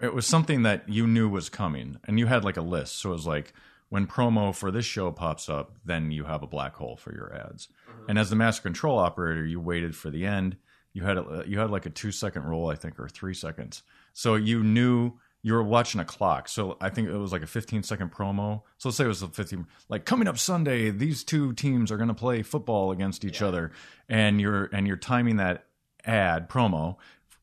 It 0.01 0.15
was 0.15 0.27
something 0.27 0.63
that 0.65 0.89
you 0.89 1.07
knew 1.07 1.29
was 1.29 1.49
coming, 1.49 1.97
and 2.05 2.19
you 2.19 2.27
had 2.27 2.45
like 2.45 2.57
a 2.57 2.63
list. 2.63 2.99
So 2.99 3.11
it 3.11 3.15
was 3.15 3.27
like 3.27 3.55
when 3.93 4.07
promo 4.07 4.55
for 4.55 4.71
this 4.71 4.87
show 4.87 5.13
pops 5.13 5.51
up, 5.51 5.77
then 5.85 6.11
you 6.11 6.25
have 6.25 6.43
a 6.43 6.47
black 6.47 6.75
hole 6.75 6.97
for 6.97 7.13
your 7.13 7.31
ads. 7.35 7.69
Mm-hmm. 7.87 8.05
And 8.09 8.19
as 8.19 8.31
the 8.31 8.37
master 8.37 8.63
control 8.63 8.99
operator, 8.99 9.45
you 9.45 9.61
waited 9.61 9.95
for 9.95 10.09
the 10.09 10.25
end. 10.25 10.57
You 10.95 11.03
had 11.03 11.19
a, 11.19 11.45
you 11.47 11.59
had 11.59 11.69
like 11.69 11.85
a 11.85 11.91
two 11.91 12.11
second 12.11 12.45
roll, 12.45 12.71
I 12.71 12.75
think, 12.75 12.99
or 12.99 13.07
three 13.07 13.35
seconds. 13.35 13.83
So 14.15 14.35
you 14.35 14.63
knew 14.63 15.13
you 15.43 15.53
were 15.53 15.63
watching 15.63 16.01
a 16.01 16.07
clock. 16.07 16.49
So 16.49 16.79
I 16.81 16.89
think 16.89 17.11
it 17.11 17.19
was 17.19 17.33
like 17.33 17.43
a 17.43 17.47
15 17.47 17.83
second 17.83 18.11
promo. 18.11 18.63
So 18.79 18.89
let's 18.89 18.97
say 18.97 19.05
it 19.05 19.09
was 19.09 19.21
a 19.21 19.29
15, 19.29 19.67
like 19.91 20.07
coming 20.07 20.27
up 20.27 20.39
Sunday, 20.39 20.89
these 20.89 21.23
two 21.23 21.53
teams 21.53 21.93
are 21.93 21.99
going 21.99 22.09
to 22.09 22.15
play 22.15 22.41
football 22.41 22.93
against 22.93 23.27
each 23.27 23.43
other, 23.43 23.73
and 24.09 24.41
you're 24.41 24.71
and 24.73 24.87
you're 24.87 24.97
timing 24.97 25.37
that 25.37 25.67
ad 26.07 26.49
promo 26.49 26.97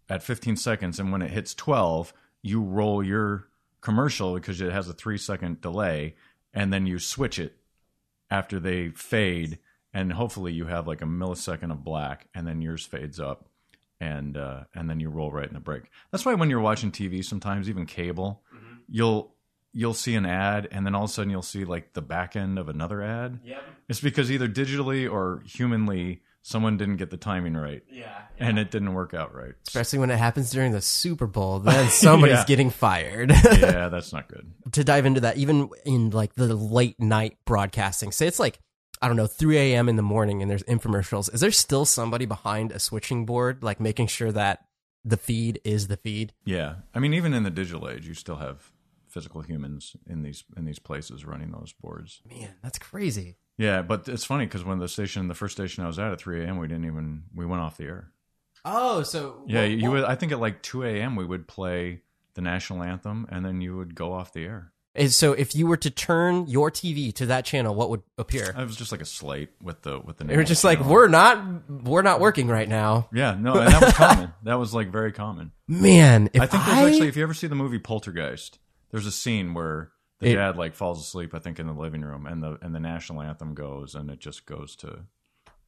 at 0.09 0.23
15 0.23 0.55
seconds, 0.55 0.99
and 0.99 1.11
when 1.11 1.21
it 1.21 1.29
hits 1.29 1.53
12, 1.53 2.11
you 2.41 2.59
roll 2.59 3.03
your 3.03 3.49
commercial 3.81 4.33
because 4.33 4.59
it 4.61 4.71
has 4.71 4.89
a 4.89 4.93
three 4.93 5.17
second 5.17 5.61
delay, 5.61 6.15
and 6.53 6.73
then 6.73 6.85
you 6.85 6.99
switch 6.99 7.39
it 7.39 7.57
after 8.29 8.59
they 8.59 8.89
fade, 8.89 9.59
and 9.93 10.13
hopefully 10.13 10.53
you 10.53 10.65
have 10.65 10.87
like 10.87 11.01
a 11.01 11.05
millisecond 11.05 11.71
of 11.71 11.83
black, 11.83 12.27
and 12.33 12.47
then 12.47 12.61
yours 12.61 12.85
fades 12.85 13.19
up, 13.19 13.49
and 13.99 14.37
uh, 14.37 14.63
and 14.73 14.89
then 14.89 14.99
you 14.99 15.09
roll 15.09 15.31
right 15.31 15.47
in 15.47 15.53
the 15.53 15.59
break. 15.59 15.83
That's 16.11 16.25
why 16.25 16.33
when 16.35 16.49
you're 16.49 16.59
watching 16.59 16.91
TV, 16.91 17.23
sometimes 17.23 17.69
even 17.69 17.85
cable, 17.85 18.43
you'll 18.87 19.33
you'll 19.71 19.93
see 19.93 20.15
an 20.15 20.25
ad, 20.25 20.67
and 20.71 20.85
then 20.85 20.95
all 20.95 21.03
of 21.03 21.09
a 21.09 21.13
sudden 21.13 21.31
you'll 21.31 21.41
see 21.41 21.65
like 21.65 21.93
the 21.93 22.01
back 22.01 22.35
end 22.35 22.57
of 22.57 22.69
another 22.69 23.01
ad. 23.01 23.39
Yep. 23.43 23.63
It's 23.87 24.01
because 24.01 24.31
either 24.31 24.47
digitally 24.47 25.11
or 25.11 25.43
humanly, 25.45 26.21
someone 26.41 26.77
didn't 26.77 26.97
get 26.97 27.09
the 27.09 27.17
timing 27.17 27.55
right, 27.55 27.83
Yeah. 27.91 28.21
and 28.39 28.57
it 28.57 28.71
didn't 28.71 28.93
work 28.93 29.13
out 29.13 29.33
right. 29.35 29.53
Especially 29.67 29.99
when 29.99 30.09
it 30.09 30.17
happens 30.17 30.49
during 30.51 30.71
the 30.71 30.81
Super 30.81 31.27
Bowl, 31.27 31.59
then 31.59 31.89
somebody's 31.89 32.37
Yeah. 32.37 32.45
getting 32.45 32.69
fired. 32.69 33.31
yeah, 33.31 33.89
that's 33.91 34.13
not 34.13 34.27
good. 34.27 34.51
to 34.71 34.83
dive 34.83 35.05
into 35.05 35.21
that, 35.21 35.37
even 35.37 35.69
in 35.85 36.09
like 36.11 36.35
the 36.35 36.53
late 36.55 36.99
night 36.99 37.37
broadcasting, 37.45 38.11
say 38.11 38.27
it's 38.27 38.39
like, 38.39 38.59
I 39.01 39.07
don't 39.07 39.15
know, 39.17 39.27
3 39.27 39.57
a.m. 39.57 39.87
in 39.89 39.95
the 39.95 40.01
morning 40.01 40.41
and 40.41 40.49
there's 40.51 40.63
infomercials. 40.63 41.33
Is 41.33 41.39
there 41.41 41.51
still 41.51 41.85
somebody 41.85 42.25
behind 42.25 42.71
a 42.71 42.79
switching 42.79 43.25
board, 43.25 43.63
like 43.63 43.79
making 43.79 44.07
sure 44.07 44.31
that 44.33 44.65
the 45.05 45.15
feed 45.17 45.61
is 45.63 45.87
the 45.87 45.95
feed? 45.97 46.33
Yeah, 46.43 46.75
I 46.93 46.99
mean, 46.99 47.13
even 47.13 47.33
in 47.33 47.43
the 47.43 47.49
digital 47.49 47.87
age, 47.89 48.05
you 48.07 48.13
still 48.13 48.35
have 48.37 48.71
physical 49.07 49.41
humans 49.41 49.95
in 50.05 50.21
these 50.21 50.43
in 50.57 50.65
these 50.65 50.79
places 50.79 51.25
running 51.25 51.51
those 51.51 51.73
boards. 51.81 52.21
Man, 52.29 52.55
that's 52.61 52.77
crazy. 52.77 53.37
Yeah, 53.59 53.81
but 53.81 54.07
it's 54.07 54.23
funny 54.23 54.45
because 54.45 54.63
when 54.63 54.79
the 54.79 54.87
station, 54.87 55.27
the 55.27 55.35
first 55.35 55.55
station 55.55 55.83
I 55.83 55.87
was 55.87 55.99
at 55.99 56.11
at 56.13 56.19
3 56.19 56.45
a.m., 56.45 56.57
we 56.57 56.67
didn't 56.67 56.85
even 56.85 57.23
we 57.35 57.45
went 57.45 57.61
off 57.61 57.75
the 57.77 57.83
air. 57.83 58.11
Oh, 58.65 59.03
so 59.03 59.43
Yeah, 59.47 59.65
you 59.65 59.91
would. 59.91 60.03
I 60.05 60.15
think 60.15 60.31
at 60.31 60.39
like 60.39 60.61
2 60.63 60.83
a.m. 60.83 61.15
we 61.15 61.25
would 61.25 61.47
play 61.47 62.01
the 62.35 62.41
national 62.41 62.83
anthem, 62.83 63.27
and 63.29 63.45
then 63.45 63.59
you 63.61 63.75
would 63.77 63.95
go 63.95 64.13
off 64.13 64.31
the 64.33 64.45
air. 64.45 64.71
Is- 64.95 65.15
So 65.17 65.33
if 65.33 65.55
you 65.55 65.67
were 65.67 65.77
to 65.77 65.89
turn 65.89 66.47
your 66.47 66.71
TV 66.71 67.13
to 67.15 67.25
that 67.27 67.43
channel, 67.45 67.75
what 67.75 67.89
would 67.89 68.01
appear? 68.17 68.45
It 68.57 68.65
was 68.65 68.75
just 68.77 68.91
like 68.93 69.01
a 69.01 69.05
slate 69.05 69.49
with 69.61 69.81
the 69.81 69.99
with 69.99 70.17
the. 70.17 70.23
They 70.23 70.37
were 70.37 70.43
just 70.45 70.63
like, 70.63 70.79
we're 70.83 71.07
not, 71.09 71.69
we're 71.69 72.01
not 72.01 72.19
working 72.21 72.47
right 72.47 72.67
now. 72.67 73.09
Yeah, 73.13 73.35
no, 73.39 73.55
and 73.59 73.71
that 73.73 73.81
was 73.81 73.93
common. 73.93 74.33
That 74.43 74.55
was 74.57 74.73
like 74.73 74.89
very 74.89 75.11
common. 75.11 75.51
Man, 75.67 76.29
if 76.33 76.41
I 76.41 76.45
think 76.47 76.63
there's 76.65 76.77
actually, 76.93 77.07
if 77.09 77.17
you 77.17 77.23
ever 77.23 77.33
see 77.33 77.47
the 77.47 77.55
movie 77.55 77.79
Poltergeist, 77.79 78.57
there's 78.91 79.05
a 79.05 79.11
scene 79.11 79.53
where 79.53 79.91
the 80.19 80.31
It- 80.31 80.35
dad 80.35 80.57
like 80.57 80.73
falls 80.75 80.99
asleep, 80.99 81.33
I 81.33 81.39
think, 81.39 81.59
in 81.59 81.67
the 81.67 81.73
living 81.73 82.01
room, 82.01 82.25
and 82.25 82.41
the 82.43 82.57
and 82.61 82.73
the 82.75 82.79
national 82.79 83.21
anthem 83.21 83.53
goes, 83.53 83.95
and 83.95 84.09
it 84.09 84.19
just 84.19 84.45
goes 84.45 84.75
to 84.77 85.01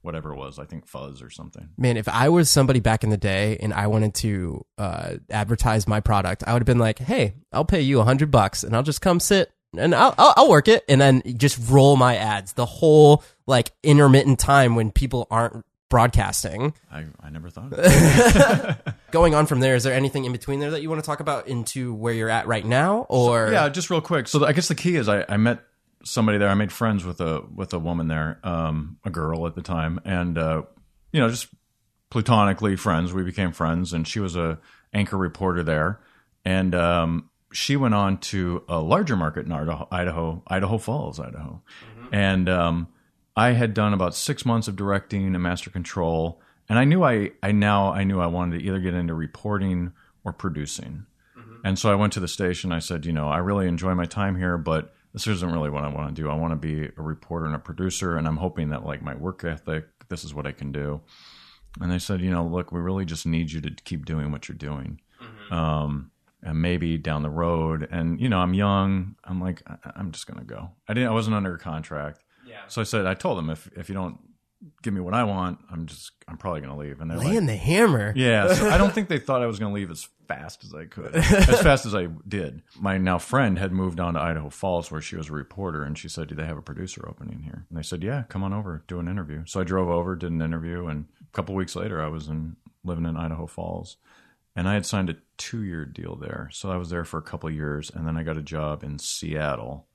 whatever 0.02 0.32
it 0.34 0.36
was, 0.38 0.58
I 0.58 0.66
think 0.66 0.88
Fuzz 0.88 1.22
or 1.22 1.30
something. 1.30 1.70
Man, 1.78 1.96
if 1.96 2.08
I 2.10 2.28
was 2.30 2.50
somebody 2.50 2.80
back 2.80 3.04
in 3.04 3.12
the 3.12 3.18
day 3.18 3.58
and 3.62 3.72
I 3.72 3.86
wanted 3.86 4.16
to 4.16 4.66
uh, 4.80 5.18
advertise 5.30 5.88
my 5.88 6.00
product, 6.00 6.44
I 6.48 6.54
would 6.54 6.62
have 6.64 6.66
been 6.66 6.80
like, 6.80 6.98
"Hey, 7.00 7.36
I'll 7.54 7.66
pay 7.66 7.82
you 7.82 8.00
a 8.00 8.04
hundred 8.04 8.32
bucks, 8.32 8.64
and 8.64 8.76
I'll 8.76 8.82
just 8.84 9.02
come 9.02 9.20
sit 9.20 9.52
and 9.78 9.94
I'll, 9.96 10.14
I'll 10.18 10.34
I'll 10.38 10.50
work 10.50 10.68
it, 10.68 10.84
and 10.90 11.00
then 11.00 11.22
just 11.38 11.60
roll 11.70 11.96
my 11.98 12.16
ads 12.18 12.54
the 12.54 12.66
whole 12.66 13.24
like 13.46 13.72
intermittent 13.84 14.40
time 14.40 14.76
when 14.76 14.92
people 14.92 15.28
aren't 15.30 15.64
broadcasting. 15.92 16.74
I 16.92 17.06
I 17.20 17.30
never 17.30 17.52
thought. 17.52 17.74
Of 17.74 17.80
it. 17.84 18.94
Going 19.12 19.36
on 19.36 19.46
from 19.46 19.60
there, 19.60 19.76
is 19.76 19.84
there 19.84 19.94
anything 19.94 20.26
in 20.26 20.32
between 20.32 20.60
there 20.60 20.72
that 20.72 20.82
you 20.82 20.90
want 20.90 21.04
to 21.04 21.06
talk 21.06 21.20
about 21.20 21.48
into 21.48 21.94
where 21.94 22.14
you're 22.14 22.30
at 22.30 22.48
right 22.48 22.66
now, 22.66 23.06
or 23.10 23.52
yeah, 23.52 23.70
just 23.70 23.92
real 23.92 24.02
quick. 24.02 24.28
So 24.28 24.44
I 24.44 24.54
guess 24.54 24.68
the 24.70 24.76
key 24.76 24.96
is 24.96 25.08
I, 25.08 25.24
I 25.30 25.38
met 25.38 25.60
somebody 26.04 26.40
there. 26.40 26.50
I 26.50 26.56
made 26.56 26.72
friends 26.72 27.06
with 27.06 27.22
a 27.22 27.44
with 27.54 27.74
a 27.74 27.80
woman 27.80 28.08
there, 28.08 28.40
um, 28.44 28.98
a 29.06 29.12
girl 29.12 29.46
at 29.46 29.54
the 29.54 29.62
time, 29.62 30.00
and 30.04 30.38
uh, 30.38 30.64
you 31.12 31.20
know, 31.20 31.30
just 31.30 31.50
platonically 32.10 32.76
friends. 32.76 33.14
We 33.14 33.24
became 33.24 33.52
friends, 33.52 33.94
and 33.94 34.08
she 34.08 34.20
was 34.20 34.36
a 34.36 34.58
anchor 34.94 35.18
reporter 35.18 35.62
there, 35.62 36.00
and 36.44 36.74
um, 36.74 37.30
she 37.52 37.76
went 37.76 37.94
on 37.94 38.18
to 38.18 38.64
a 38.68 38.80
larger 38.80 39.18
market 39.18 39.46
in 39.46 39.52
Idaho, 39.52 39.88
Idaho, 39.92 40.42
Idaho 40.48 40.78
Falls, 40.78 41.20
Idaho, 41.20 41.62
and 42.12 42.50
um, 42.50 42.88
I 43.36 43.52
had 43.52 43.74
done 43.74 43.94
about 43.94 44.16
six 44.16 44.46
months 44.46 44.68
of 44.68 44.76
directing 44.76 45.26
and 45.26 45.42
master 45.42 45.70
control, 45.70 46.42
and 46.68 46.78
I 46.78 46.84
knew 46.86 47.04
I 47.04 47.32
I 47.42 47.52
now 47.52 47.92
I 47.94 48.04
knew 48.04 48.20
I 48.20 48.28
wanted 48.28 48.60
to 48.60 48.66
either 48.66 48.80
get 48.80 48.94
into 48.94 49.14
reporting 49.14 49.94
or 50.24 50.34
producing. 50.34 51.06
And 51.64 51.78
so 51.78 51.92
I 51.92 51.96
went 51.96 52.12
to 52.14 52.20
the 52.20 52.28
station. 52.28 52.72
I 52.72 52.80
said, 52.80 53.06
you 53.06 53.14
know, 53.14 53.30
I 53.30 53.38
really 53.38 53.68
enjoy 53.68 53.94
my 53.94 54.06
time 54.06 54.36
here, 54.36 54.58
but 54.58 54.94
this 55.14 55.28
isn't 55.28 55.52
really 55.52 55.70
what 55.70 55.84
I 55.84 55.90
want 55.90 56.16
to 56.16 56.22
do. 56.22 56.30
I 56.30 56.34
want 56.36 56.52
to 56.54 56.56
be 56.56 56.86
a 56.98 57.02
reporter 57.02 57.46
and 57.46 57.54
a 57.56 57.60
producer, 57.60 58.18
and 58.18 58.28
I'm 58.28 58.38
hoping 58.38 58.70
that 58.70 58.84
like 58.86 59.02
my 59.04 59.16
work 59.16 59.44
ethic, 59.44 59.86
this 60.10 60.24
is 60.24 60.34
what 60.34 60.48
I 60.48 60.52
can 60.54 60.72
do. 60.72 61.02
And 61.80 61.92
they 61.92 62.00
said, 62.00 62.20
you 62.22 62.32
know, 62.32 62.46
look, 62.46 62.72
we 62.72 62.80
really 62.80 63.06
just 63.06 63.26
need 63.26 63.52
you 63.52 63.62
to 63.62 63.70
keep 63.84 64.06
doing 64.06 64.32
what 64.32 64.50
you're 64.50 64.58
doing, 64.58 65.00
um, 65.52 66.12
and 66.44 66.62
maybe 66.62 66.98
down 66.98 67.22
the 67.22 67.30
road. 67.30 67.88
And 67.92 68.20
you 68.20 68.28
know, 68.30 68.40
I'm 68.40 68.54
young. 68.54 69.16
I'm 69.24 69.40
like, 69.40 69.62
I- 69.68 69.92
I'm 69.96 70.12
just 70.12 70.28
gonna 70.28 70.44
go. 70.44 70.72
I 70.88 70.94
didn't. 70.94 71.10
I 71.10 71.14
wasn't 71.14 71.36
under 71.36 71.54
a 71.56 71.60
contract. 71.60 72.20
Yeah. 72.52 72.68
So 72.68 72.82
I 72.82 72.84
said, 72.84 73.06
I 73.06 73.16
told 73.16 73.38
them 73.38 73.50
if 73.50 73.70
if 73.76 73.90
you 73.90 73.96
don't 73.96 74.20
give 74.84 74.94
me 74.94 75.02
what 75.02 75.14
I 75.14 75.24
want, 75.24 75.60
I'm 75.72 75.86
just 75.88 76.12
I'm 76.28 76.38
probably 76.38 76.62
gonna 76.62 76.78
leave. 76.78 77.02
And 77.02 77.10
they're 77.10 77.18
like, 77.18 77.28
laying 77.28 77.46
the 77.48 77.56
hammer? 77.56 78.14
yeah, 78.16 78.54
so 78.54 78.70
I 78.70 78.78
don't 78.78 78.94
think 78.94 79.08
they 79.08 79.20
thought 79.20 79.42
I 79.42 79.48
was 79.48 79.60
going 79.60 79.72
to 79.72 79.76
leave 79.76 79.90
as 79.92 80.08
fast 80.28 80.64
as 80.64 80.74
I 80.74 80.86
could, 80.86 81.16
as 81.16 81.62
fast 81.62 81.86
as 81.86 81.96
I 81.96 82.08
did. 82.28 82.62
My 82.80 82.98
now 82.98 83.18
friend 83.18 83.58
had 83.58 83.72
moved 83.72 84.00
on 84.00 84.14
to 84.14 84.22
Idaho 84.22 84.50
Falls 84.50 84.92
where 84.92 85.02
she 85.02 85.16
was 85.16 85.30
a 85.30 85.34
reporter, 85.34 85.84
and 85.84 85.98
she 85.98 86.08
said, 86.10 86.28
"Do 86.28 86.36
they 86.36 86.46
have 86.46 86.58
a 86.58 86.62
producer 86.62 87.06
opening 87.08 87.42
here?" 87.44 87.66
And 87.70 87.78
they 87.78 87.84
said, 87.84 88.04
"Yeah, 88.04 88.24
come 88.30 88.44
on 88.44 88.54
over, 88.54 88.84
do 88.88 89.00
an 89.00 89.08
interview." 89.08 89.44
So 89.46 89.60
I 89.62 89.64
drove 89.64 89.90
over, 89.90 90.16
did 90.16 90.32
an 90.32 90.42
interview, 90.42 90.88
and 90.88 91.06
a 91.22 91.36
couple 91.36 91.56
weeks 91.56 91.76
later, 91.76 92.02
I 92.02 92.08
was 92.08 92.28
in 92.28 92.56
living 92.84 93.06
in 93.06 93.18
Idaho 93.18 93.46
Falls, 93.48 93.98
and 94.56 94.68
I 94.68 94.74
had 94.74 94.86
signed 94.86 95.10
a 95.10 95.18
two-year 95.38 95.86
deal 95.86 96.16
there. 96.16 96.50
So 96.52 96.72
I 96.72 96.78
was 96.78 96.90
there 96.90 97.06
for 97.06 97.18
a 97.18 97.24
couple 97.24 97.50
of 97.50 97.56
years, 97.56 97.90
and 97.94 98.08
then 98.08 98.18
I 98.18 98.24
got 98.24 98.38
a 98.38 98.42
job 98.44 98.84
in 98.84 99.00
Seattle, 99.00 99.88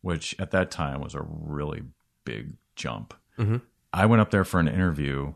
which 0.00 0.34
at 0.38 0.50
that 0.52 0.70
time 0.70 1.00
was 1.00 1.14
a 1.14 1.22
really 1.22 1.82
big 2.24 2.54
jump. 2.76 3.14
I 3.92 4.06
went 4.06 4.22
up 4.22 4.30
there 4.30 4.44
for 4.44 4.60
an 4.60 4.68
interview 4.68 5.34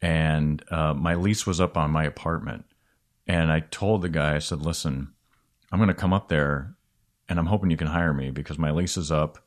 and 0.00 0.62
uh, 0.70 0.94
my 0.94 1.14
lease 1.14 1.46
was 1.46 1.60
up 1.60 1.76
on 1.76 1.90
my 1.90 2.04
apartment. 2.04 2.64
And 3.26 3.52
I 3.52 3.60
told 3.60 4.02
the 4.02 4.08
guy, 4.08 4.34
I 4.34 4.40
said, 4.40 4.62
listen, 4.62 5.12
I'm 5.70 5.78
going 5.78 5.88
to 5.88 5.94
come 5.94 6.12
up 6.12 6.28
there 6.28 6.74
and 7.28 7.38
I'm 7.38 7.46
hoping 7.46 7.70
you 7.70 7.76
can 7.76 7.86
hire 7.86 8.12
me 8.12 8.30
because 8.30 8.58
my 8.58 8.70
lease 8.72 8.96
is 8.96 9.12
up 9.12 9.38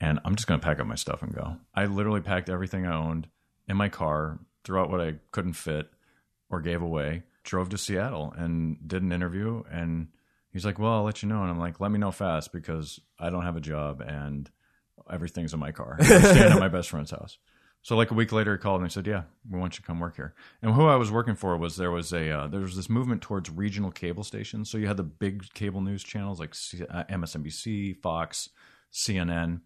and 0.00 0.18
I'm 0.24 0.34
just 0.36 0.46
going 0.48 0.58
to 0.60 0.64
pack 0.64 0.80
up 0.80 0.86
my 0.86 0.94
stuff 0.94 1.22
and 1.22 1.34
go. 1.34 1.56
I 1.74 1.86
literally 1.86 2.20
packed 2.20 2.48
everything 2.48 2.86
I 2.86 2.96
owned 2.96 3.28
in 3.68 3.76
my 3.76 3.88
car, 3.88 4.38
threw 4.64 4.80
out 4.80 4.90
what 4.90 5.00
I 5.00 5.16
couldn't 5.30 5.52
fit 5.54 5.90
or 6.48 6.60
gave 6.60 6.80
away, 6.80 7.24
drove 7.44 7.68
to 7.70 7.78
Seattle 7.78 8.32
and 8.36 8.78
did 8.86 9.02
an 9.02 9.12
interview. 9.12 9.62
And 9.70 10.08
he's 10.50 10.64
like, 10.64 10.78
well, 10.78 10.92
I'll 10.92 11.02
let 11.02 11.22
you 11.22 11.28
know. 11.28 11.42
And 11.42 11.50
I'm 11.50 11.58
like, 11.58 11.80
let 11.80 11.90
me 11.90 11.98
know 11.98 12.12
fast 12.12 12.52
because 12.52 12.98
I 13.18 13.28
don't 13.28 13.44
have 13.44 13.56
a 13.56 13.60
job 13.60 14.00
and 14.00 14.50
everything's 15.12 15.54
in 15.54 15.60
my 15.60 15.72
car. 15.72 15.96
I'm 15.98 16.04
staying 16.04 16.52
at 16.52 16.58
my 16.60 16.68
best 16.68 16.90
friend's 16.90 17.10
house. 17.10 17.38
So 17.82 17.96
like 17.96 18.10
a 18.10 18.14
week 18.14 18.32
later, 18.32 18.52
he 18.52 18.58
called 18.58 18.80
and 18.80 18.90
he 18.90 18.92
said, 18.92 19.06
"Yeah, 19.06 19.22
we 19.48 19.58
want 19.58 19.74
you 19.74 19.80
to 19.80 19.86
come 19.86 20.00
work 20.00 20.16
here." 20.16 20.34
And 20.62 20.74
who 20.74 20.86
I 20.86 20.96
was 20.96 21.10
working 21.10 21.36
for 21.36 21.56
was 21.56 21.76
there 21.76 21.90
was 21.90 22.12
a 22.12 22.30
uh, 22.30 22.46
there 22.48 22.60
was 22.60 22.76
this 22.76 22.90
movement 22.90 23.22
towards 23.22 23.50
regional 23.50 23.90
cable 23.90 24.24
stations. 24.24 24.68
So 24.68 24.78
you 24.78 24.88
had 24.88 24.96
the 24.96 25.04
big 25.04 25.52
cable 25.54 25.80
news 25.80 26.02
channels 26.02 26.40
like 26.40 26.54
C- 26.54 26.84
uh, 26.84 27.04
MSNBC, 27.04 27.96
Fox, 28.02 28.50
CNN, 28.92 29.60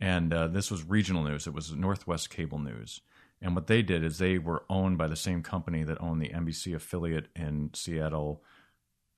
and 0.00 0.32
uh, 0.32 0.48
this 0.48 0.70
was 0.70 0.84
regional 0.84 1.24
news. 1.24 1.46
It 1.46 1.54
was 1.54 1.72
Northwest 1.72 2.30
Cable 2.30 2.58
News. 2.58 3.00
And 3.40 3.54
what 3.54 3.66
they 3.66 3.82
did 3.82 4.04
is 4.04 4.18
they 4.18 4.38
were 4.38 4.64
owned 4.70 4.96
by 4.96 5.06
the 5.06 5.16
same 5.16 5.42
company 5.42 5.82
that 5.84 6.00
owned 6.00 6.20
the 6.20 6.30
NBC 6.30 6.74
affiliate 6.74 7.28
in 7.36 7.70
Seattle, 7.74 8.42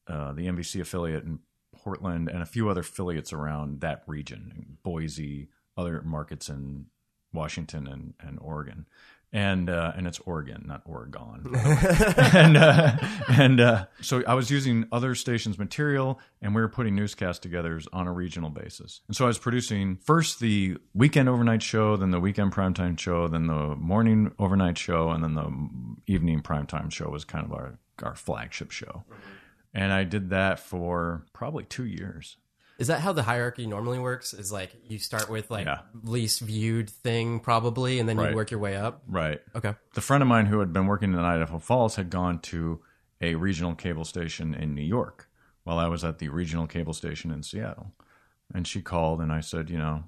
uh, 0.09 0.33
the 0.33 0.47
NBC 0.47 0.81
affiliate 0.81 1.25
in 1.25 1.41
Portland, 1.75 2.29
and 2.29 2.43
a 2.43 2.47
few 2.47 2.69
other 2.69 2.81
affiliates 2.81 3.33
around 3.33 3.83
that 3.83 4.03
region, 4.07 4.79
Boise, 4.83 5.49
other 5.77 6.03
markets 6.03 6.49
in 6.49 6.87
Washington 7.33 7.87
and, 7.87 8.15
and 8.21 8.39
Oregon. 8.41 8.87
And 9.33 9.69
uh, 9.69 9.93
and 9.97 10.07
it's 10.07 10.21
Oregon, 10.21 10.65
not 10.67 10.83
Oregon. 10.87 11.43
and 11.55 12.57
uh, 12.57 12.97
and 13.29 13.61
uh, 13.61 13.87
so 14.01 14.23
I 14.27 14.35
was 14.35 14.51
using 14.51 14.87
other 14.93 15.15
stations' 15.17 15.59
material, 15.59 16.21
and 16.41 16.55
we 16.55 16.63
were 16.63 16.69
putting 16.69 16.95
newscast 16.95 17.43
together 17.43 17.79
on 17.93 18.07
a 18.07 18.13
regional 18.13 18.51
basis. 18.51 19.01
And 19.09 19.17
so 19.17 19.25
I 19.25 19.29
was 19.29 19.37
producing 19.37 19.97
first 19.97 20.39
the 20.39 20.79
weekend 20.95 21.29
overnight 21.29 21.63
show, 21.63 21.97
then 21.97 22.13
the 22.13 22.21
weekend 22.21 22.53
primetime 22.53 22.99
show, 22.99 23.27
then 23.27 23.49
the 23.49 23.75
morning 23.77 24.33
overnight 24.39 24.79
show, 24.79 25.11
and 25.11 25.23
then 25.23 25.35
the 25.35 26.13
evening 26.13 26.41
primetime 26.41 26.91
show 26.91 27.11
was 27.11 27.25
kind 27.25 27.45
of 27.45 27.53
our 27.53 27.79
our 28.05 28.15
flagship 28.15 28.71
show. 28.71 29.05
And 29.75 29.93
I 29.93 30.05
did 30.05 30.31
that 30.31 30.61
for 30.61 31.27
probably 31.35 31.65
two 31.65 31.85
years. 31.85 32.39
Is 32.79 32.89
that 32.89 33.01
how 33.01 33.13
the 33.13 33.23
hierarchy 33.23 33.67
normally 33.67 33.99
works? 33.99 34.35
Is 34.35 34.53
like 34.53 34.77
you 34.85 34.99
start 34.99 35.31
with 35.31 35.51
like 35.51 35.67
Yeah. 35.67 35.81
least 36.03 36.41
viewed 36.41 36.91
thing 36.91 37.41
probably, 37.41 37.99
and 37.99 38.09
then 38.09 38.19
Right. 38.19 38.31
you 38.31 38.37
work 38.37 38.51
your 38.51 38.61
way 38.61 38.77
up. 38.77 39.03
Right. 39.09 39.41
Okay. 39.55 39.75
the 39.95 40.01
friend 40.03 40.23
of 40.23 40.29
mine 40.29 40.47
who 40.47 40.61
had 40.61 40.73
been 40.73 40.87
working 40.87 41.13
in 41.15 41.19
Idaho 41.19 41.59
Falls 41.59 41.97
had 41.97 42.11
gone 42.11 42.39
to 42.41 42.83
a 43.21 43.35
regional 43.35 43.75
cable 43.75 44.05
station 44.05 44.53
in 44.55 44.75
New 44.75 44.83
York 44.83 45.29
while 45.65 45.79
I 45.79 45.89
was 45.89 46.05
at 46.05 46.19
the 46.19 46.29
regional 46.29 46.67
cable 46.67 46.93
station 46.93 47.31
in 47.31 47.43
Seattle. 47.43 47.93
And 48.55 48.67
she 48.67 48.83
called 48.83 49.21
and 49.21 49.33
I 49.33 49.41
said, 49.41 49.71
you 49.71 49.79
know, 49.79 50.05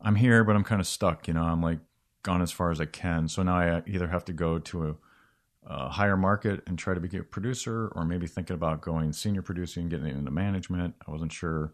I'm 0.00 0.16
here, 0.16 0.44
but 0.44 0.54
I'm 0.54 0.64
kind 0.64 0.80
of 0.80 0.86
stuck. 0.86 1.26
You 1.26 1.34
know, 1.34 1.42
I'm 1.42 1.62
like 1.62 1.78
gone 2.22 2.42
as 2.42 2.52
far 2.52 2.70
as 2.70 2.80
I 2.80 2.84
can. 2.84 3.28
So 3.28 3.42
now 3.42 3.56
I 3.56 3.68
uh, 3.70 3.80
either 3.86 4.08
have 4.08 4.24
to 4.26 4.32
go 4.34 4.58
to 4.58 4.88
a, 4.90 4.94
a 5.68 5.88
higher 5.88 6.16
market 6.16 6.62
and 6.66 6.78
try 6.78 6.94
to 6.94 7.00
be 7.00 7.16
a 7.16 7.22
producer, 7.22 7.92
or 7.94 8.04
maybe 8.04 8.26
thinking 8.26 8.54
about 8.54 8.80
going 8.80 9.12
senior 9.12 9.42
producing, 9.42 9.88
getting 9.88 10.08
into 10.08 10.30
management. 10.30 10.94
I 11.06 11.10
wasn't 11.10 11.32
sure 11.32 11.72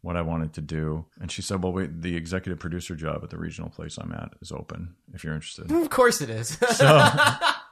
what 0.00 0.16
I 0.16 0.22
wanted 0.22 0.52
to 0.54 0.60
do. 0.60 1.06
And 1.20 1.30
she 1.30 1.40
said, 1.40 1.62
well, 1.62 1.72
wait, 1.72 2.02
the 2.02 2.16
executive 2.16 2.58
producer 2.58 2.94
job 2.94 3.20
at 3.22 3.30
the 3.30 3.38
regional 3.38 3.70
place 3.70 3.96
I'm 3.98 4.12
at 4.12 4.32
is 4.42 4.50
open 4.50 4.94
if 5.14 5.24
you're 5.24 5.34
interested. 5.34 5.70
Of 5.70 5.90
course 5.90 6.20
it 6.20 6.30
is. 6.30 6.58
So, 6.74 7.10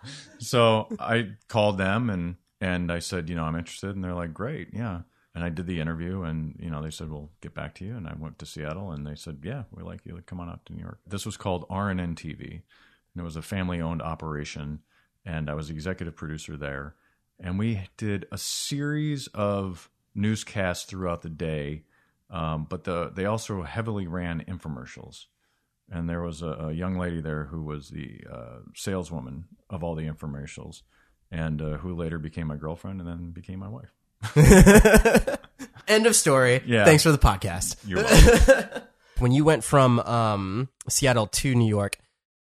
so 0.39 0.89
I 0.99 1.33
called 1.49 1.79
them 1.79 2.11
and 2.11 2.37
and 2.63 2.93
I 2.93 3.01
said, 3.01 3.29
you 3.29 3.35
know, 3.35 3.43
I'm 3.43 3.57
interested, 3.57 3.91
and 3.91 4.05
they're 4.05 4.15
like, 4.15 4.33
great, 4.33 4.69
yeah. 4.73 5.01
And 5.35 5.43
I 5.43 5.49
did 5.49 5.67
the 5.67 5.81
interview, 5.81 6.23
and 6.23 6.55
you 6.61 6.71
know, 6.71 6.81
they 6.81 6.91
said, 6.91 7.11
we'll 7.11 7.31
get 7.41 7.55
back 7.55 7.75
to 7.77 7.85
you. 7.85 7.97
And 7.97 8.07
I 8.07 8.15
went 8.17 8.39
to 8.39 8.47
Seattle, 8.47 8.93
and 8.93 9.05
they 9.05 9.17
said, 9.17 9.41
yeah, 9.43 9.65
we 9.73 9.83
like 9.83 10.07
you. 10.07 10.23
Come 10.27 10.39
on 10.39 10.49
out 10.49 10.65
to 10.67 10.73
New 10.73 10.81
York. 10.81 11.01
This 11.05 11.27
was 11.27 11.37
called 11.37 11.69
RNN 11.69 12.15
TV, 12.15 12.51
and 12.51 13.19
it 13.19 13.25
was 13.25 13.35
a 13.35 13.43
family-owned 13.43 14.01
operation, 14.01 14.79
and 15.25 15.51
I 15.51 15.55
was 15.55 15.69
the 15.69 15.75
executive 15.75 16.17
producer 16.17 16.57
there. 16.57 16.95
And 17.41 17.59
we 17.59 17.89
did 17.97 18.27
a 18.31 18.39
series 18.39 19.27
of 19.29 19.91
newscasts 20.15 20.85
throughout 20.85 21.23
the 21.23 21.31
day, 21.31 21.85
um, 22.31 22.67
but 22.69 22.85
the 22.85 23.11
they 23.15 23.25
also 23.25 23.63
heavily 23.63 24.07
ran 24.07 24.45
infomercials 24.47 25.27
and 25.93 26.09
there 26.09 26.23
was 26.23 26.43
a, 26.43 26.47
a 26.47 26.73
young 26.73 26.99
lady 26.99 27.21
there 27.21 27.45
who 27.45 27.63
was 27.63 27.91
the 27.91 28.21
uh, 28.31 28.59
saleswoman 28.75 29.45
of 29.69 29.85
all 29.85 29.95
the 29.95 30.07
infomercials, 30.07 30.83
and 31.31 31.61
uh, 31.61 31.77
who 31.79 31.95
later 31.95 32.19
became 32.19 32.47
my 32.47 32.57
girlfriend 32.57 33.01
and 33.01 33.09
then 33.09 33.31
became 33.31 33.59
my 33.59 33.69
wife. 33.69 33.93
End 35.89 36.07
of 36.07 36.17
story. 36.17 36.63
Yeah. 36.67 36.85
Thanks 36.85 37.03
for 37.03 37.13
the 37.13 37.19
podcast. 37.19 37.77
You're 37.87 38.03
welcome. 38.03 38.83
When 39.19 39.31
you 39.31 39.45
went 39.45 39.63
from 39.63 40.01
um, 40.01 40.69
Seattle 40.89 41.29
to 41.29 41.55
New 41.55 41.69
York, 41.69 41.97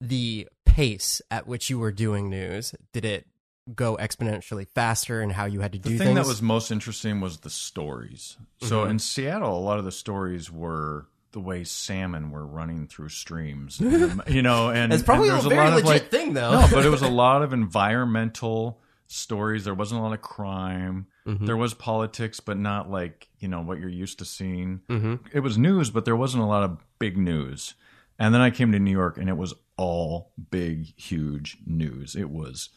the 0.02 0.48
pace 0.74 1.22
at 1.30 1.46
which 1.48 1.70
you 1.70 1.78
were 1.80 1.92
doing 1.92 2.30
news 2.30 2.74
did 2.94 3.06
it 3.06 3.28
go 3.76 3.96
exponentially 3.98 4.68
faster 4.76 5.22
and 5.22 5.32
how 5.32 5.46
you 5.46 5.62
had 5.62 5.72
to 5.72 5.78
do 5.80 5.90
things. 5.90 6.00
the 6.00 6.06
thing 6.06 6.16
things? 6.16 6.28
that 6.28 6.32
was 6.32 6.42
most 6.42 6.72
interesting 6.72 7.22
was 7.22 7.38
the 7.40 7.50
stories. 7.50 8.38
So 8.62 8.82
Mm-hmm. 8.82 8.92
in 8.92 9.00
Seattle, 9.00 9.58
a 9.58 9.62
lot 9.62 9.80
of 9.80 9.86
the 9.86 9.92
stories 9.92 10.52
were 10.52 11.08
the 11.32 11.40
way 11.40 11.64
salmon 11.64 12.30
were 12.32 12.46
running 12.46 12.88
through 12.88 13.10
streams, 13.10 13.80
you 14.28 14.42
know, 14.42 14.70
and 14.70 14.92
It's 14.94 15.02
probably 15.04 15.30
and 15.30 15.40
a 15.40 15.42
there's 15.42 15.54
very 15.54 15.70
lot 15.70 15.80
of 15.80 15.86
legit 15.86 16.04
like 16.04 16.12
thing, 16.12 16.34
though. 16.34 16.52
no, 16.62 16.68
but 16.74 16.86
it 16.86 16.90
was 16.90 17.02
a 17.02 17.10
lot 17.24 17.42
of 17.42 17.54
environmental 17.54 18.80
stories. 19.08 19.64
There 19.66 19.74
wasn't 19.74 20.00
a 20.02 20.04
lot 20.04 20.14
of 20.14 20.22
crime. 20.22 21.08
Mm-hmm. 21.28 21.46
There 21.46 21.58
was 21.58 21.74
politics, 21.74 22.40
but 22.40 22.58
not 22.58 22.90
like 22.92 23.30
you 23.40 23.48
know 23.48 23.62
what 23.62 23.80
you're 23.80 23.90
used 23.90 24.20
to 24.20 24.26
seeing. 24.26 24.82
Mm-hmm. 24.90 25.16
It 25.34 25.40
was 25.42 25.58
news, 25.58 25.90
but 25.90 26.06
there 26.06 26.16
wasn't 26.16 26.44
a 26.44 26.48
lot 26.48 26.64
of 26.64 26.78
big 27.00 27.18
news. 27.18 27.76
And 28.20 28.34
then 28.34 28.42
I 28.42 28.52
came 28.52 28.72
to 28.74 28.80
New 28.80 28.92
York, 28.92 29.18
and 29.18 29.28
it 29.30 29.38
was 29.38 29.54
all 29.78 30.32
big, 30.52 30.94
huge 31.00 31.58
news. 31.66 32.16
It 32.16 32.30
was 32.30 32.70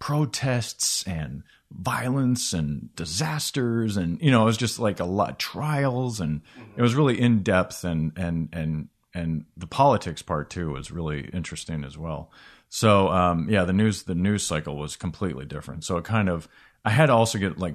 protests 0.00 1.06
and 1.06 1.42
violence 1.70 2.52
and 2.52 2.94
disasters 2.96 3.96
and 3.96 4.20
you 4.20 4.30
know 4.30 4.42
it 4.42 4.46
was 4.46 4.56
just 4.56 4.80
like 4.80 4.98
a 4.98 5.04
lot 5.04 5.30
of 5.30 5.38
trials 5.38 6.20
and 6.20 6.40
it 6.76 6.82
was 6.82 6.96
really 6.96 7.20
in 7.20 7.42
depth 7.44 7.84
and 7.84 8.10
and 8.16 8.48
and 8.52 8.88
and 9.14 9.44
the 9.56 9.68
politics 9.68 10.20
part 10.20 10.50
too 10.50 10.72
was 10.72 10.90
really 10.90 11.28
interesting 11.32 11.84
as 11.84 11.96
well 11.96 12.32
so 12.70 13.08
um 13.10 13.48
yeah 13.48 13.62
the 13.64 13.72
news 13.72 14.02
the 14.04 14.16
news 14.16 14.44
cycle 14.44 14.76
was 14.76 14.96
completely 14.96 15.44
different 15.44 15.84
so 15.84 15.96
it 15.96 16.04
kind 16.04 16.28
of 16.28 16.48
i 16.84 16.90
had 16.90 17.06
to 17.06 17.12
also 17.12 17.38
get 17.38 17.58
like 17.58 17.74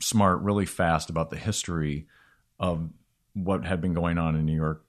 smart 0.00 0.40
really 0.40 0.66
fast 0.66 1.10
about 1.10 1.30
the 1.30 1.36
history 1.36 2.08
of 2.58 2.90
what 3.34 3.64
had 3.64 3.80
been 3.80 3.94
going 3.94 4.18
on 4.18 4.34
in 4.34 4.44
new 4.44 4.56
york 4.56 4.84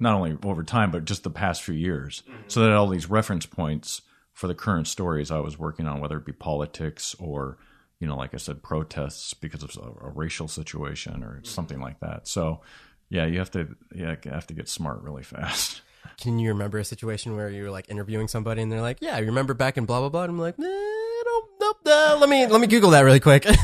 not 0.00 0.14
only 0.14 0.36
over 0.44 0.62
time 0.62 0.90
but 0.90 1.04
just 1.04 1.22
the 1.22 1.30
past 1.30 1.62
few 1.62 1.74
years 1.74 2.22
so 2.48 2.60
that 2.60 2.72
all 2.72 2.88
these 2.88 3.08
reference 3.08 3.46
points 3.46 4.02
for 4.32 4.46
the 4.46 4.54
current 4.54 4.86
stories 4.88 5.30
I 5.30 5.40
was 5.40 5.58
working 5.58 5.86
on, 5.86 6.00
whether 6.00 6.16
it 6.16 6.24
be 6.24 6.32
politics 6.32 7.14
or, 7.18 7.58
you 7.98 8.06
know, 8.06 8.16
like 8.16 8.32
I 8.32 8.38
said, 8.38 8.62
protests 8.62 9.34
because 9.34 9.62
of 9.62 9.76
a, 9.76 10.06
a 10.06 10.10
racial 10.10 10.48
situation 10.48 11.22
or 11.22 11.40
something 11.44 11.78
like 11.80 12.00
that. 12.00 12.26
So, 12.26 12.62
yeah, 13.10 13.26
you 13.26 13.38
have 13.38 13.50
to, 13.50 13.76
yeah, 13.94 14.16
you 14.24 14.30
have 14.30 14.46
to 14.46 14.54
get 14.54 14.68
smart 14.68 15.02
really 15.02 15.22
fast. 15.24 15.82
Can 16.20 16.38
you 16.38 16.48
remember 16.50 16.78
a 16.78 16.84
situation 16.84 17.36
where 17.36 17.50
you 17.50 17.64
were 17.64 17.70
like 17.70 17.90
interviewing 17.90 18.28
somebody 18.28 18.62
and 18.62 18.72
they're 18.72 18.80
like, 18.80 18.98
"Yeah, 19.02 19.18
you 19.18 19.26
remember 19.26 19.52
back 19.52 19.76
in 19.76 19.84
blah 19.84 20.00
blah 20.00 20.08
blah," 20.08 20.22
and 20.22 20.30
I'm 20.30 20.38
like, 20.38 20.58
"Nah, 20.58 20.66
I 20.66 21.22
don't, 21.24 21.46
nope, 21.60 21.76
uh, 21.84 22.16
let 22.18 22.28
me 22.30 22.46
let 22.46 22.60
me 22.60 22.66
Google 22.66 22.90
that 22.90 23.02
really 23.02 23.20
quick." 23.20 23.46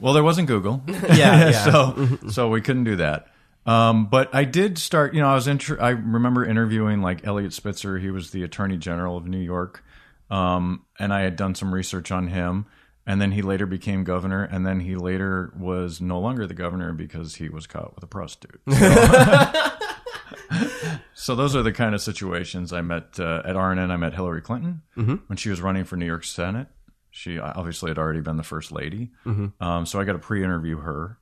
Well, 0.00 0.12
there 0.12 0.24
wasn't 0.24 0.48
Google, 0.48 0.82
Yeah, 0.88 1.50
yeah. 1.50 1.64
so 1.64 2.08
so 2.28 2.48
we 2.48 2.60
couldn't 2.60 2.84
do 2.84 2.96
that. 2.96 3.28
Um, 3.66 4.06
but 4.06 4.34
I 4.34 4.44
did 4.44 4.78
start. 4.78 5.14
You 5.14 5.20
know, 5.22 5.28
I 5.28 5.34
was 5.34 5.48
inter- 5.48 5.80
I 5.80 5.90
remember 5.90 6.44
interviewing 6.44 7.00
like 7.00 7.26
Eliot 7.26 7.52
Spitzer. 7.52 7.98
He 7.98 8.10
was 8.10 8.30
the 8.30 8.42
Attorney 8.42 8.76
General 8.76 9.16
of 9.16 9.26
New 9.26 9.40
York, 9.40 9.82
um, 10.30 10.84
and 10.98 11.12
I 11.14 11.22
had 11.22 11.36
done 11.36 11.54
some 11.54 11.72
research 11.72 12.10
on 12.10 12.28
him. 12.28 12.66
And 13.06 13.20
then 13.20 13.32
he 13.32 13.42
later 13.42 13.66
became 13.66 14.02
governor, 14.02 14.44
and 14.44 14.64
then 14.64 14.80
he 14.80 14.96
later 14.96 15.52
was 15.58 16.00
no 16.00 16.18
longer 16.20 16.46
the 16.46 16.54
governor 16.54 16.94
because 16.94 17.34
he 17.34 17.50
was 17.50 17.66
caught 17.66 17.94
with 17.94 18.02
a 18.02 18.06
prostitute. 18.06 18.62
So, 18.66 19.70
so 21.14 21.34
those 21.34 21.54
are 21.54 21.62
the 21.62 21.72
kind 21.72 21.94
of 21.94 22.00
situations 22.00 22.72
I 22.72 22.80
met 22.80 23.20
uh, 23.20 23.42
at 23.44 23.56
RNN. 23.56 23.90
I 23.90 23.96
met 23.96 24.14
Hillary 24.14 24.40
Clinton 24.40 24.82
when 25.26 25.36
she 25.36 25.50
was 25.50 25.60
running 25.60 25.84
for 25.84 25.96
New 25.96 26.06
York 26.06 26.24
Senate. 26.24 26.68
She 27.10 27.38
obviously 27.38 27.90
had 27.90 27.98
already 27.98 28.20
been 28.20 28.36
the 28.38 28.42
first 28.42 28.72
lady, 28.72 29.10
um, 29.60 29.84
so 29.86 30.00
I 30.00 30.04
got 30.04 30.14
to 30.14 30.18
pre-interview 30.18 30.78
her, 30.78 31.18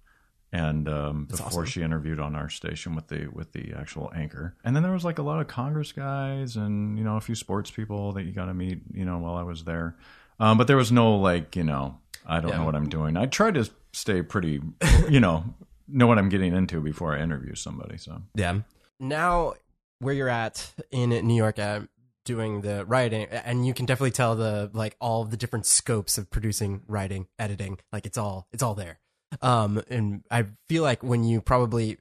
and 0.52 0.88
um, 0.88 1.24
before 1.24 1.64
she 1.64 1.82
interviewed 1.82 2.20
on 2.20 2.34
our 2.34 2.48
station 2.48 2.94
with 2.94 3.08
the 3.08 3.28
with 3.28 3.52
the 3.52 3.72
actual 3.76 4.12
anchor. 4.14 4.54
And 4.64 4.76
then 4.76 4.82
there 4.82 4.92
was 4.92 5.04
like 5.04 5.18
a 5.18 5.22
lot 5.22 5.40
of 5.40 5.48
Congress 5.48 5.92
guys 5.92 6.56
and 6.56 6.98
you 6.98 7.04
know 7.04 7.16
a 7.16 7.20
few 7.20 7.34
sports 7.34 7.70
people 7.70 8.12
that 8.12 8.24
you 8.24 8.32
got 8.32 8.46
to 8.46 8.54
meet. 8.54 8.80
You 8.92 9.04
know 9.04 9.18
while 9.18 9.36
I 9.36 9.42
was 9.42 9.64
there, 9.64 9.96
um, 10.38 10.58
but 10.58 10.66
there 10.66 10.76
was 10.76 10.92
no 10.92 11.16
like 11.16 11.56
you 11.56 11.64
know 11.64 11.98
I 12.26 12.40
don't 12.40 12.56
know 12.56 12.64
what 12.64 12.74
I'm 12.74 12.88
doing. 12.88 13.16
I 13.16 13.26
tried 13.26 13.54
to 13.54 13.70
stay 13.92 14.22
pretty, 14.22 14.60
you 15.08 15.20
know, 15.20 15.44
know 15.88 16.06
what 16.06 16.18
I'm 16.18 16.28
getting 16.28 16.54
into 16.54 16.80
before 16.80 17.16
I 17.16 17.22
interview 17.22 17.54
somebody. 17.54 17.98
So 17.98 18.22
yeah. 18.34 18.60
Now, 19.00 19.54
where 19.98 20.14
you're 20.14 20.28
at 20.28 20.72
in 20.90 21.10
New 21.10 21.34
York, 21.34 21.58
uh, 21.58 21.80
doing 22.24 22.60
the 22.60 22.84
writing, 22.84 23.26
and 23.26 23.66
you 23.66 23.74
can 23.74 23.86
definitely 23.86 24.12
tell 24.12 24.36
the 24.36 24.70
like 24.72 24.96
all 25.00 25.24
the 25.24 25.36
different 25.36 25.66
scopes 25.66 26.18
of 26.18 26.30
producing, 26.30 26.82
writing, 26.86 27.26
editing. 27.38 27.78
Like 27.92 28.06
it's 28.06 28.18
all 28.18 28.46
it's 28.52 28.62
all 28.62 28.74
there. 28.74 28.98
Um, 29.40 29.82
and 29.88 30.22
I 30.30 30.46
feel 30.68 30.82
like 30.82 31.02
when 31.02 31.24
you 31.24 31.40
probably 31.40 31.98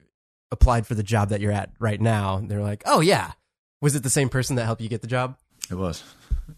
applied 0.50 0.86
for 0.86 0.94
the 0.94 1.02
job 1.02 1.30
that 1.30 1.40
you're 1.40 1.52
at 1.52 1.70
right 1.78 2.00
now, 2.00 2.42
they're 2.44 2.62
like, 2.62 2.82
"Oh 2.86 3.00
yeah, 3.00 3.32
was 3.80 3.94
it 3.94 4.02
the 4.02 4.10
same 4.10 4.28
person 4.28 4.56
that 4.56 4.66
helped 4.66 4.82
you 4.82 4.88
get 4.88 5.00
the 5.00 5.06
job?" 5.06 5.36
It 5.70 5.76
was. 5.76 6.02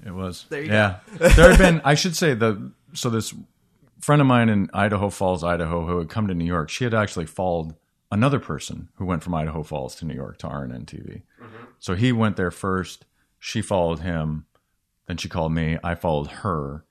It 0.05 0.13
was. 0.13 0.47
There 0.49 0.63
you 0.63 0.73
yeah. 0.73 0.99
there 1.19 1.51
had 1.51 1.59
been 1.59 1.81
I 1.85 1.95
should 1.95 2.17
say 2.17 2.35
the 2.35 2.73
so 2.95 3.11
this 3.11 3.35
friend 4.01 4.21
of 4.21 4.27
mine 4.27 4.49
in 4.49 4.71
Idaho 4.75 5.11
Falls, 5.11 5.45
Idaho, 5.45 5.87
who 5.87 5.99
had 5.99 6.09
come 6.09 6.27
to 6.29 6.35
New 6.35 6.45
York, 6.45 6.69
she 6.69 6.85
had 6.85 6.95
actually 6.95 7.27
followed 7.27 7.75
another 8.11 8.39
person 8.39 8.89
who 8.97 9.05
went 9.05 9.23
from 9.23 9.35
Idaho 9.35 9.63
Falls 9.63 9.95
to 9.97 10.05
New 10.05 10.15
York 10.15 10.39
to 10.39 10.47
RNN 10.47 10.85
TV. 10.85 11.23
So 11.79 11.95
he 11.95 12.13
went 12.13 12.37
there 12.37 12.51
first, 12.51 13.05
she 13.39 13.61
followed 13.61 14.01
him, 14.01 14.47
then 15.07 15.17
she 15.17 15.29
called 15.29 15.53
me, 15.53 15.79
I 15.83 15.95
followed 15.95 16.29
her. 16.29 16.85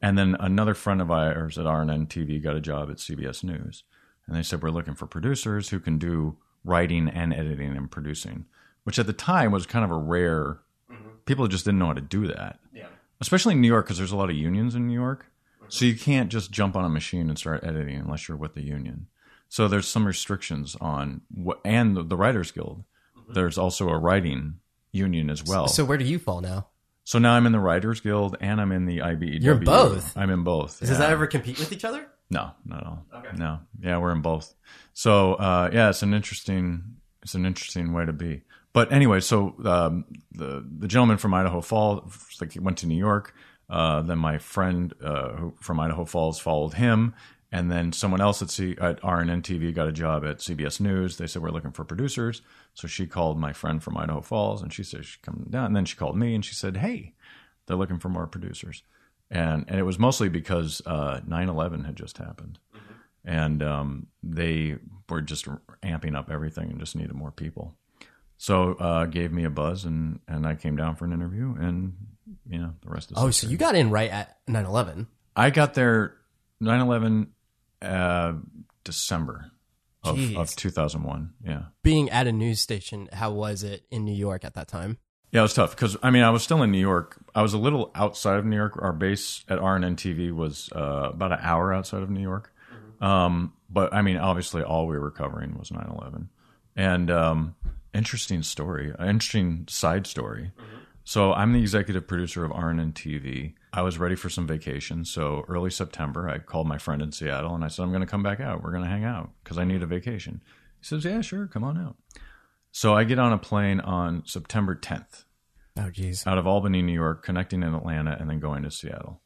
And 0.00 0.16
then 0.16 0.36
another 0.38 0.74
friend 0.74 1.00
of 1.00 1.10
ours 1.10 1.58
at 1.58 1.66
RNN 1.66 2.08
TV 2.08 2.42
got 2.42 2.56
a 2.56 2.60
job 2.60 2.90
at 2.90 2.96
CBS 2.96 3.42
News. 3.42 3.82
And 4.26 4.36
they 4.36 4.42
said, 4.42 4.62
We're 4.62 4.70
looking 4.70 4.94
for 4.94 5.06
producers 5.06 5.70
who 5.70 5.80
can 5.80 5.98
do 5.98 6.36
writing 6.64 7.08
and 7.08 7.32
editing 7.32 7.76
and 7.76 7.90
producing, 7.90 8.46
which 8.84 8.98
at 8.98 9.06
the 9.06 9.12
time 9.12 9.50
was 9.50 9.66
kind 9.66 9.84
of 9.84 9.90
a 9.90 9.96
rare 9.96 10.60
mm-hmm. 10.90 11.08
people 11.24 11.46
just 11.48 11.64
didn't 11.64 11.78
know 11.78 11.86
how 11.86 11.94
to 11.94 12.00
do 12.00 12.26
that. 12.26 12.58
Yeah. 12.72 12.86
Especially 13.20 13.54
in 13.54 13.60
New 13.60 13.68
York, 13.68 13.86
because 13.86 13.98
there's 13.98 14.12
a 14.12 14.16
lot 14.16 14.30
of 14.30 14.36
unions 14.36 14.74
in 14.74 14.86
New 14.86 14.94
York. 14.94 15.26
Mm-hmm. 15.56 15.66
So 15.70 15.84
you 15.84 15.96
can't 15.96 16.30
just 16.30 16.50
jump 16.50 16.76
on 16.76 16.84
a 16.84 16.88
machine 16.88 17.28
and 17.28 17.38
start 17.38 17.64
editing 17.64 17.98
unless 17.98 18.28
you're 18.28 18.36
with 18.36 18.54
the 18.54 18.62
union. 18.62 19.08
So 19.48 19.66
there's 19.66 19.88
some 19.88 20.06
restrictions 20.06 20.76
on 20.80 21.22
what, 21.34 21.60
and 21.64 21.96
the, 21.96 22.02
the 22.02 22.16
Writers 22.16 22.50
Guild. 22.50 22.84
Mm-hmm. 23.16 23.32
There's 23.32 23.58
also 23.58 23.88
a 23.88 23.98
writing 23.98 24.60
union 24.92 25.30
as 25.30 25.44
well. 25.44 25.68
So 25.68 25.84
where 25.84 25.98
do 25.98 26.04
you 26.04 26.18
fall 26.18 26.40
now? 26.40 26.68
So 27.08 27.18
now 27.18 27.32
I'm 27.32 27.46
in 27.46 27.52
the 27.52 27.58
Writers 27.58 28.02
Guild 28.02 28.36
and 28.38 28.60
I'm 28.60 28.70
in 28.70 28.84
the 28.84 28.98
IBEW. 28.98 29.42
You're 29.42 29.54
both? 29.54 30.14
I'm 30.14 30.28
in 30.28 30.44
both. 30.44 30.80
Does 30.80 30.90
yeah. 30.90 30.98
that 30.98 31.10
ever 31.10 31.26
compete 31.26 31.58
with 31.58 31.72
each 31.72 31.86
other? 31.86 32.06
No, 32.28 32.50
not 32.66 32.80
at 32.82 32.86
all. 32.86 33.06
No, 33.34 33.60
yeah, 33.80 33.96
we're 33.96 34.12
in 34.12 34.20
both. 34.20 34.54
So 34.92 35.32
uh, 35.32 35.70
yeah, 35.72 35.88
it's 35.88 36.02
an 36.02 36.12
interesting, 36.12 36.96
it's 37.22 37.34
an 37.34 37.46
interesting 37.46 37.94
way 37.94 38.04
to 38.04 38.12
be. 38.12 38.42
But 38.74 38.92
anyway, 38.92 39.20
so 39.20 39.54
um, 39.64 40.04
the 40.32 40.62
the 40.70 40.86
gentleman 40.86 41.16
from 41.16 41.32
Idaho 41.32 41.62
Falls 41.62 42.26
like 42.42 42.52
he 42.52 42.58
went 42.58 42.76
to 42.78 42.86
New 42.86 42.98
York. 42.98 43.34
Uh, 43.70 44.02
then 44.02 44.18
my 44.18 44.36
friend 44.36 44.92
uh, 45.02 45.30
who, 45.30 45.54
from 45.62 45.80
Idaho 45.80 46.04
Falls 46.04 46.38
followed 46.38 46.74
him, 46.74 47.14
and 47.50 47.70
then 47.70 47.92
someone 47.92 48.20
else 48.20 48.42
at, 48.42 48.50
C, 48.50 48.76
at 48.80 49.00
RNN 49.00 49.42
TV 49.42 49.74
got 49.74 49.88
a 49.88 49.92
job 49.92 50.24
at 50.24 50.38
CBS 50.38 50.80
News. 50.80 51.16
They 51.16 51.26
said 51.26 51.42
we're 51.42 51.50
looking 51.50 51.72
for 51.72 51.84
producers, 51.84 52.42
so 52.74 52.86
she 52.86 53.06
called 53.06 53.38
my 53.38 53.52
friend 53.52 53.82
from 53.82 53.96
Idaho 53.96 54.20
Falls, 54.20 54.62
and 54.62 54.72
she 54.72 54.82
said 54.82 55.04
she's 55.04 55.16
coming 55.22 55.46
down. 55.50 55.66
And 55.66 55.76
then 55.76 55.84
she 55.84 55.96
called 55.96 56.16
me, 56.16 56.34
and 56.34 56.44
she 56.44 56.54
said, 56.54 56.78
"Hey, 56.78 57.14
they're 57.66 57.76
looking 57.76 57.98
for 57.98 58.08
more 58.08 58.26
producers." 58.26 58.82
and 59.30 59.64
and 59.68 59.78
it 59.78 59.82
was 59.82 59.98
mostly 59.98 60.28
because 60.28 60.82
uh, 60.86 61.20
9/11 61.28 61.84
had 61.86 61.96
just 61.96 62.18
happened, 62.18 62.58
and 63.24 63.62
um, 63.62 64.06
they 64.22 64.76
were 65.08 65.22
just 65.22 65.46
amping 65.82 66.16
up 66.16 66.30
everything 66.30 66.70
and 66.70 66.80
just 66.80 66.96
needed 66.96 67.14
more 67.14 67.30
people. 67.30 67.74
So 68.36 68.74
uh, 68.74 69.06
gave 69.06 69.32
me 69.32 69.44
a 69.44 69.50
buzz, 69.50 69.84
and 69.84 70.20
and 70.28 70.46
I 70.46 70.54
came 70.54 70.76
down 70.76 70.96
for 70.96 71.04
an 71.04 71.12
interview, 71.12 71.54
and 71.58 71.94
you 72.48 72.58
know 72.58 72.74
the 72.82 72.90
rest 72.90 73.10
is 73.10 73.18
Oh, 73.18 73.30
so 73.30 73.46
you 73.48 73.56
got 73.56 73.74
in 73.74 73.90
right 73.90 74.10
at 74.10 74.38
9/11. 74.46 75.06
I 75.36 75.50
got 75.50 75.74
there 75.74 76.14
9/11 76.62 77.28
uh, 77.82 78.34
December 78.84 79.50
of, 80.04 80.36
of 80.36 80.56
2001. 80.56 81.32
Yeah. 81.44 81.62
Being 81.82 82.10
at 82.10 82.26
a 82.26 82.32
news 82.32 82.60
station, 82.60 83.08
how 83.12 83.32
was 83.32 83.62
it 83.62 83.84
in 83.90 84.04
New 84.04 84.14
York 84.14 84.44
at 84.44 84.54
that 84.54 84.68
time? 84.68 84.98
Yeah, 85.30 85.40
it 85.40 85.42
was 85.42 85.54
tough 85.54 85.76
because 85.76 85.96
I 86.02 86.10
mean 86.10 86.22
I 86.22 86.30
was 86.30 86.42
still 86.42 86.62
in 86.62 86.70
New 86.70 86.80
York. 86.80 87.18
I 87.34 87.42
was 87.42 87.52
a 87.52 87.58
little 87.58 87.90
outside 87.94 88.38
of 88.38 88.46
New 88.46 88.56
York. 88.56 88.78
Our 88.80 88.92
base 88.92 89.44
at 89.48 89.58
RNN 89.58 89.96
TV 89.96 90.32
was 90.32 90.70
uh, 90.74 91.10
about 91.12 91.32
an 91.32 91.40
hour 91.42 91.72
outside 91.72 92.02
of 92.02 92.08
New 92.08 92.22
York. 92.22 92.52
Um, 93.00 93.52
but 93.68 93.92
I 93.92 94.00
mean, 94.00 94.16
obviously, 94.16 94.62
all 94.62 94.86
we 94.86 94.98
were 94.98 95.10
covering 95.10 95.58
was 95.58 95.68
9/11, 95.68 96.28
and 96.74 97.10
um, 97.10 97.56
interesting 97.92 98.42
story, 98.42 98.94
interesting 98.98 99.66
side 99.68 100.06
story. 100.06 100.52
So 101.04 101.32
I'm 101.32 101.52
the 101.52 101.60
executive 101.60 102.06
producer 102.06 102.44
of 102.44 102.50
RNN 102.50 102.94
TV. 102.94 103.54
I 103.72 103.82
was 103.82 103.98
ready 103.98 104.14
for 104.14 104.28
some 104.30 104.46
vacation, 104.46 105.04
so 105.04 105.44
early 105.48 105.70
September, 105.70 106.28
I 106.28 106.38
called 106.38 106.66
my 106.66 106.78
friend 106.78 107.02
in 107.02 107.12
Seattle 107.12 107.54
and 107.54 107.64
I 107.64 107.68
said, 107.68 107.82
"I'm 107.82 107.90
going 107.90 108.00
to 108.00 108.06
come 108.06 108.22
back 108.22 108.40
out. 108.40 108.62
We're 108.62 108.70
going 108.72 108.84
to 108.84 108.88
hang 108.90 109.04
out 109.04 109.30
because 109.44 109.58
I 109.58 109.64
need 109.64 109.82
a 109.82 109.86
vacation." 109.86 110.42
He 110.80 110.84
says, 110.84 111.04
"Yeah, 111.04 111.20
sure, 111.20 111.46
come 111.46 111.64
on 111.64 111.76
out." 111.78 111.96
So 112.72 112.94
I 112.94 113.04
get 113.04 113.18
on 113.18 113.32
a 113.32 113.38
plane 113.38 113.80
on 113.80 114.22
September 114.26 114.74
10th 114.74 115.24
Oh, 115.78 115.90
geez. 115.90 116.26
out 116.26 116.38
of 116.38 116.46
Albany, 116.46 116.82
New 116.82 116.92
York, 116.92 117.24
connecting 117.24 117.62
in 117.62 117.74
Atlanta, 117.74 118.16
and 118.18 118.28
then 118.30 118.40
going 118.40 118.62
to 118.62 118.70
Seattle. 118.70 119.20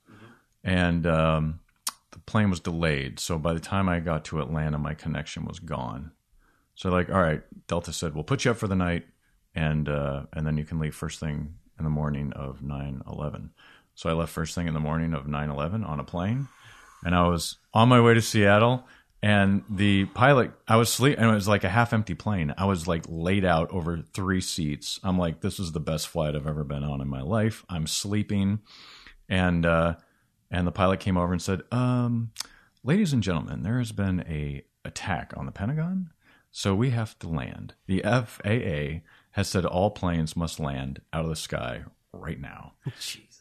And 0.64 1.06
um, 1.06 1.60
the 2.12 2.18
plane 2.20 2.50
was 2.50 2.60
delayed. 2.60 3.18
So 3.18 3.38
by 3.38 3.52
the 3.52 3.60
time 3.60 3.88
I 3.88 3.98
got 4.00 4.24
to 4.26 4.40
Atlanta, 4.40 4.78
my 4.78 4.94
connection 4.94 5.44
was 5.44 5.58
gone. 5.58 6.12
So 6.74 6.88
like, 6.90 7.10
all 7.10 7.20
right, 7.20 7.42
Delta 7.66 7.92
said, 7.92 8.14
we'll 8.14 8.24
put 8.24 8.44
you 8.44 8.52
up 8.52 8.56
for 8.56 8.68
the 8.68 8.76
night, 8.76 9.06
and 9.54 9.88
uh, 9.88 10.24
and 10.32 10.46
then 10.46 10.56
you 10.56 10.64
can 10.64 10.78
leave 10.78 10.94
first 10.94 11.18
thing 11.20 11.54
in 11.78 11.84
the 11.84 11.90
morning 11.90 12.32
of 12.34 12.60
9-11. 12.60 13.50
So 13.94 14.10
I 14.10 14.14
left 14.14 14.32
first 14.32 14.54
thing 14.54 14.68
in 14.68 14.74
the 14.74 14.80
morning 14.80 15.14
of 15.14 15.26
9 15.26 15.50
11 15.50 15.84
on 15.84 16.00
a 16.00 16.04
plane. 16.04 16.48
And 17.04 17.14
I 17.14 17.28
was 17.28 17.58
on 17.74 17.88
my 17.88 18.00
way 18.00 18.14
to 18.14 18.22
Seattle. 18.22 18.86
And 19.24 19.62
the 19.70 20.06
pilot, 20.06 20.50
I 20.66 20.76
was 20.76 20.92
sleep, 20.92 21.16
and 21.16 21.30
it 21.30 21.34
was 21.34 21.46
like 21.46 21.62
a 21.62 21.68
half 21.68 21.92
empty 21.92 22.14
plane. 22.14 22.52
I 22.58 22.64
was 22.64 22.88
like 22.88 23.04
laid 23.08 23.44
out 23.44 23.70
over 23.70 23.98
three 23.98 24.40
seats. 24.40 24.98
I'm 25.04 25.16
like, 25.16 25.40
this 25.40 25.60
is 25.60 25.70
the 25.70 25.80
best 25.80 26.08
flight 26.08 26.34
I've 26.34 26.48
ever 26.48 26.64
been 26.64 26.82
on 26.82 27.00
in 27.00 27.08
my 27.08 27.22
life. 27.22 27.64
I'm 27.68 27.86
sleeping. 27.86 28.60
And, 29.28 29.64
uh, 29.64 29.94
and 30.50 30.66
the 30.66 30.72
pilot 30.72 30.98
came 30.98 31.16
over 31.16 31.32
and 31.32 31.40
said, 31.40 31.62
um, 31.70 32.32
ladies 32.82 33.12
and 33.12 33.22
gentlemen, 33.22 33.62
there 33.62 33.78
has 33.78 33.92
been 33.92 34.24
a 34.28 34.64
attack 34.84 35.32
on 35.36 35.46
the 35.46 35.52
Pentagon. 35.52 36.10
So 36.50 36.74
we 36.74 36.90
have 36.90 37.18
to 37.20 37.28
land. 37.28 37.74
The 37.86 38.02
FAA 38.02 39.02
has 39.32 39.48
said 39.48 39.64
all 39.64 39.90
planes 39.90 40.36
must 40.36 40.60
land 40.60 41.00
out 41.12 41.24
of 41.24 41.30
the 41.30 41.36
sky 41.36 41.84
right 42.12 42.40
now. 42.40 42.72
Jesus. 43.00 43.31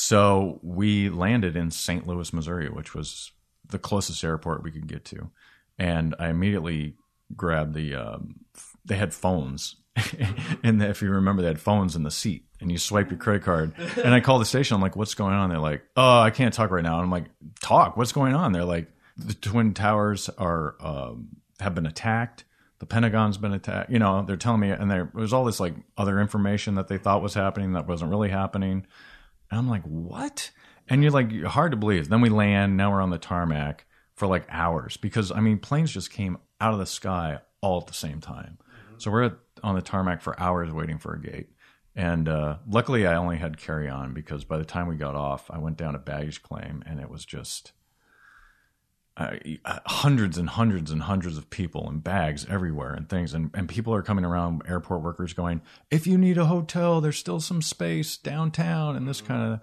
So 0.00 0.60
we 0.62 1.08
landed 1.08 1.56
in 1.56 1.72
St. 1.72 2.06
Louis, 2.06 2.32
Missouri, 2.32 2.68
which 2.68 2.94
was 2.94 3.32
the 3.68 3.80
closest 3.80 4.22
airport 4.22 4.62
we 4.62 4.70
could 4.70 4.86
get 4.86 5.04
to. 5.06 5.28
And 5.76 6.14
I 6.20 6.28
immediately 6.28 6.94
grabbed 7.34 7.74
the, 7.74 7.96
um, 7.96 8.36
they 8.84 8.94
had 8.94 9.12
phones. 9.12 9.74
and 10.62 10.80
if 10.80 11.02
you 11.02 11.10
remember, 11.10 11.42
they 11.42 11.48
had 11.48 11.60
phones 11.60 11.96
in 11.96 12.04
the 12.04 12.12
seat 12.12 12.44
and 12.60 12.70
you 12.70 12.78
swipe 12.78 13.10
your 13.10 13.18
credit 13.18 13.42
card. 13.42 13.72
And 13.96 14.14
I 14.14 14.20
called 14.20 14.40
the 14.40 14.46
station. 14.46 14.76
I'm 14.76 14.80
like, 14.80 14.94
what's 14.94 15.14
going 15.14 15.34
on? 15.34 15.50
They're 15.50 15.58
like, 15.58 15.82
oh, 15.96 16.20
I 16.20 16.30
can't 16.30 16.54
talk 16.54 16.70
right 16.70 16.84
now. 16.84 16.94
And 16.94 17.02
I'm 17.02 17.10
like, 17.10 17.26
talk. 17.60 17.96
What's 17.96 18.12
going 18.12 18.36
on? 18.36 18.52
They're 18.52 18.64
like, 18.64 18.86
the 19.16 19.34
Twin 19.34 19.74
Towers 19.74 20.28
are, 20.38 20.76
um, 20.78 21.38
have 21.58 21.74
been 21.74 21.86
attacked 21.86 22.44
the 22.78 22.86
Pentagon's 22.86 23.38
been 23.38 23.52
attacked. 23.52 23.90
You 23.90 23.98
know, 23.98 24.22
they're 24.22 24.36
telling 24.36 24.60
me, 24.60 24.70
and 24.70 24.88
there 24.88 25.10
was 25.12 25.32
all 25.32 25.44
this 25.44 25.58
like 25.58 25.74
other 25.96 26.20
information 26.20 26.76
that 26.76 26.86
they 26.86 26.96
thought 26.96 27.22
was 27.22 27.34
happening 27.34 27.72
that 27.72 27.88
wasn't 27.88 28.12
really 28.12 28.28
happening. 28.28 28.86
And 29.50 29.58
I'm 29.58 29.68
like, 29.68 29.82
what? 29.82 30.50
And 30.88 31.02
you're 31.02 31.12
like, 31.12 31.42
hard 31.44 31.72
to 31.72 31.76
believe. 31.76 32.08
Then 32.08 32.20
we 32.20 32.28
land. 32.28 32.76
Now 32.76 32.92
we're 32.92 33.02
on 33.02 33.10
the 33.10 33.18
tarmac 33.18 33.86
for 34.14 34.26
like 34.26 34.46
hours 34.48 34.96
because 34.96 35.30
I 35.30 35.40
mean, 35.40 35.58
planes 35.58 35.92
just 35.92 36.10
came 36.10 36.38
out 36.60 36.72
of 36.72 36.78
the 36.78 36.86
sky 36.86 37.40
all 37.60 37.80
at 37.80 37.86
the 37.86 37.94
same 37.94 38.20
time. 38.20 38.58
Mm-hmm. 38.60 38.94
So 38.98 39.10
we're 39.10 39.24
at, 39.24 39.36
on 39.62 39.74
the 39.74 39.82
tarmac 39.82 40.22
for 40.22 40.38
hours 40.40 40.72
waiting 40.72 40.98
for 40.98 41.14
a 41.14 41.20
gate. 41.20 41.50
And 41.94 42.28
uh, 42.28 42.58
luckily, 42.68 43.06
I 43.06 43.16
only 43.16 43.38
had 43.38 43.58
carry 43.58 43.88
on 43.88 44.14
because 44.14 44.44
by 44.44 44.56
the 44.56 44.64
time 44.64 44.86
we 44.86 44.96
got 44.96 45.16
off, 45.16 45.50
I 45.50 45.58
went 45.58 45.76
down 45.76 45.96
a 45.96 45.98
baggage 45.98 46.42
claim 46.42 46.82
and 46.86 47.00
it 47.00 47.10
was 47.10 47.24
just 47.24 47.72
uh, 49.18 49.80
hundreds 49.86 50.38
and 50.38 50.48
hundreds 50.48 50.92
and 50.92 51.02
hundreds 51.02 51.36
of 51.36 51.50
people 51.50 51.88
and 51.88 52.04
bags 52.04 52.46
everywhere 52.48 52.92
and 52.94 53.08
things. 53.08 53.34
And, 53.34 53.50
and 53.52 53.68
people 53.68 53.92
are 53.92 54.02
coming 54.02 54.24
around 54.24 54.62
airport 54.68 55.02
workers 55.02 55.32
going 55.32 55.60
if 55.90 56.06
you 56.06 56.16
need 56.16 56.38
a 56.38 56.44
hotel 56.46 57.00
there's 57.00 57.18
still 57.18 57.40
some 57.40 57.60
space 57.60 58.16
downtown 58.16 58.94
and 58.96 59.08
this 59.08 59.20
kind 59.20 59.52
of 59.52 59.60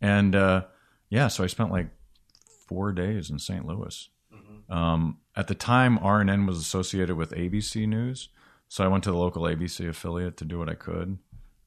and 0.00 0.36
uh, 0.36 0.64
yeah 1.08 1.28
so 1.28 1.42
i 1.42 1.46
spent 1.46 1.70
like 1.70 1.88
four 2.68 2.92
days 2.92 3.28
in 3.28 3.38
st 3.38 3.66
louis. 3.66 4.08
Mm-hmm. 4.32 4.72
um, 4.72 5.18
at 5.34 5.48
the 5.48 5.54
time 5.54 5.98
rnn 5.98 6.46
was 6.46 6.58
associated 6.58 7.16
with 7.16 7.32
abc 7.32 7.86
news 7.88 8.28
so 8.68 8.84
i 8.84 8.88
went 8.88 9.04
to 9.04 9.10
the 9.10 9.16
local 9.16 9.42
abc 9.42 9.86
affiliate 9.88 10.36
to 10.36 10.44
do 10.44 10.58
what 10.58 10.68
i 10.68 10.74
could 10.74 11.18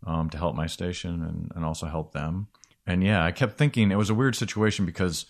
um, 0.07 0.29
to 0.29 0.37
help 0.37 0.55
my 0.55 0.67
station 0.67 1.23
and, 1.23 1.51
and 1.55 1.65
also 1.65 1.87
help 1.87 2.13
them. 2.13 2.47
And 2.87 3.03
yeah 3.03 3.23
i 3.23 3.31
kept 3.31 3.57
thinking 3.57 3.91
it 3.91 3.97
was 3.97 4.09
a 4.09 4.15
weird 4.15 4.35
situation 4.35 4.85
because 4.85 5.25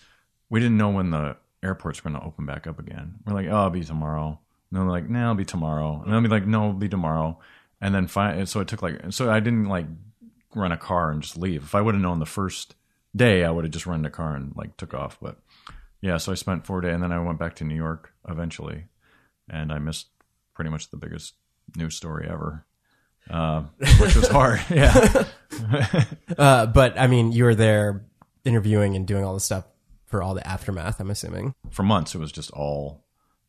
we 0.49 0.59
didn't 0.59 0.77
know 0.77 0.89
when 0.89 1.09
the 1.09 1.37
airports 1.65 1.99
are 1.99 2.03
going 2.03 2.15
to 2.15 2.25
open 2.25 2.45
back 2.45 2.67
up 2.67 2.79
again. 2.79 3.15
We're 3.25 3.33
like, 3.33 3.47
oh, 3.47 3.57
it'll 3.57 3.69
be 3.71 3.83
tomorrow. 3.83 4.39
And 4.71 4.79
they're 4.79 4.89
like, 4.89 5.09
no, 5.09 5.21
it'll 5.23 5.35
be 5.35 5.45
tomorrow. 5.45 6.01
And 6.03 6.13
they'll 6.13 6.21
be 6.21 6.27
like, 6.27 6.45
no, 6.45 6.69
it'll 6.69 6.73
be 6.73 6.89
tomorrow. 6.89 7.39
And 7.81 7.93
then 7.93 8.07
fi- 8.07 8.43
so 8.45 8.59
it 8.61 8.67
took 8.67 8.81
like, 8.81 9.11
so 9.11 9.29
I 9.31 9.39
didn't 9.39 9.65
like 9.65 9.87
rent 10.53 10.73
a 10.73 10.77
car 10.77 11.11
and 11.11 11.21
just 11.21 11.37
leave. 11.37 11.63
If 11.63 11.75
I 11.75 11.81
would 11.81 11.95
have 11.95 12.01
known 12.01 12.19
the 12.19 12.25
first 12.25 12.75
day, 13.15 13.43
I 13.43 13.51
would 13.51 13.65
have 13.65 13.73
just 13.73 13.85
rented 13.85 14.11
a 14.11 14.15
car 14.15 14.35
and 14.35 14.55
like 14.55 14.77
took 14.77 14.93
off. 14.93 15.17
But 15.21 15.37
yeah, 16.01 16.17
so 16.17 16.31
I 16.31 16.35
spent 16.35 16.65
four 16.65 16.81
days 16.81 16.93
and 16.93 17.03
then 17.03 17.11
I 17.11 17.19
went 17.19 17.39
back 17.39 17.55
to 17.55 17.63
New 17.63 17.75
York 17.75 18.13
eventually. 18.27 18.85
And 19.49 19.71
I 19.71 19.79
missed 19.79 20.07
pretty 20.53 20.69
much 20.69 20.89
the 20.89 20.97
biggest 20.97 21.35
news 21.75 21.95
story 21.95 22.27
ever. 22.29 22.65
Uh, 23.29 23.63
which 23.99 24.15
was 24.15 24.27
hard. 24.27 24.61
Yeah. 24.69 25.25
uh, 26.37 26.65
but 26.67 26.99
I 26.99 27.07
mean, 27.07 27.31
you 27.31 27.43
were 27.43 27.55
there 27.55 28.05
interviewing 28.43 28.95
and 28.95 29.07
doing 29.07 29.23
all 29.23 29.33
this 29.33 29.43
stuff 29.43 29.65
for 30.15 30.23
all 30.23 30.33
the 30.33 30.47
aftermath, 30.47 31.01
I'm 31.01 31.11
assuming. 31.11 31.55
For 31.69 31.83
months, 31.83 32.15
it 32.15 32.19
was 32.19 32.31
just 32.31 32.49
all 32.51 33.03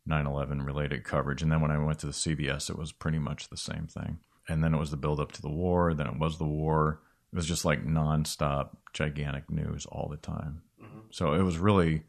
9 0.05 0.27
11 0.27 0.63
related 0.63 1.05
coverage. 1.05 1.41
And 1.41 1.53
then 1.53 1.61
when 1.61 1.71
I 1.71 1.79
went 1.79 2.01
to 2.01 2.07
the 2.07 2.13
CBS, 2.13 2.69
it 2.69 2.77
was 2.77 2.91
pretty 2.91 3.21
much 3.21 3.51
the 3.51 3.57
same 3.57 3.87
thing. 3.87 4.19
And 4.49 4.65
then 4.65 4.75
it 4.75 4.79
was 4.79 4.91
the 4.91 4.97
build 4.97 5.21
up 5.21 5.31
to 5.33 5.43
the 5.43 5.49
war. 5.49 5.95
Then 5.95 6.09
it 6.09 6.19
was 6.19 6.39
the 6.39 6.45
war. 6.45 7.03
It 7.33 7.37
was 7.37 7.47
just 7.47 7.65
like 7.65 7.87
nonstop, 7.87 8.71
gigantic 8.93 9.49
news 9.49 9.87
all 9.87 10.09
the 10.09 10.17
time. 10.17 10.63
Mm-hmm. 10.83 10.99
So 11.11 11.35
it 11.35 11.43
was 11.43 11.57
really 11.57 12.03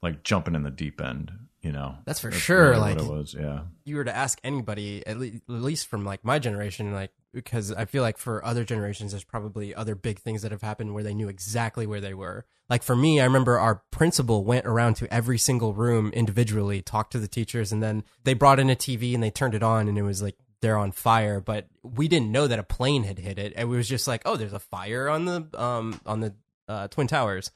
like 0.00 0.22
jumping 0.22 0.54
in 0.54 0.62
the 0.62 0.70
deep 0.70 1.00
end, 1.00 1.32
you 1.60 1.72
know. 1.72 1.96
That's 2.04 2.20
for 2.20 2.30
That's 2.30 2.40
sure. 2.40 2.70
Really 2.70 2.94
like 2.94 2.98
it 2.98 3.04
was, 3.04 3.34
yeah. 3.36 3.62
You 3.84 3.96
were 3.96 4.04
to 4.04 4.16
ask 4.16 4.38
anybody, 4.44 5.04
at 5.08 5.18
least, 5.18 5.42
at 5.48 5.54
least 5.54 5.88
from 5.88 6.04
like 6.04 6.24
my 6.24 6.38
generation, 6.38 6.92
like 6.92 7.10
because 7.32 7.72
I 7.72 7.84
feel 7.84 8.02
like 8.02 8.18
for 8.18 8.44
other 8.44 8.64
generations, 8.64 9.12
there's 9.12 9.24
probably 9.24 9.74
other 9.74 9.94
big 9.94 10.18
things 10.18 10.42
that 10.42 10.52
have 10.52 10.62
happened 10.62 10.94
where 10.94 11.04
they 11.04 11.14
knew 11.14 11.28
exactly 11.28 11.86
where 11.86 12.00
they 12.00 12.14
were. 12.14 12.44
Like 12.68 12.82
for 12.82 12.96
me, 12.96 13.20
I 13.20 13.24
remember 13.24 13.58
our 13.58 13.82
principal 13.90 14.44
went 14.44 14.66
around 14.66 14.94
to 14.96 15.12
every 15.12 15.38
single 15.38 15.72
room 15.72 16.10
individually, 16.12 16.82
talked 16.82 17.12
to 17.12 17.18
the 17.18 17.28
teachers, 17.28 17.72
and 17.72 17.82
then 17.82 18.04
they 18.24 18.34
brought 18.34 18.60
in 18.60 18.70
a 18.70 18.76
TV 18.76 19.14
and 19.14 19.22
they 19.22 19.30
turned 19.30 19.54
it 19.54 19.62
on, 19.62 19.88
and 19.88 19.98
it 19.98 20.02
was 20.02 20.22
like 20.22 20.36
they're 20.60 20.76
on 20.76 20.92
fire. 20.92 21.40
But 21.40 21.66
we 21.82 22.08
didn't 22.08 22.32
know 22.32 22.46
that 22.46 22.58
a 22.58 22.64
plane 22.64 23.04
had 23.04 23.18
hit 23.18 23.38
it. 23.38 23.54
It 23.56 23.64
was 23.64 23.88
just 23.88 24.06
like, 24.06 24.22
oh, 24.24 24.36
there's 24.36 24.52
a 24.52 24.58
fire 24.58 25.08
on 25.08 25.24
the 25.24 25.48
um 25.54 26.00
on 26.04 26.20
the 26.20 26.34
uh, 26.68 26.88
twin 26.88 27.06
towers, 27.06 27.50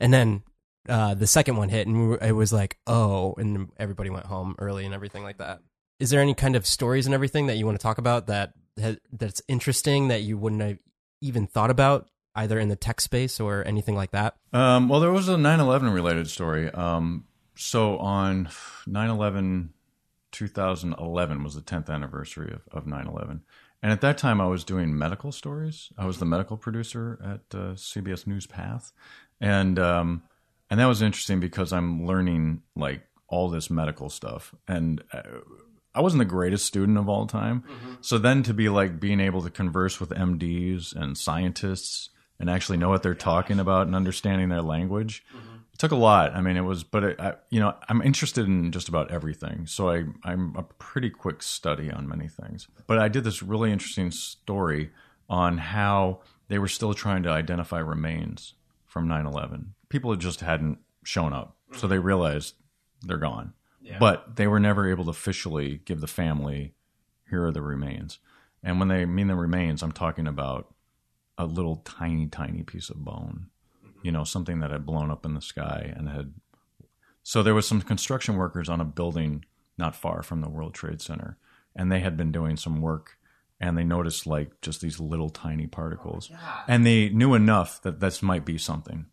and 0.00 0.12
then 0.12 0.42
uh, 0.88 1.14
the 1.14 1.26
second 1.26 1.56
one 1.56 1.68
hit, 1.68 1.86
and 1.86 2.00
we 2.00 2.06
were, 2.08 2.18
it 2.18 2.32
was 2.32 2.52
like, 2.52 2.78
oh, 2.86 3.34
and 3.38 3.70
everybody 3.78 4.10
went 4.10 4.26
home 4.26 4.54
early 4.58 4.84
and 4.84 4.94
everything 4.94 5.22
like 5.22 5.38
that. 5.38 5.60
Is 6.00 6.10
there 6.10 6.20
any 6.20 6.34
kind 6.34 6.56
of 6.56 6.66
stories 6.66 7.06
and 7.06 7.14
everything 7.14 7.46
that 7.46 7.56
you 7.56 7.66
want 7.66 7.78
to 7.78 7.82
talk 7.82 7.98
about 7.98 8.28
that 8.28 8.52
that's 9.12 9.42
interesting 9.48 10.08
that 10.08 10.22
you 10.22 10.38
wouldn't 10.38 10.62
have 10.62 10.78
even 11.20 11.46
thought 11.46 11.70
about 11.70 12.08
either 12.34 12.58
in 12.58 12.68
the 12.68 12.76
tech 12.76 13.00
space 13.00 13.40
or 13.40 13.66
anything 13.66 13.96
like 13.96 14.12
that? 14.12 14.36
Um, 14.52 14.88
well, 14.88 15.00
there 15.00 15.12
was 15.12 15.28
a 15.28 15.36
9/11 15.36 15.92
related 15.92 16.28
story. 16.30 16.70
Um, 16.70 17.24
so 17.56 17.98
on 17.98 18.46
9/11, 18.86 19.70
2011 20.30 21.42
was 21.42 21.54
the 21.54 21.60
10th 21.60 21.90
anniversary 21.90 22.52
of, 22.52 22.62
of 22.70 22.86
9/11, 22.86 23.40
and 23.82 23.92
at 23.92 24.00
that 24.00 24.18
time 24.18 24.40
I 24.40 24.46
was 24.46 24.64
doing 24.64 24.96
medical 24.96 25.32
stories. 25.32 25.90
I 25.98 26.06
was 26.06 26.18
the 26.18 26.26
medical 26.26 26.56
producer 26.56 27.18
at 27.22 27.58
uh, 27.58 27.74
CBS 27.74 28.26
Newspath, 28.26 28.92
and 29.40 29.78
um, 29.78 30.22
and 30.70 30.78
that 30.78 30.86
was 30.86 31.02
interesting 31.02 31.40
because 31.40 31.72
I'm 31.72 32.06
learning 32.06 32.62
like 32.76 33.02
all 33.28 33.48
this 33.48 33.70
medical 33.70 34.10
stuff 34.10 34.54
and. 34.66 35.02
Uh, 35.12 35.22
I 35.98 36.00
wasn't 36.00 36.20
the 36.20 36.26
greatest 36.26 36.64
student 36.64 36.96
of 36.96 37.08
all 37.08 37.26
time. 37.26 37.62
Mm-hmm. 37.62 37.94
So 38.02 38.18
then 38.18 38.44
to 38.44 38.54
be 38.54 38.68
like 38.68 39.00
being 39.00 39.18
able 39.18 39.42
to 39.42 39.50
converse 39.50 39.98
with 39.98 40.10
MDs 40.10 40.94
and 40.94 41.18
scientists 41.18 42.10
and 42.38 42.48
actually 42.48 42.78
know 42.78 42.88
what 42.88 43.02
they're 43.02 43.16
talking 43.16 43.58
about 43.58 43.88
and 43.88 43.96
understanding 43.96 44.48
their 44.48 44.62
language, 44.62 45.24
mm-hmm. 45.34 45.56
it 45.72 45.78
took 45.80 45.90
a 45.90 45.96
lot. 45.96 46.36
I 46.36 46.40
mean, 46.40 46.56
it 46.56 46.60
was, 46.60 46.84
but 46.84 47.02
it, 47.02 47.20
I, 47.20 47.34
you 47.50 47.58
know, 47.58 47.74
I'm 47.88 48.00
interested 48.00 48.46
in 48.46 48.70
just 48.70 48.88
about 48.88 49.10
everything. 49.10 49.66
So 49.66 49.90
I, 49.90 50.04
I'm 50.22 50.54
a 50.56 50.62
pretty 50.62 51.10
quick 51.10 51.42
study 51.42 51.90
on 51.90 52.08
many 52.08 52.28
things. 52.28 52.68
But 52.86 53.00
I 53.00 53.08
did 53.08 53.24
this 53.24 53.42
really 53.42 53.72
interesting 53.72 54.12
story 54.12 54.92
on 55.28 55.58
how 55.58 56.20
they 56.46 56.60
were 56.60 56.68
still 56.68 56.94
trying 56.94 57.24
to 57.24 57.30
identify 57.30 57.80
remains 57.80 58.54
from 58.86 59.08
9 59.08 59.26
11. 59.26 59.74
People 59.88 60.14
just 60.14 60.42
hadn't 60.42 60.78
shown 61.02 61.32
up. 61.32 61.56
So 61.72 61.78
mm-hmm. 61.78 61.88
they 61.88 61.98
realized 61.98 62.54
they're 63.02 63.16
gone. 63.16 63.54
But 63.98 64.36
they 64.36 64.46
were 64.46 64.60
never 64.60 64.90
able 64.90 65.04
to 65.04 65.10
officially 65.10 65.80
give 65.84 66.00
the 66.00 66.06
family, 66.06 66.74
here 67.28 67.44
are 67.46 67.52
the 67.52 67.62
remains. 67.62 68.18
And 68.62 68.78
when 68.78 68.88
they 68.88 69.04
mean 69.06 69.28
the 69.28 69.34
remains, 69.34 69.82
I'm 69.82 69.92
talking 69.92 70.26
about 70.26 70.74
a 71.36 71.46
little 71.46 71.76
tiny, 71.76 72.26
tiny 72.26 72.62
piece 72.62 72.90
of 72.90 73.04
bone, 73.04 73.46
mm-hmm. 73.84 74.00
you 74.02 74.12
know, 74.12 74.24
something 74.24 74.60
that 74.60 74.70
had 74.70 74.84
blown 74.84 75.10
up 75.10 75.24
in 75.24 75.34
the 75.34 75.40
sky 75.40 75.92
and 75.96 76.08
had. 76.08 76.34
So 77.22 77.42
there 77.42 77.54
was 77.54 77.68
some 77.68 77.82
construction 77.82 78.36
workers 78.36 78.68
on 78.68 78.80
a 78.80 78.84
building 78.84 79.44
not 79.76 79.94
far 79.94 80.22
from 80.22 80.40
the 80.40 80.48
World 80.48 80.74
Trade 80.74 81.00
Center, 81.00 81.38
and 81.76 81.92
they 81.92 82.00
had 82.00 82.16
been 82.16 82.32
doing 82.32 82.56
some 82.56 82.80
work 82.80 83.18
and 83.60 83.76
they 83.76 83.84
noticed 83.84 84.26
like 84.26 84.60
just 84.60 84.80
these 84.80 85.00
little 85.00 85.30
tiny 85.30 85.66
particles. 85.66 86.30
Oh 86.32 86.64
and 86.68 86.86
they 86.86 87.08
knew 87.08 87.34
enough 87.34 87.82
that 87.82 88.00
this 88.00 88.22
might 88.22 88.44
be 88.44 88.58
something. 88.58 89.06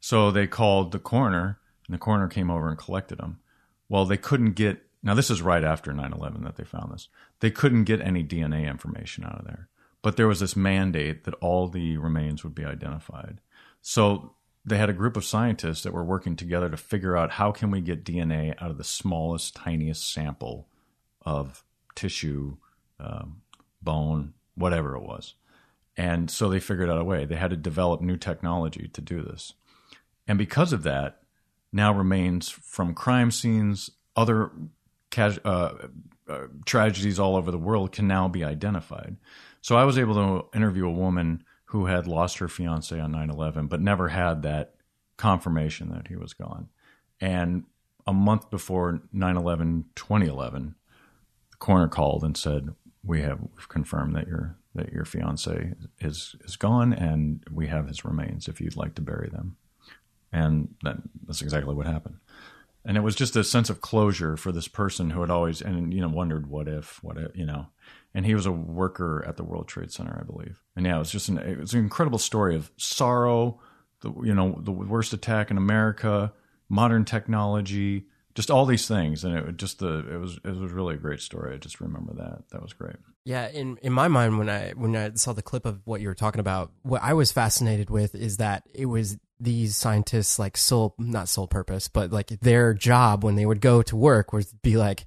So 0.00 0.30
they 0.30 0.46
called 0.46 0.92
the 0.92 0.98
coroner, 0.98 1.58
and 1.86 1.94
the 1.94 1.98
coroner 1.98 2.28
came 2.28 2.50
over 2.50 2.68
and 2.68 2.78
collected 2.78 3.18
them. 3.18 3.40
Well, 3.90 4.06
they 4.06 4.16
couldn't 4.16 4.52
get. 4.52 4.86
Now, 5.02 5.14
this 5.14 5.30
is 5.30 5.42
right 5.42 5.64
after 5.64 5.92
9 5.92 6.12
11 6.12 6.44
that 6.44 6.56
they 6.56 6.64
found 6.64 6.92
this. 6.92 7.08
They 7.40 7.50
couldn't 7.50 7.84
get 7.84 8.00
any 8.00 8.24
DNA 8.24 8.66
information 8.66 9.24
out 9.24 9.40
of 9.40 9.44
there. 9.44 9.68
But 10.00 10.16
there 10.16 10.28
was 10.28 10.40
this 10.40 10.56
mandate 10.56 11.24
that 11.24 11.34
all 11.34 11.68
the 11.68 11.98
remains 11.98 12.42
would 12.42 12.54
be 12.54 12.64
identified. 12.64 13.40
So 13.82 14.34
they 14.64 14.78
had 14.78 14.88
a 14.88 14.94
group 14.94 15.16
of 15.16 15.24
scientists 15.24 15.82
that 15.82 15.92
were 15.92 16.04
working 16.04 16.36
together 16.36 16.70
to 16.70 16.76
figure 16.76 17.16
out 17.16 17.32
how 17.32 17.50
can 17.50 17.70
we 17.70 17.80
get 17.80 18.04
DNA 18.04 18.54
out 18.62 18.70
of 18.70 18.78
the 18.78 18.84
smallest, 18.84 19.56
tiniest 19.56 20.10
sample 20.10 20.68
of 21.22 21.64
tissue, 21.94 22.56
um, 22.98 23.42
bone, 23.82 24.34
whatever 24.54 24.94
it 24.94 25.02
was. 25.02 25.34
And 25.96 26.30
so 26.30 26.48
they 26.48 26.60
figured 26.60 26.88
out 26.88 27.00
a 27.00 27.04
way. 27.04 27.24
They 27.24 27.36
had 27.36 27.50
to 27.50 27.56
develop 27.56 28.00
new 28.00 28.16
technology 28.16 28.88
to 28.92 29.00
do 29.00 29.22
this. 29.22 29.54
And 30.28 30.38
because 30.38 30.72
of 30.72 30.84
that, 30.84 31.19
now 31.72 31.92
remains 31.92 32.48
from 32.48 32.94
crime 32.94 33.30
scenes, 33.30 33.90
other 34.16 34.50
uh, 35.16 35.72
uh, 36.28 36.46
tragedies 36.64 37.18
all 37.18 37.36
over 37.36 37.50
the 37.50 37.58
world 37.58 37.92
can 37.92 38.06
now 38.06 38.28
be 38.28 38.44
identified. 38.44 39.16
So 39.60 39.76
I 39.76 39.84
was 39.84 39.98
able 39.98 40.14
to 40.14 40.56
interview 40.56 40.86
a 40.86 40.92
woman 40.92 41.44
who 41.66 41.86
had 41.86 42.06
lost 42.06 42.38
her 42.38 42.48
fiance 42.48 42.98
on 42.98 43.12
9 43.12 43.30
11, 43.30 43.66
but 43.66 43.80
never 43.80 44.08
had 44.08 44.42
that 44.42 44.74
confirmation 45.16 45.90
that 45.90 46.08
he 46.08 46.16
was 46.16 46.32
gone. 46.32 46.68
And 47.20 47.64
a 48.06 48.12
month 48.12 48.50
before 48.50 49.02
9 49.12 49.36
11, 49.36 49.84
2011, 49.94 50.74
the 51.50 51.56
coroner 51.58 51.88
called 51.88 52.24
and 52.24 52.36
said, 52.36 52.74
We 53.04 53.22
have 53.22 53.40
confirmed 53.68 54.16
that 54.16 54.26
your 54.26 54.56
that 54.74 54.92
your 54.92 55.04
fiance 55.04 55.74
is 56.00 56.36
is 56.44 56.56
gone 56.56 56.92
and 56.92 57.42
we 57.50 57.66
have 57.66 57.88
his 57.88 58.04
remains 58.04 58.46
if 58.46 58.60
you'd 58.60 58.76
like 58.76 58.94
to 58.94 59.02
bury 59.02 59.28
them. 59.28 59.56
And 60.32 60.74
that, 60.82 60.96
that's 61.26 61.42
exactly 61.42 61.74
what 61.74 61.86
happened. 61.86 62.16
And 62.84 62.96
it 62.96 63.00
was 63.00 63.14
just 63.14 63.36
a 63.36 63.44
sense 63.44 63.68
of 63.68 63.80
closure 63.80 64.36
for 64.36 64.52
this 64.52 64.68
person 64.68 65.10
who 65.10 65.20
had 65.20 65.30
always 65.30 65.60
and 65.60 65.92
you 65.92 66.00
know 66.00 66.08
wondered 66.08 66.46
what 66.46 66.66
if 66.66 67.02
what 67.02 67.18
if, 67.18 67.36
you 67.36 67.44
know 67.44 67.66
and 68.14 68.26
he 68.26 68.34
was 68.34 68.46
a 68.46 68.52
worker 68.52 69.24
at 69.26 69.36
the 69.36 69.44
World 69.44 69.68
Trade 69.68 69.92
Center, 69.92 70.18
I 70.20 70.24
believe. 70.24 70.60
And 70.74 70.86
yeah, 70.86 70.96
it 70.96 71.00
was 71.00 71.12
just 71.12 71.28
an 71.28 71.38
it 71.38 71.58
was 71.58 71.74
an 71.74 71.80
incredible 71.80 72.18
story 72.18 72.56
of 72.56 72.70
sorrow, 72.76 73.60
the 74.00 74.12
you 74.22 74.34
know 74.34 74.58
the 74.62 74.72
worst 74.72 75.12
attack 75.12 75.50
in 75.50 75.56
America, 75.56 76.32
modern 76.68 77.04
technology, 77.04 78.06
just 78.34 78.50
all 78.50 78.66
these 78.66 78.88
things, 78.88 79.24
and 79.24 79.36
it 79.36 79.56
just 79.56 79.78
the 79.78 79.98
it 80.12 80.18
was 80.18 80.38
it 80.44 80.56
was 80.56 80.72
really 80.72 80.94
a 80.94 80.98
great 80.98 81.20
story. 81.20 81.54
I 81.54 81.58
just 81.58 81.80
remember 81.80 82.14
that 82.14 82.48
that 82.50 82.62
was 82.62 82.72
great. 82.72 82.96
Yeah, 83.24 83.48
in 83.48 83.76
in 83.82 83.92
my 83.92 84.08
mind 84.08 84.38
when 84.38 84.48
I 84.48 84.70
when 84.70 84.96
I 84.96 85.12
saw 85.14 85.32
the 85.32 85.42
clip 85.42 85.66
of 85.66 85.80
what 85.84 86.00
you 86.00 86.08
were 86.08 86.14
talking 86.14 86.40
about, 86.40 86.72
what 86.82 87.02
I 87.02 87.12
was 87.12 87.32
fascinated 87.32 87.90
with 87.90 88.14
is 88.14 88.38
that 88.38 88.62
it 88.74 88.86
was 88.86 89.18
these 89.38 89.76
scientists 89.76 90.38
like 90.38 90.56
sole 90.56 90.94
not 90.98 91.28
sole 91.28 91.46
purpose, 91.46 91.88
but 91.88 92.10
like 92.10 92.28
their 92.40 92.74
job 92.74 93.22
when 93.22 93.36
they 93.36 93.46
would 93.46 93.60
go 93.60 93.82
to 93.82 93.96
work 93.96 94.32
was 94.32 94.52
be 94.62 94.76
like 94.76 95.06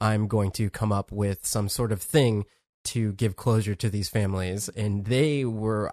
I'm 0.00 0.28
going 0.28 0.50
to 0.52 0.70
come 0.70 0.92
up 0.92 1.12
with 1.12 1.46
some 1.46 1.68
sort 1.68 1.92
of 1.92 2.02
thing 2.02 2.44
to 2.86 3.12
give 3.12 3.36
closure 3.36 3.74
to 3.74 3.90
these 3.90 4.08
families. 4.08 4.68
And 4.68 5.04
they 5.04 5.44
were 5.44 5.90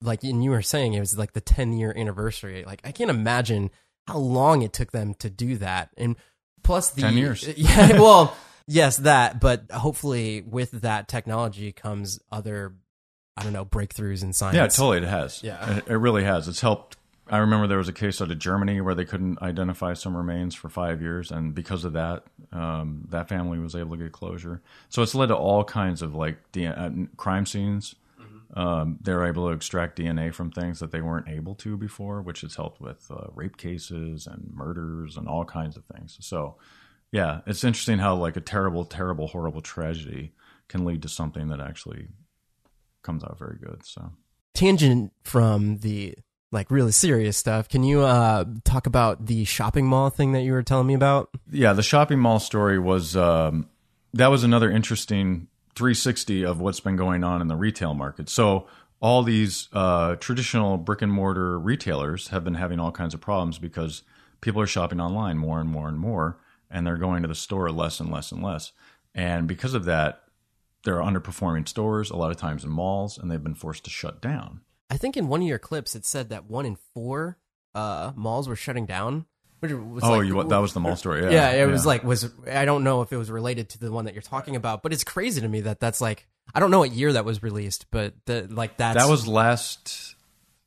like, 0.00 0.22
and 0.22 0.42
you 0.42 0.50
were 0.50 0.62
saying 0.62 0.94
it 0.94 1.00
was 1.00 1.16
like 1.16 1.32
the 1.32 1.40
10 1.40 1.72
year 1.74 1.92
anniversary. 1.96 2.64
Like, 2.66 2.80
I 2.84 2.92
can't 2.92 3.10
imagine 3.10 3.70
how 4.06 4.18
long 4.18 4.62
it 4.62 4.72
took 4.72 4.92
them 4.92 5.14
to 5.14 5.30
do 5.30 5.56
that. 5.58 5.90
And 5.96 6.16
plus 6.62 6.90
the 6.90 7.02
10 7.02 7.16
years. 7.16 7.48
Yeah. 7.56 8.00
Well, 8.00 8.36
yes, 8.66 8.98
that, 8.98 9.40
but 9.40 9.70
hopefully 9.70 10.42
with 10.42 10.70
that 10.82 11.08
technology 11.08 11.72
comes 11.72 12.20
other, 12.30 12.74
I 13.36 13.42
don't 13.42 13.52
know, 13.52 13.64
breakthroughs 13.64 14.22
in 14.22 14.32
science. 14.32 14.56
Yeah, 14.56 14.68
totally. 14.68 14.98
It 14.98 15.04
has. 15.04 15.42
Yeah. 15.42 15.78
It, 15.78 15.88
it 15.88 15.96
really 15.96 16.24
has. 16.24 16.48
It's 16.48 16.60
helped 16.60 16.96
I 17.28 17.38
remember 17.38 17.66
there 17.66 17.78
was 17.78 17.88
a 17.88 17.92
case 17.92 18.20
out 18.20 18.30
of 18.30 18.38
Germany 18.38 18.80
where 18.80 18.94
they 18.94 19.06
couldn't 19.06 19.40
identify 19.40 19.94
some 19.94 20.16
remains 20.16 20.54
for 20.54 20.68
five 20.68 21.00
years, 21.00 21.30
and 21.30 21.54
because 21.54 21.84
of 21.84 21.94
that, 21.94 22.24
um, 22.52 23.06
that 23.08 23.28
family 23.28 23.58
was 23.58 23.74
able 23.74 23.96
to 23.96 24.02
get 24.02 24.12
closure. 24.12 24.60
So 24.90 25.02
it's 25.02 25.14
led 25.14 25.28
to 25.28 25.36
all 25.36 25.64
kinds 25.64 26.02
of 26.02 26.14
like 26.14 26.36
uh, 26.56 26.90
crime 27.16 27.46
scenes. 27.46 27.94
Mm-hmm. 28.20 28.58
Um, 28.60 28.98
they're 29.00 29.24
able 29.24 29.48
to 29.48 29.54
extract 29.54 29.98
DNA 29.98 30.34
from 30.34 30.50
things 30.50 30.80
that 30.80 30.92
they 30.92 31.00
weren't 31.00 31.28
able 31.28 31.54
to 31.56 31.78
before, 31.78 32.20
which 32.20 32.42
has 32.42 32.56
helped 32.56 32.80
with 32.80 33.10
uh, 33.10 33.28
rape 33.34 33.56
cases 33.56 34.26
and 34.26 34.52
murders 34.52 35.16
and 35.16 35.26
all 35.26 35.46
kinds 35.46 35.78
of 35.78 35.84
things. 35.86 36.18
So, 36.20 36.56
yeah, 37.14 37.42
it's 37.46 37.62
interesting 37.62 38.00
how 38.00 38.16
like 38.16 38.36
a 38.36 38.40
terrible, 38.40 38.84
terrible, 38.84 39.28
horrible 39.28 39.60
tragedy 39.60 40.32
can 40.66 40.84
lead 40.84 41.02
to 41.02 41.08
something 41.08 41.46
that 41.46 41.60
actually 41.60 42.08
comes 43.04 43.22
out 43.22 43.38
very 43.38 43.56
good. 43.56 43.86
So, 43.86 44.10
tangent 44.52 45.12
from 45.22 45.78
the 45.78 46.16
like 46.50 46.72
really 46.72 46.90
serious 46.90 47.36
stuff. 47.36 47.68
Can 47.68 47.84
you 47.84 48.00
uh, 48.00 48.46
talk 48.64 48.88
about 48.88 49.26
the 49.26 49.44
shopping 49.44 49.86
mall 49.86 50.10
thing 50.10 50.32
that 50.32 50.42
you 50.42 50.50
were 50.50 50.64
telling 50.64 50.88
me 50.88 50.94
about? 50.94 51.30
Yeah, 51.52 51.72
the 51.72 51.84
shopping 51.84 52.18
mall 52.18 52.40
story 52.40 52.80
was 52.80 53.16
um, 53.16 53.68
that 54.12 54.26
was 54.26 54.42
another 54.42 54.68
interesting 54.68 55.46
360 55.76 56.44
of 56.44 56.58
what's 56.60 56.80
been 56.80 56.96
going 56.96 57.22
on 57.22 57.40
in 57.40 57.46
the 57.46 57.54
retail 57.54 57.94
market. 57.94 58.28
So 58.28 58.66
all 58.98 59.22
these 59.22 59.68
uh, 59.72 60.16
traditional 60.16 60.78
brick 60.78 61.00
and 61.00 61.12
mortar 61.12 61.60
retailers 61.60 62.28
have 62.28 62.42
been 62.42 62.54
having 62.54 62.80
all 62.80 62.90
kinds 62.90 63.14
of 63.14 63.20
problems 63.20 63.60
because 63.60 64.02
people 64.40 64.60
are 64.60 64.66
shopping 64.66 65.00
online 65.00 65.38
more 65.38 65.60
and 65.60 65.70
more 65.70 65.86
and 65.86 65.98
more, 66.00 66.38
and 66.70 66.86
they're 66.86 66.96
going 66.96 67.22
to 67.22 67.28
the 67.28 67.34
store 67.34 67.70
less 67.70 68.00
and 68.00 68.10
less 68.10 68.32
and 68.32 68.42
less. 68.42 68.72
And 69.14 69.46
because 69.46 69.74
of 69.74 69.84
that, 69.84 70.22
there 70.84 71.00
are 71.00 71.10
underperforming 71.10 71.68
stores 71.68 72.10
a 72.10 72.16
lot 72.16 72.30
of 72.30 72.36
times 72.36 72.64
in 72.64 72.70
malls, 72.70 73.18
and 73.18 73.30
they've 73.30 73.42
been 73.42 73.54
forced 73.54 73.84
to 73.84 73.90
shut 73.90 74.20
down. 74.20 74.60
I 74.90 74.96
think 74.96 75.16
in 75.16 75.28
one 75.28 75.40
of 75.40 75.48
your 75.48 75.58
clips 75.58 75.94
it 75.94 76.04
said 76.04 76.28
that 76.28 76.44
one 76.44 76.66
in 76.66 76.76
four 76.92 77.38
uh, 77.74 78.12
malls 78.14 78.48
were 78.48 78.56
shutting 78.56 78.86
down. 78.86 79.26
oh, 80.02 80.18
like, 80.18 80.26
you, 80.26 80.44
that 80.44 80.58
was 80.58 80.74
the 80.74 80.80
mall 80.80 80.96
story. 80.96 81.22
Yeah, 81.22 81.30
yeah 81.30 81.50
it 81.52 81.58
yeah. 81.60 81.66
was 81.66 81.86
like 81.86 82.04
was 82.04 82.30
I 82.46 82.66
don't 82.66 82.84
know 82.84 83.00
if 83.00 83.12
it 83.12 83.16
was 83.16 83.30
related 83.30 83.70
to 83.70 83.78
the 83.78 83.90
one 83.90 84.04
that 84.04 84.14
you're 84.14 84.22
talking 84.22 84.56
about, 84.56 84.82
but 84.82 84.92
it's 84.92 85.04
crazy 85.04 85.40
to 85.40 85.48
me 85.48 85.62
that 85.62 85.80
that's 85.80 86.02
like 86.02 86.26
I 86.54 86.60
don't 86.60 86.70
know 86.70 86.80
what 86.80 86.92
year 86.92 87.14
that 87.14 87.24
was 87.24 87.42
released, 87.42 87.86
but 87.90 88.14
the, 88.26 88.46
like 88.50 88.76
that's 88.76 88.98
that 88.98 89.08
was 89.08 89.26
last. 89.26 90.16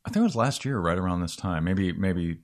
I 0.04 0.10
think 0.10 0.22
it 0.22 0.24
was 0.24 0.36
last 0.36 0.66
year, 0.66 0.80
right 0.80 0.98
around 0.98 1.22
this 1.22 1.36
time. 1.36 1.64
Maybe 1.64 1.92
maybe 1.92 2.40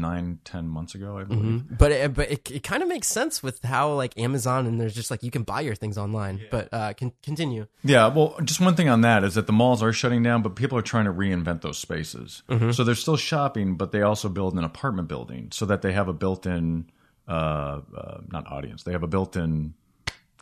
nine, 0.00 0.38
ten 0.44 0.68
months 0.68 0.94
ago, 0.94 1.18
I 1.18 1.24
believe. 1.24 1.62
Mm-hmm. 1.62 1.74
But 1.76 1.92
it, 1.92 2.14
but 2.14 2.30
it, 2.30 2.50
it 2.50 2.62
kind 2.62 2.82
of 2.82 2.88
makes 2.88 3.06
sense 3.06 3.42
with 3.42 3.62
how 3.62 3.92
like 3.94 4.18
Amazon 4.18 4.66
and 4.66 4.80
there's 4.80 4.94
just 4.94 5.10
like 5.10 5.22
you 5.22 5.30
can 5.30 5.42
buy 5.42 5.60
your 5.60 5.74
things 5.74 5.96
online. 5.98 6.38
Yeah. 6.38 6.46
But 6.50 6.68
uh, 6.72 6.92
can 6.94 7.12
continue. 7.22 7.66
Yeah, 7.82 8.08
well, 8.08 8.36
just 8.44 8.60
one 8.60 8.74
thing 8.74 8.88
on 8.88 9.02
that 9.02 9.24
is 9.24 9.34
that 9.34 9.46
the 9.46 9.52
malls 9.52 9.82
are 9.82 9.92
shutting 9.92 10.22
down, 10.22 10.42
but 10.42 10.56
people 10.56 10.76
are 10.78 10.82
trying 10.82 11.06
to 11.06 11.12
reinvent 11.12 11.62
those 11.62 11.78
spaces. 11.78 12.42
Mm-hmm. 12.48 12.70
So 12.72 12.84
they're 12.84 12.94
still 12.94 13.16
shopping, 13.16 13.76
but 13.76 13.92
they 13.92 14.02
also 14.02 14.28
build 14.28 14.56
an 14.58 14.64
apartment 14.64 15.08
building 15.08 15.48
so 15.52 15.66
that 15.66 15.82
they 15.82 15.92
have 15.92 16.08
a 16.08 16.12
built-in, 16.12 16.90
uh, 17.28 17.80
uh, 17.96 18.20
not 18.30 18.46
audience, 18.50 18.82
they 18.82 18.92
have 18.92 19.02
a 19.02 19.08
built-in 19.08 19.74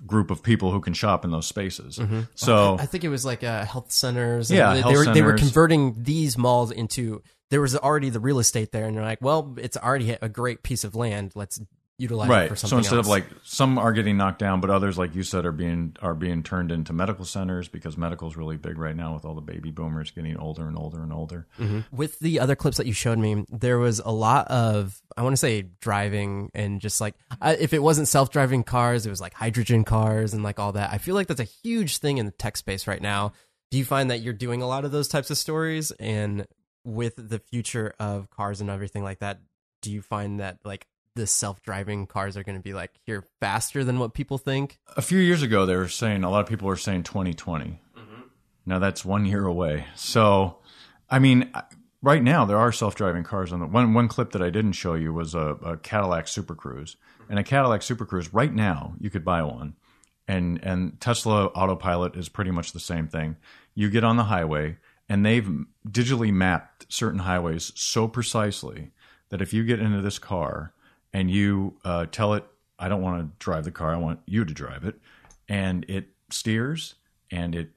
group 0.05 0.31
of 0.31 0.43
people 0.43 0.73
who 0.73 0.81
can 0.81 0.95
shop 0.95 1.25
in 1.25 1.31
those 1.31 1.47
spaces. 1.47 1.99
Mm-hmm. 1.99 2.23
So 2.35 2.77
I 2.79 2.87
think 2.87 3.05
it 3.05 3.09
was 3.09 3.25
like 3.25 3.45
uh, 3.45 3.65
health 3.65 3.93
centers. 3.93 4.51
Yeah, 4.51 4.75
they, 4.75 4.81
health 4.81 4.93
they 4.93 4.99
were 4.99 5.05
centers. 5.05 5.15
they 5.15 5.23
were 5.23 5.39
converting 5.39 6.03
these 6.03 6.37
malls 6.37 6.73
into 6.73 7.23
there 7.53 7.61
was 7.61 7.77
already 7.77 8.09
the 8.09 8.19
real 8.19 8.39
estate 8.39 8.73
there, 8.73 8.87
and 8.87 8.97
they're 8.97 9.05
like, 9.05 9.21
well, 9.21 9.55
it's 9.59 9.77
already 9.77 10.17
a 10.23 10.29
great 10.29 10.63
piece 10.63 10.85
of 10.85 10.95
land. 10.95 11.33
Let's 11.35 11.61
utilize 11.99 12.31
right. 12.31 12.45
it 12.45 12.49
for 12.49 12.57
something. 12.57 12.71
So 12.71 12.79
instead 12.79 12.97
else. 12.97 13.07
of 13.07 13.11
like 13.11 13.27
some 13.43 13.77
are 13.77 13.93
getting 13.93 14.17
knocked 14.17 14.39
down, 14.39 14.63
but 14.63 14.71
others, 14.71 14.97
like 14.97 15.15
you 15.15 15.23
said, 15.23 15.45
are 15.45 15.53
being 15.53 15.95
are 16.01 16.15
being 16.15 16.43
turned 16.43 16.73
into 16.73 16.95
medical 16.95 17.27
centers 17.27 17.69
because 17.69 17.99
medical 17.99 18.27
is 18.27 18.39
really 18.39 18.57
big 18.57 18.79
right 18.79 18.97
now 18.97 19.13
with 19.13 19.27
all 19.27 19.35
the 19.35 19.43
baby 19.43 19.71
boomers 19.71 20.11
getting 20.13 20.35
older 20.39 20.67
and 20.67 20.79
older 20.79 21.03
and 21.03 21.13
older. 21.13 21.47
Mm-hmm. 21.61 21.95
With 21.95 22.19
the 22.21 22.41
other 22.41 22.57
clips 22.57 22.79
that 22.79 22.87
you 22.87 22.95
showed 22.95 23.19
me, 23.19 23.45
there 23.51 23.79
was 23.79 24.01
a 24.01 24.11
lot 24.11 24.49
of 24.49 25.03
I 25.15 25.23
want 25.23 25.35
to 25.35 25.37
say 25.37 25.61
driving 25.81 26.51
and 26.55 26.81
just 26.81 27.03
like 27.03 27.17
uh, 27.43 27.55
if 27.61 27.75
it 27.75 27.83
wasn't 27.83 28.09
self 28.09 28.31
driving 28.31 28.65
cars, 28.65 29.05
it 29.05 29.11
was 29.11 29.21
like 29.21 29.35
hydrogen 29.35 29.85
cars 29.85 30.33
and 30.33 30.43
like 30.43 30.59
all 30.59 30.73
that. 30.73 30.91
I 30.91 30.97
feel 30.97 31.15
like 31.15 31.27
that's 31.27 31.39
a 31.39 31.45
huge 31.45 31.99
thing 31.99 32.17
in 32.17 32.25
the 32.25 32.33
tech 32.33 32.57
space 32.57 32.87
right 32.87 33.03
now. 33.03 33.35
Do 33.71 33.77
you 33.77 33.85
find 33.85 34.11
that 34.11 34.23
you're 34.23 34.33
doing 34.33 34.63
a 34.63 34.67
lot 34.67 34.87
of 34.87 34.91
those 34.91 35.09
types 35.09 35.31
of 35.31 35.37
stories 35.37 35.91
and 35.93 36.47
with 36.85 37.15
the 37.17 37.39
future 37.39 37.95
of 37.99 38.31
cars 38.31 38.61
and 38.61 38.71
everything 38.71 39.03
like 39.03 39.21
that, 39.21 39.41
do 39.81 39.91
you 39.91 40.03
find 40.03 40.41
that 40.41 40.59
like 40.65 40.87
the 41.15 41.27
self-driving 41.27 42.07
cars 42.07 42.37
are 42.37 42.43
going 42.43 42.57
to 42.57 42.63
be 42.63 42.73
like 42.73 42.93
here 43.05 43.25
faster 43.41 43.85
than 43.85 43.99
what 43.99 44.15
people 44.15 44.39
think? 44.39 44.79
A 44.97 45.03
few 45.03 45.19
years 45.19 45.43
ago, 45.43 45.67
they 45.67 45.77
were 45.77 45.89
saying 45.89 46.25
a 46.25 46.31
lot 46.31 46.41
of 46.41 46.47
people 46.47 46.69
were 46.69 46.77
saying 46.77 47.03
2020. 47.03 47.81
Mm-hmm. 47.97 48.21
Now 48.67 48.79
that's 48.79 49.05
one 49.05 49.27
year 49.27 49.45
away. 49.45 49.87
So, 49.95 50.59
I 51.11 51.19
mean, 51.19 51.53
right 52.03 52.23
now 52.23 52.45
there 52.45 52.59
are 52.59 52.73
self-driving 52.73 53.25
cars 53.25 53.53
on 53.53 53.61
the 53.61 53.67
one. 53.67 53.95
One 53.95 54.09
clip 54.09 54.33
that 54.33 54.43
I 54.43 54.51
didn't 54.51 54.73
show 54.73 54.95
you 54.95 55.13
was 55.13 55.35
a, 55.35 55.57
a 55.65 55.77
Cadillac 55.77 56.29
Super 56.29 56.55
Cruise, 56.55 56.97
and 57.29 57.39
a 57.39 57.45
Cadillac 57.45 57.83
Super 57.83 58.05
Cruise 58.05 58.33
right 58.33 58.53
now 58.53 58.95
you 58.99 59.11
could 59.11 59.25
buy 59.25 59.43
one, 59.43 59.75
and 60.27 60.63
and 60.63 61.01
Tesla 61.01 61.47
Autopilot 61.47 62.17
is 62.17 62.29
pretty 62.29 62.51
much 62.51 62.73
the 62.73 62.81
same 62.81 63.09
thing. 63.09 63.37
You 63.75 63.91
get 63.91 64.05
on 64.05 64.17
the 64.17 64.25
highway 64.25 64.79
and 65.13 65.27
they've 65.27 65.67
digitally 65.87 66.33
mapped 66.33 66.87
certain 66.89 67.19
highways 67.19 67.71
so 67.75 68.09
precisely 68.09 68.93
that 69.29 69.43
if 69.43 69.53
you 69.53 69.63
get 69.63 69.79
into 69.79 70.01
this 70.01 70.19
car 70.19 70.73
and 71.13 71.31
you 71.31 71.77
uh, 71.85 72.07
tell 72.11 72.33
it, 72.33 72.47
I 72.79 72.89
don't 72.89 73.03
want 73.03 73.21
to 73.21 73.45
drive 73.45 73.65
the 73.65 73.73
car, 73.73 73.93
I 73.93 73.99
want 73.99 74.21
you 74.25 74.47
to 74.47 74.55
drive 74.55 74.85
it, 74.85 74.95
and 75.51 75.85
it 75.87 76.09
steers 76.31 76.95
and 77.31 77.55
it 77.55 77.73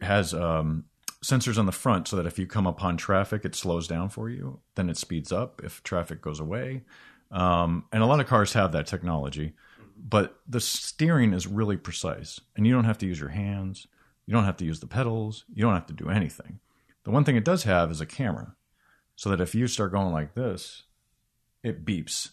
has 0.00 0.34
um, 0.34 0.86
sensors 1.24 1.58
on 1.58 1.66
the 1.66 1.70
front 1.70 2.08
so 2.08 2.16
that 2.16 2.26
if 2.26 2.40
you 2.40 2.46
come 2.48 2.66
upon 2.66 2.96
traffic, 2.96 3.44
it 3.44 3.54
slows 3.54 3.86
down 3.86 4.08
for 4.08 4.28
you, 4.28 4.58
then 4.74 4.90
it 4.90 4.96
speeds 4.96 5.30
up 5.30 5.62
if 5.62 5.80
traffic 5.84 6.20
goes 6.20 6.40
away. 6.40 6.82
Um, 7.30 7.84
and 7.92 8.02
a 8.02 8.06
lot 8.06 8.18
of 8.18 8.26
cars 8.26 8.54
have 8.54 8.72
that 8.72 8.88
technology, 8.88 9.52
but 9.96 10.40
the 10.48 10.60
steering 10.60 11.34
is 11.34 11.46
really 11.46 11.76
precise, 11.76 12.40
and 12.56 12.66
you 12.66 12.72
don't 12.72 12.82
have 12.82 12.98
to 12.98 13.06
use 13.06 13.20
your 13.20 13.28
hands. 13.28 13.86
You 14.26 14.34
don't 14.34 14.44
have 14.44 14.56
to 14.56 14.64
use 14.64 14.80
the 14.80 14.86
pedals. 14.88 15.44
You 15.54 15.62
don't 15.62 15.74
have 15.74 15.86
to 15.86 15.92
do 15.92 16.08
anything. 16.08 16.58
The 17.04 17.10
one 17.10 17.24
thing 17.24 17.36
it 17.36 17.44
does 17.44 17.64
have 17.64 17.90
is 17.90 18.00
a 18.00 18.06
camera, 18.06 18.56
so 19.14 19.30
that 19.30 19.40
if 19.40 19.54
you 19.54 19.66
start 19.66 19.92
going 19.92 20.12
like 20.12 20.34
this, 20.34 20.84
it 21.62 21.84
beeps 21.84 22.30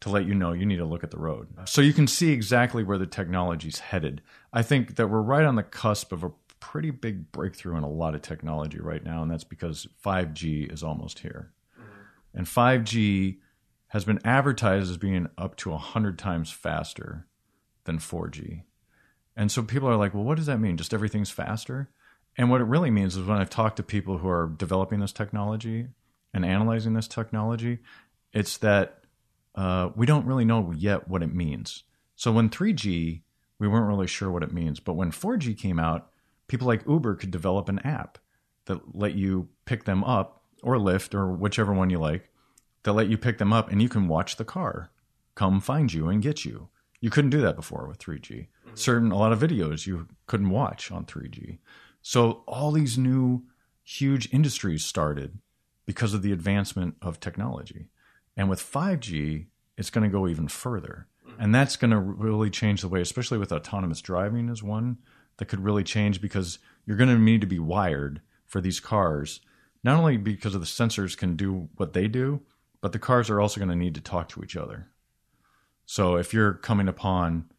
to 0.00 0.08
let 0.08 0.24
you 0.24 0.34
know 0.34 0.52
you 0.52 0.64
need 0.66 0.76
to 0.76 0.84
look 0.84 1.02
at 1.02 1.10
the 1.10 1.18
road. 1.18 1.48
So 1.64 1.80
you 1.80 1.92
can 1.92 2.06
see 2.06 2.30
exactly 2.30 2.84
where 2.84 2.98
the 2.98 3.06
technology's 3.06 3.80
headed. 3.80 4.22
I 4.52 4.62
think 4.62 4.96
that 4.96 5.08
we're 5.08 5.20
right 5.20 5.44
on 5.44 5.56
the 5.56 5.62
cusp 5.62 6.12
of 6.12 6.22
a 6.22 6.30
pretty 6.60 6.90
big 6.90 7.32
breakthrough 7.32 7.76
in 7.76 7.82
a 7.82 7.90
lot 7.90 8.14
of 8.14 8.22
technology 8.22 8.78
right 8.80 9.04
now, 9.04 9.22
and 9.22 9.30
that's 9.30 9.44
because 9.44 9.88
5G 10.04 10.72
is 10.72 10.82
almost 10.82 11.20
here. 11.20 11.52
Mm-hmm. 11.78 12.38
And 12.38 12.46
5G 12.46 13.38
has 13.88 14.04
been 14.04 14.20
advertised 14.24 14.90
as 14.90 14.96
being 14.96 15.28
up 15.36 15.56
to 15.56 15.70
100 15.70 16.18
times 16.18 16.50
faster 16.50 17.26
than 17.84 17.98
4G. 17.98 18.62
And 19.36 19.50
so 19.50 19.62
people 19.62 19.88
are 19.88 19.96
like, 19.96 20.14
well, 20.14 20.24
what 20.24 20.36
does 20.36 20.46
that 20.46 20.60
mean? 20.60 20.76
Just 20.76 20.92
everything's 20.92 21.30
faster? 21.30 21.90
And 22.38 22.48
what 22.50 22.60
it 22.60 22.64
really 22.64 22.90
means 22.90 23.16
is 23.16 23.24
when 23.24 23.38
I've 23.38 23.50
talked 23.50 23.76
to 23.76 23.82
people 23.82 24.18
who 24.18 24.28
are 24.28 24.52
developing 24.56 25.00
this 25.00 25.12
technology 25.12 25.88
and 26.32 26.44
analyzing 26.44 26.94
this 26.94 27.08
technology, 27.08 27.80
it's 28.32 28.56
that 28.58 29.00
uh, 29.56 29.90
we 29.96 30.06
don't 30.06 30.24
really 30.24 30.44
know 30.44 30.72
yet 30.74 31.08
what 31.08 31.24
it 31.24 31.34
means. 31.34 31.82
So 32.14 32.30
when 32.30 32.48
3G, 32.48 33.22
we 33.58 33.68
weren't 33.68 33.88
really 33.88 34.06
sure 34.06 34.30
what 34.30 34.44
it 34.44 34.52
means. 34.52 34.78
But 34.78 34.94
when 34.94 35.10
4G 35.10 35.58
came 35.58 35.80
out, 35.80 36.10
people 36.46 36.68
like 36.68 36.86
Uber 36.86 37.16
could 37.16 37.32
develop 37.32 37.68
an 37.68 37.80
app 37.80 38.18
that 38.66 38.94
let 38.94 39.14
you 39.14 39.48
pick 39.64 39.84
them 39.84 40.04
up 40.04 40.44
or 40.62 40.76
Lyft 40.76 41.14
or 41.14 41.32
whichever 41.32 41.72
one 41.72 41.90
you 41.90 41.98
like 41.98 42.30
that 42.84 42.92
let 42.92 43.08
you 43.08 43.18
pick 43.18 43.38
them 43.38 43.52
up 43.52 43.70
and 43.70 43.82
you 43.82 43.88
can 43.88 44.06
watch 44.06 44.36
the 44.36 44.44
car 44.44 44.90
come 45.34 45.60
find 45.60 45.92
you 45.92 46.08
and 46.08 46.22
get 46.22 46.44
you. 46.44 46.68
You 47.00 47.10
couldn't 47.10 47.30
do 47.30 47.40
that 47.40 47.56
before 47.56 47.86
with 47.88 47.98
3G. 47.98 48.46
Certain 48.74 49.10
a 49.10 49.18
lot 49.18 49.32
of 49.32 49.40
videos 49.40 49.86
you 49.86 50.06
couldn't 50.26 50.50
watch 50.50 50.90
on 50.90 51.04
3G. 51.04 51.58
So 52.02 52.42
all 52.46 52.72
these 52.72 52.96
new 52.96 53.44
huge 53.82 54.32
industries 54.32 54.84
started 54.84 55.38
because 55.86 56.14
of 56.14 56.22
the 56.22 56.32
advancement 56.32 56.96
of 57.00 57.20
technology. 57.20 57.88
And 58.36 58.48
with 58.48 58.60
5G, 58.60 59.46
it's 59.76 59.90
going 59.90 60.04
to 60.04 60.12
go 60.12 60.28
even 60.28 60.48
further. 60.48 61.06
Mm-hmm. 61.26 61.42
And 61.42 61.54
that's 61.54 61.76
going 61.76 61.90
to 61.90 61.98
really 61.98 62.50
change 62.50 62.82
the 62.82 62.88
way, 62.88 63.00
especially 63.00 63.38
with 63.38 63.52
autonomous 63.52 64.00
driving, 64.00 64.48
is 64.48 64.62
one 64.62 64.98
that 65.38 65.46
could 65.46 65.60
really 65.60 65.84
change 65.84 66.20
because 66.20 66.58
you're 66.84 66.96
going 66.96 67.08
to 67.08 67.18
need 67.18 67.40
to 67.40 67.46
be 67.46 67.58
wired 67.58 68.20
for 68.46 68.60
these 68.60 68.80
cars, 68.80 69.40
not 69.84 69.98
only 69.98 70.16
because 70.16 70.54
of 70.54 70.60
the 70.60 70.66
sensors 70.66 71.16
can 71.16 71.36
do 71.36 71.68
what 71.76 71.92
they 71.92 72.08
do, 72.08 72.42
but 72.80 72.92
the 72.92 72.98
cars 72.98 73.30
are 73.30 73.40
also 73.40 73.60
going 73.60 73.70
to 73.70 73.76
need 73.76 73.94
to 73.94 74.00
talk 74.00 74.28
to 74.28 74.42
each 74.42 74.56
other. 74.56 74.88
So 75.86 76.16
if 76.16 76.34
you're 76.34 76.54
coming 76.54 76.88
upon, 76.88 77.50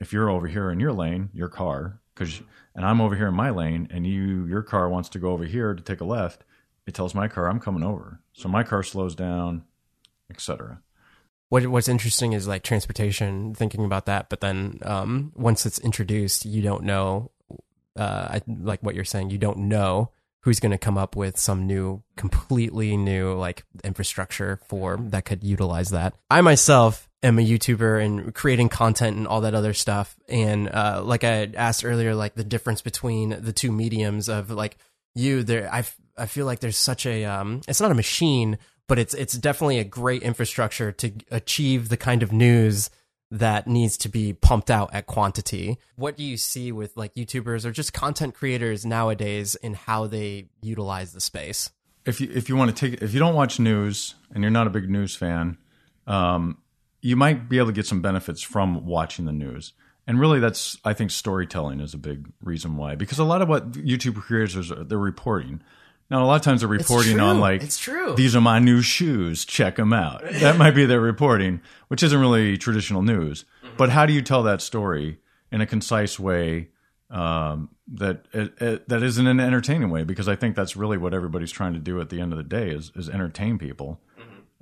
if 0.00 0.12
you're 0.12 0.30
over 0.30 0.46
here 0.46 0.70
in 0.70 0.80
your 0.80 0.92
lane, 0.92 1.30
your 1.32 1.48
car, 1.48 2.00
because 2.14 2.42
and 2.74 2.84
I'm 2.84 3.00
over 3.00 3.14
here 3.14 3.28
in 3.28 3.34
my 3.34 3.50
lane, 3.50 3.88
and 3.90 4.06
you 4.06 4.46
your 4.46 4.62
car 4.62 4.88
wants 4.88 5.08
to 5.10 5.18
go 5.18 5.32
over 5.32 5.44
here 5.44 5.74
to 5.74 5.82
take 5.82 6.00
a 6.00 6.04
left, 6.04 6.44
it 6.86 6.94
tells 6.94 7.14
my 7.14 7.28
car 7.28 7.48
I'm 7.48 7.60
coming 7.60 7.82
over. 7.82 8.20
So 8.32 8.48
my 8.48 8.62
car 8.62 8.82
slows 8.82 9.14
down, 9.14 9.64
etc. 10.30 10.80
What 11.48 11.66
What's 11.66 11.88
interesting 11.88 12.32
is 12.32 12.48
like 12.48 12.62
transportation, 12.62 13.54
thinking 13.54 13.84
about 13.84 14.06
that, 14.06 14.28
but 14.28 14.40
then 14.40 14.78
um, 14.82 15.32
once 15.34 15.66
it's 15.66 15.78
introduced, 15.78 16.44
you 16.44 16.62
don't 16.62 16.84
know. 16.84 17.30
Uh, 17.94 18.38
I, 18.38 18.42
like 18.46 18.82
what 18.82 18.94
you're 18.94 19.04
saying, 19.04 19.28
you 19.30 19.36
don't 19.36 19.58
know 19.58 20.12
who's 20.40 20.60
going 20.60 20.72
to 20.72 20.78
come 20.78 20.98
up 20.98 21.14
with 21.14 21.38
some 21.38 21.66
new, 21.66 22.02
completely 22.16 22.96
new 22.96 23.34
like 23.34 23.64
infrastructure 23.84 24.60
for 24.66 24.96
that 24.96 25.24
could 25.24 25.44
utilize 25.44 25.90
that. 25.90 26.14
I 26.30 26.40
myself 26.40 27.08
am 27.22 27.38
a 27.38 27.42
YouTuber 27.42 28.04
and 28.04 28.34
creating 28.34 28.68
content 28.68 29.16
and 29.16 29.26
all 29.26 29.42
that 29.42 29.54
other 29.54 29.74
stuff. 29.74 30.16
And 30.28 30.68
uh, 30.68 31.02
like 31.04 31.24
I 31.24 31.50
asked 31.54 31.84
earlier, 31.84 32.14
like 32.14 32.34
the 32.34 32.44
difference 32.44 32.82
between 32.82 33.36
the 33.40 33.52
two 33.52 33.72
mediums 33.72 34.28
of 34.28 34.50
like 34.50 34.76
you 35.14 35.42
there, 35.42 35.72
I 35.72 35.84
I 36.16 36.26
feel 36.26 36.46
like 36.46 36.60
there's 36.60 36.78
such 36.78 37.06
a 37.06 37.24
um, 37.24 37.60
it's 37.68 37.80
not 37.80 37.90
a 37.90 37.94
machine, 37.94 38.58
but 38.88 38.98
it's 38.98 39.14
it's 39.14 39.34
definitely 39.34 39.78
a 39.78 39.84
great 39.84 40.22
infrastructure 40.22 40.92
to 40.92 41.12
achieve 41.30 41.88
the 41.88 41.96
kind 41.96 42.22
of 42.22 42.32
news 42.32 42.90
that 43.30 43.66
needs 43.66 43.96
to 43.96 44.10
be 44.10 44.34
pumped 44.34 44.70
out 44.70 44.92
at 44.92 45.06
quantity. 45.06 45.78
What 45.96 46.16
do 46.16 46.22
you 46.22 46.36
see 46.36 46.70
with 46.70 46.96
like 46.96 47.14
YouTubers 47.14 47.64
or 47.64 47.72
just 47.72 47.94
content 47.94 48.34
creators 48.34 48.84
nowadays 48.84 49.54
in 49.54 49.72
how 49.72 50.06
they 50.06 50.48
utilize 50.60 51.12
the 51.12 51.20
space? 51.20 51.70
If 52.04 52.20
you 52.20 52.30
if 52.32 52.48
you 52.48 52.56
want 52.56 52.76
to 52.76 52.90
take 52.90 53.00
if 53.00 53.14
you 53.14 53.20
don't 53.20 53.34
watch 53.34 53.58
news 53.58 54.16
and 54.34 54.42
you're 54.42 54.50
not 54.50 54.66
a 54.66 54.70
big 54.70 54.90
news 54.90 55.14
fan, 55.14 55.56
um, 56.06 56.58
you 57.02 57.16
might 57.16 57.48
be 57.48 57.58
able 57.58 57.66
to 57.66 57.72
get 57.72 57.86
some 57.86 58.00
benefits 58.00 58.40
from 58.40 58.86
watching 58.86 59.26
the 59.26 59.32
news. 59.32 59.74
And 60.06 60.18
really, 60.18 60.40
that's 60.40 60.78
I 60.84 60.94
think 60.94 61.10
storytelling 61.10 61.80
is 61.80 61.94
a 61.94 61.98
big 61.98 62.28
reason 62.42 62.76
why 62.76 62.94
because 62.94 63.18
a 63.18 63.24
lot 63.24 63.42
of 63.42 63.48
what 63.48 63.72
YouTube 63.72 64.16
creators 64.16 64.70
are 64.70 64.82
they're 64.84 64.98
reporting. 64.98 65.62
Now, 66.10 66.24
a 66.24 66.26
lot 66.26 66.36
of 66.36 66.42
times 66.42 66.60
they're 66.60 66.68
reporting 66.68 67.20
on 67.20 67.40
like, 67.40 67.62
it's 67.62 67.78
true. 67.78 68.14
These 68.14 68.36
are 68.36 68.40
my 68.40 68.58
new 68.58 68.82
shoes. 68.82 69.46
Check 69.46 69.76
them 69.76 69.92
out. 69.94 70.22
That 70.40 70.58
might 70.58 70.72
be 70.72 70.84
their 70.84 71.00
reporting, 71.00 71.62
which 71.88 72.02
isn't 72.02 72.20
really 72.20 72.58
traditional 72.58 73.00
news. 73.00 73.46
Mm-hmm. 73.64 73.76
But 73.78 73.88
how 73.88 74.04
do 74.04 74.12
you 74.12 74.20
tell 74.20 74.42
that 74.42 74.60
story 74.60 75.20
in 75.50 75.62
a 75.62 75.66
concise 75.66 76.18
way 76.18 76.68
um, 77.08 77.70
that 77.94 78.26
it, 78.34 78.52
it, 78.60 78.88
that 78.90 79.02
isn't 79.02 79.26
an 79.26 79.40
entertaining 79.40 79.88
way? 79.88 80.04
Because 80.04 80.28
I 80.28 80.36
think 80.36 80.54
that's 80.54 80.76
really 80.76 80.98
what 80.98 81.14
everybody's 81.14 81.52
trying 81.52 81.72
to 81.72 81.78
do 81.78 81.98
at 81.98 82.10
the 82.10 82.20
end 82.20 82.32
of 82.32 82.36
the 82.36 82.44
day 82.44 82.68
is 82.70 82.92
is 82.94 83.08
entertain 83.08 83.56
people. 83.56 83.98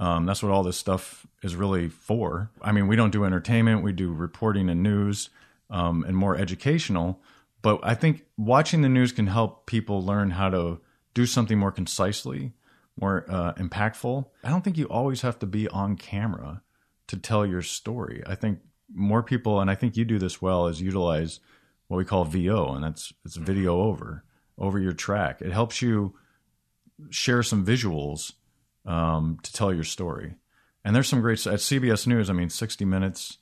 Um, 0.01 0.25
that's 0.25 0.43
what 0.43 0.51
all 0.51 0.63
this 0.63 0.79
stuff 0.79 1.27
is 1.43 1.55
really 1.55 1.89
for. 1.89 2.51
I 2.63 2.73
mean, 2.73 2.89
we 2.89 2.97
don't 2.97 3.11
do 3.11 3.25
entertainment; 3.25 3.85
we 3.85 3.93
do 3.93 4.13
reporting 4.13 4.69
and 4.69 4.83
news 4.83 5.29
um, 5.69 6.05
and 6.05 6.17
more 6.17 6.37
educational. 6.37 7.21
But 7.63 7.81
I 7.83 7.95
think 7.95 8.25
watching 8.39 8.81
the 8.81 8.89
news 8.89 9.13
can 9.13 9.27
help 9.27 9.67
people 9.67 10.03
learn 10.03 10.31
how 10.31 10.49
to 10.49 10.81
do 11.13 11.27
something 11.27 11.59
more 11.59 11.71
concisely, 11.71 12.55
more 12.99 13.27
uh, 13.29 13.53
impactful. 13.55 14.25
I 14.43 14.49
don't 14.49 14.65
think 14.65 14.79
you 14.79 14.87
always 14.87 15.21
have 15.21 15.39
to 15.41 15.47
be 15.47 15.69
on 15.69 15.97
camera 15.97 16.63
to 17.09 17.19
tell 17.19 17.45
your 17.45 17.61
story. 17.61 18.23
I 18.27 18.35
think 18.35 18.61
more 18.93 19.23
people, 19.23 19.61
and 19.61 19.71
I 19.71 19.75
think 19.75 19.97
you 19.97 20.07
do 20.07 20.19
this 20.19 20.41
well, 20.41 20.67
is 20.67 20.81
utilize 20.81 21.41
what 21.89 21.99
we 21.99 22.07
call 22.07 22.25
VO, 22.25 22.73
and 22.73 22.83
that's 22.83 23.13
it's 23.27 23.37
video 23.37 23.83
over 23.83 24.25
over 24.57 24.79
your 24.79 24.93
track. 24.93 25.43
It 25.43 25.53
helps 25.53 25.83
you 25.83 26.15
share 27.11 27.43
some 27.43 27.67
visuals 27.67 28.33
um, 28.87 29.39
to 29.43 29.53
tell 29.53 29.73
your 29.73 29.85
story. 29.85 30.35
And 30.85 30.95
there's 30.95 31.09
some 31.09 31.21
great 31.21 31.47
at 31.47 31.61
CBS 31.61 32.07
News. 32.07 32.31
I 32.31 32.33
mean, 32.33 32.49
60 32.49 32.85
Minutes 32.85 33.39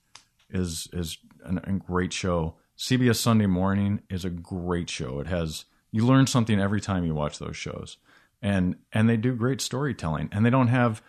is 0.51 0.89
is 0.93 1.19
an, 1.45 1.59
a 1.65 1.73
great 1.73 2.13
show. 2.13 2.57
CBS 2.77 3.17
Sunday 3.17 3.47
Morning 3.47 4.01
is 4.09 4.25
a 4.25 4.31
great 4.31 4.91
show. 4.91 5.21
It 5.21 5.27
has 5.27 5.65
you 5.91 6.05
learn 6.05 6.27
something 6.27 6.61
every 6.61 6.81
time 6.81 7.05
you 7.05 7.15
watch 7.15 7.39
those 7.39 7.57
shows, 7.57 7.97
and 8.43 8.77
and 8.93 9.09
they 9.09 9.17
do 9.17 9.35
great 9.35 9.61
storytelling, 9.61 10.29
and 10.33 10.45
they 10.45 10.51
don't 10.51 10.69
have 10.69 11.03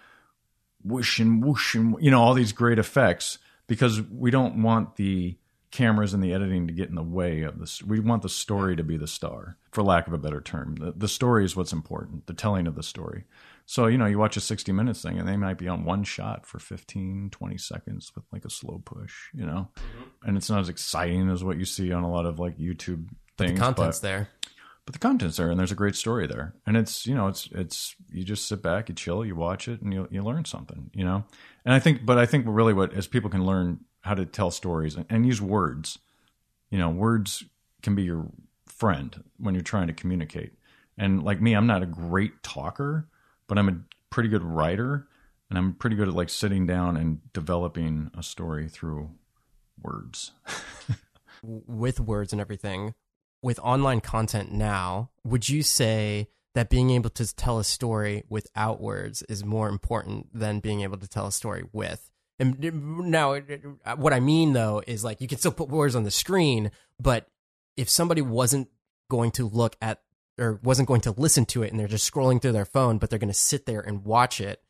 whoosh 0.83 1.19
and 1.19 1.43
whoosh 1.43 1.75
and 1.75 1.95
you 1.99 2.11
know 2.11 2.21
all 2.21 2.33
these 2.33 2.53
great 2.53 2.79
effects 2.79 3.37
because 3.67 4.01
we 4.01 4.31
don't 4.31 4.61
want 4.61 4.95
the 4.95 5.37
cameras 5.71 6.13
and 6.13 6.23
the 6.23 6.33
editing 6.33 6.67
to 6.67 6.73
get 6.73 6.89
in 6.89 6.95
the 6.95 7.03
way 7.03 7.41
of 7.41 7.59
this. 7.59 7.83
We 7.83 7.99
want 7.99 8.23
the 8.23 8.29
story 8.29 8.75
to 8.75 8.83
be 8.83 8.97
the 8.97 9.07
star, 9.07 9.57
for 9.71 9.83
lack 9.83 10.07
of 10.07 10.13
a 10.13 10.17
better 10.17 10.41
term. 10.41 10.75
The, 10.75 10.93
the 10.95 11.07
story 11.07 11.45
is 11.45 11.55
what's 11.55 11.73
important, 11.73 12.25
the 12.25 12.33
telling 12.33 12.65
of 12.65 12.75
the 12.75 12.83
story. 12.83 13.25
So, 13.69 13.85
you 13.85 13.99
know, 13.99 14.07
you 14.07 14.17
watch 14.17 14.35
a 14.35 14.41
60 14.41 14.71
minutes 14.71 15.03
thing 15.03 15.19
and 15.19 15.27
they 15.27 15.37
might 15.37 15.59
be 15.59 15.67
on 15.67 15.85
one 15.85 16.03
shot 16.03 16.47
for 16.47 16.57
15, 16.57 17.29
20 17.29 17.57
seconds 17.59 18.11
with 18.15 18.25
like 18.33 18.43
a 18.43 18.49
slow 18.49 18.81
push, 18.83 19.13
you 19.31 19.45
know? 19.45 19.69
Mm-hmm. 19.75 20.27
And 20.27 20.37
it's 20.37 20.49
not 20.49 20.61
as 20.61 20.69
exciting 20.69 21.29
as 21.29 21.43
what 21.43 21.59
you 21.59 21.65
see 21.65 21.91
on 21.91 22.01
a 22.01 22.09
lot 22.09 22.25
of 22.25 22.39
like 22.39 22.57
YouTube 22.57 23.09
things. 23.37 23.51
the 23.51 23.59
content's 23.59 23.99
but, 23.99 24.07
there 24.07 24.29
but 24.85 24.93
the 24.93 24.99
content's 24.99 25.37
there 25.37 25.51
and 25.51 25.59
there's 25.59 25.71
a 25.71 25.75
great 25.75 25.95
story 25.95 26.25
there 26.25 26.55
and 26.65 26.75
it's 26.75 27.05
you 27.05 27.13
know 27.13 27.27
it's 27.27 27.47
it's 27.51 27.95
you 28.11 28.23
just 28.23 28.47
sit 28.47 28.63
back 28.63 28.89
you 28.89 28.95
chill 28.95 29.23
you 29.23 29.35
watch 29.35 29.67
it 29.67 29.81
and 29.83 29.93
you 29.93 30.07
you 30.09 30.23
learn 30.23 30.43
something 30.45 30.89
you 30.95 31.05
know 31.05 31.23
and 31.63 31.75
i 31.75 31.77
think 31.77 32.03
but 32.03 32.17
i 32.17 32.25
think 32.25 32.43
really 32.47 32.73
what 32.73 32.91
as 32.93 33.05
people 33.05 33.29
can 33.29 33.45
learn 33.45 33.79
how 34.01 34.15
to 34.15 34.25
tell 34.25 34.49
stories 34.49 34.95
and, 34.95 35.05
and 35.07 35.27
use 35.27 35.39
words 35.39 35.99
you 36.71 36.79
know 36.79 36.89
words 36.89 37.43
can 37.83 37.93
be 37.93 38.01
your 38.01 38.31
friend 38.65 39.23
when 39.37 39.53
you're 39.53 39.61
trying 39.61 39.85
to 39.85 39.93
communicate 39.93 40.53
and 40.97 41.23
like 41.23 41.39
me 41.39 41.53
i'm 41.53 41.67
not 41.67 41.83
a 41.83 41.85
great 41.85 42.41
talker 42.41 43.07
but 43.49 43.57
i'm 43.57 43.67
a 43.67 43.77
pretty 44.09 44.29
good 44.29 44.43
writer 44.43 45.05
and 45.49 45.59
i'm 45.59 45.73
pretty 45.73 45.97
good 45.97 46.07
at 46.07 46.13
like 46.13 46.29
sitting 46.29 46.65
down 46.65 46.95
and 46.95 47.19
developing 47.33 48.09
a 48.17 48.23
story 48.23 48.69
through 48.69 49.09
words 49.81 50.31
with 51.43 51.99
words 51.99 52.31
and 52.31 52.39
everything 52.39 52.93
with 53.41 53.59
online 53.59 54.01
content 54.01 54.51
now, 54.51 55.09
would 55.23 55.47
you 55.47 55.63
say 55.63 56.27
that 56.55 56.69
being 56.69 56.89
able 56.91 57.09
to 57.11 57.35
tell 57.35 57.59
a 57.59 57.63
story 57.63 58.23
without 58.29 58.81
words 58.81 59.21
is 59.23 59.45
more 59.45 59.69
important 59.69 60.27
than 60.33 60.59
being 60.59 60.81
able 60.81 60.97
to 60.97 61.07
tell 61.07 61.27
a 61.27 61.31
story 61.31 61.63
with? 61.71 62.09
And 62.37 62.57
now, 62.59 63.33
uh, 63.33 63.95
what 63.95 64.13
I 64.13 64.19
mean 64.19 64.53
though 64.53 64.81
is 64.87 65.03
like 65.03 65.19
you 65.21 65.27
can 65.27 65.37
still 65.37 65.51
put 65.51 65.69
words 65.69 65.95
on 65.95 66.03
the 66.03 66.11
screen, 66.11 66.71
but 66.99 67.27
if 67.75 67.89
somebody 67.89 68.21
wasn't 68.21 68.69
going 69.09 69.31
to 69.31 69.47
look 69.47 69.75
at 69.81 70.01
or 70.39 70.59
wasn't 70.63 70.87
going 70.87 71.01
to 71.01 71.11
listen 71.11 71.45
to 71.47 71.63
it 71.63 71.71
and 71.71 71.79
they're 71.79 71.87
just 71.87 72.11
scrolling 72.11 72.41
through 72.41 72.53
their 72.53 72.65
phone, 72.65 72.97
but 72.97 73.09
they're 73.09 73.19
going 73.19 73.29
to 73.29 73.33
sit 73.33 73.65
there 73.65 73.81
and 73.81 74.05
watch 74.05 74.39
it, 74.41 74.61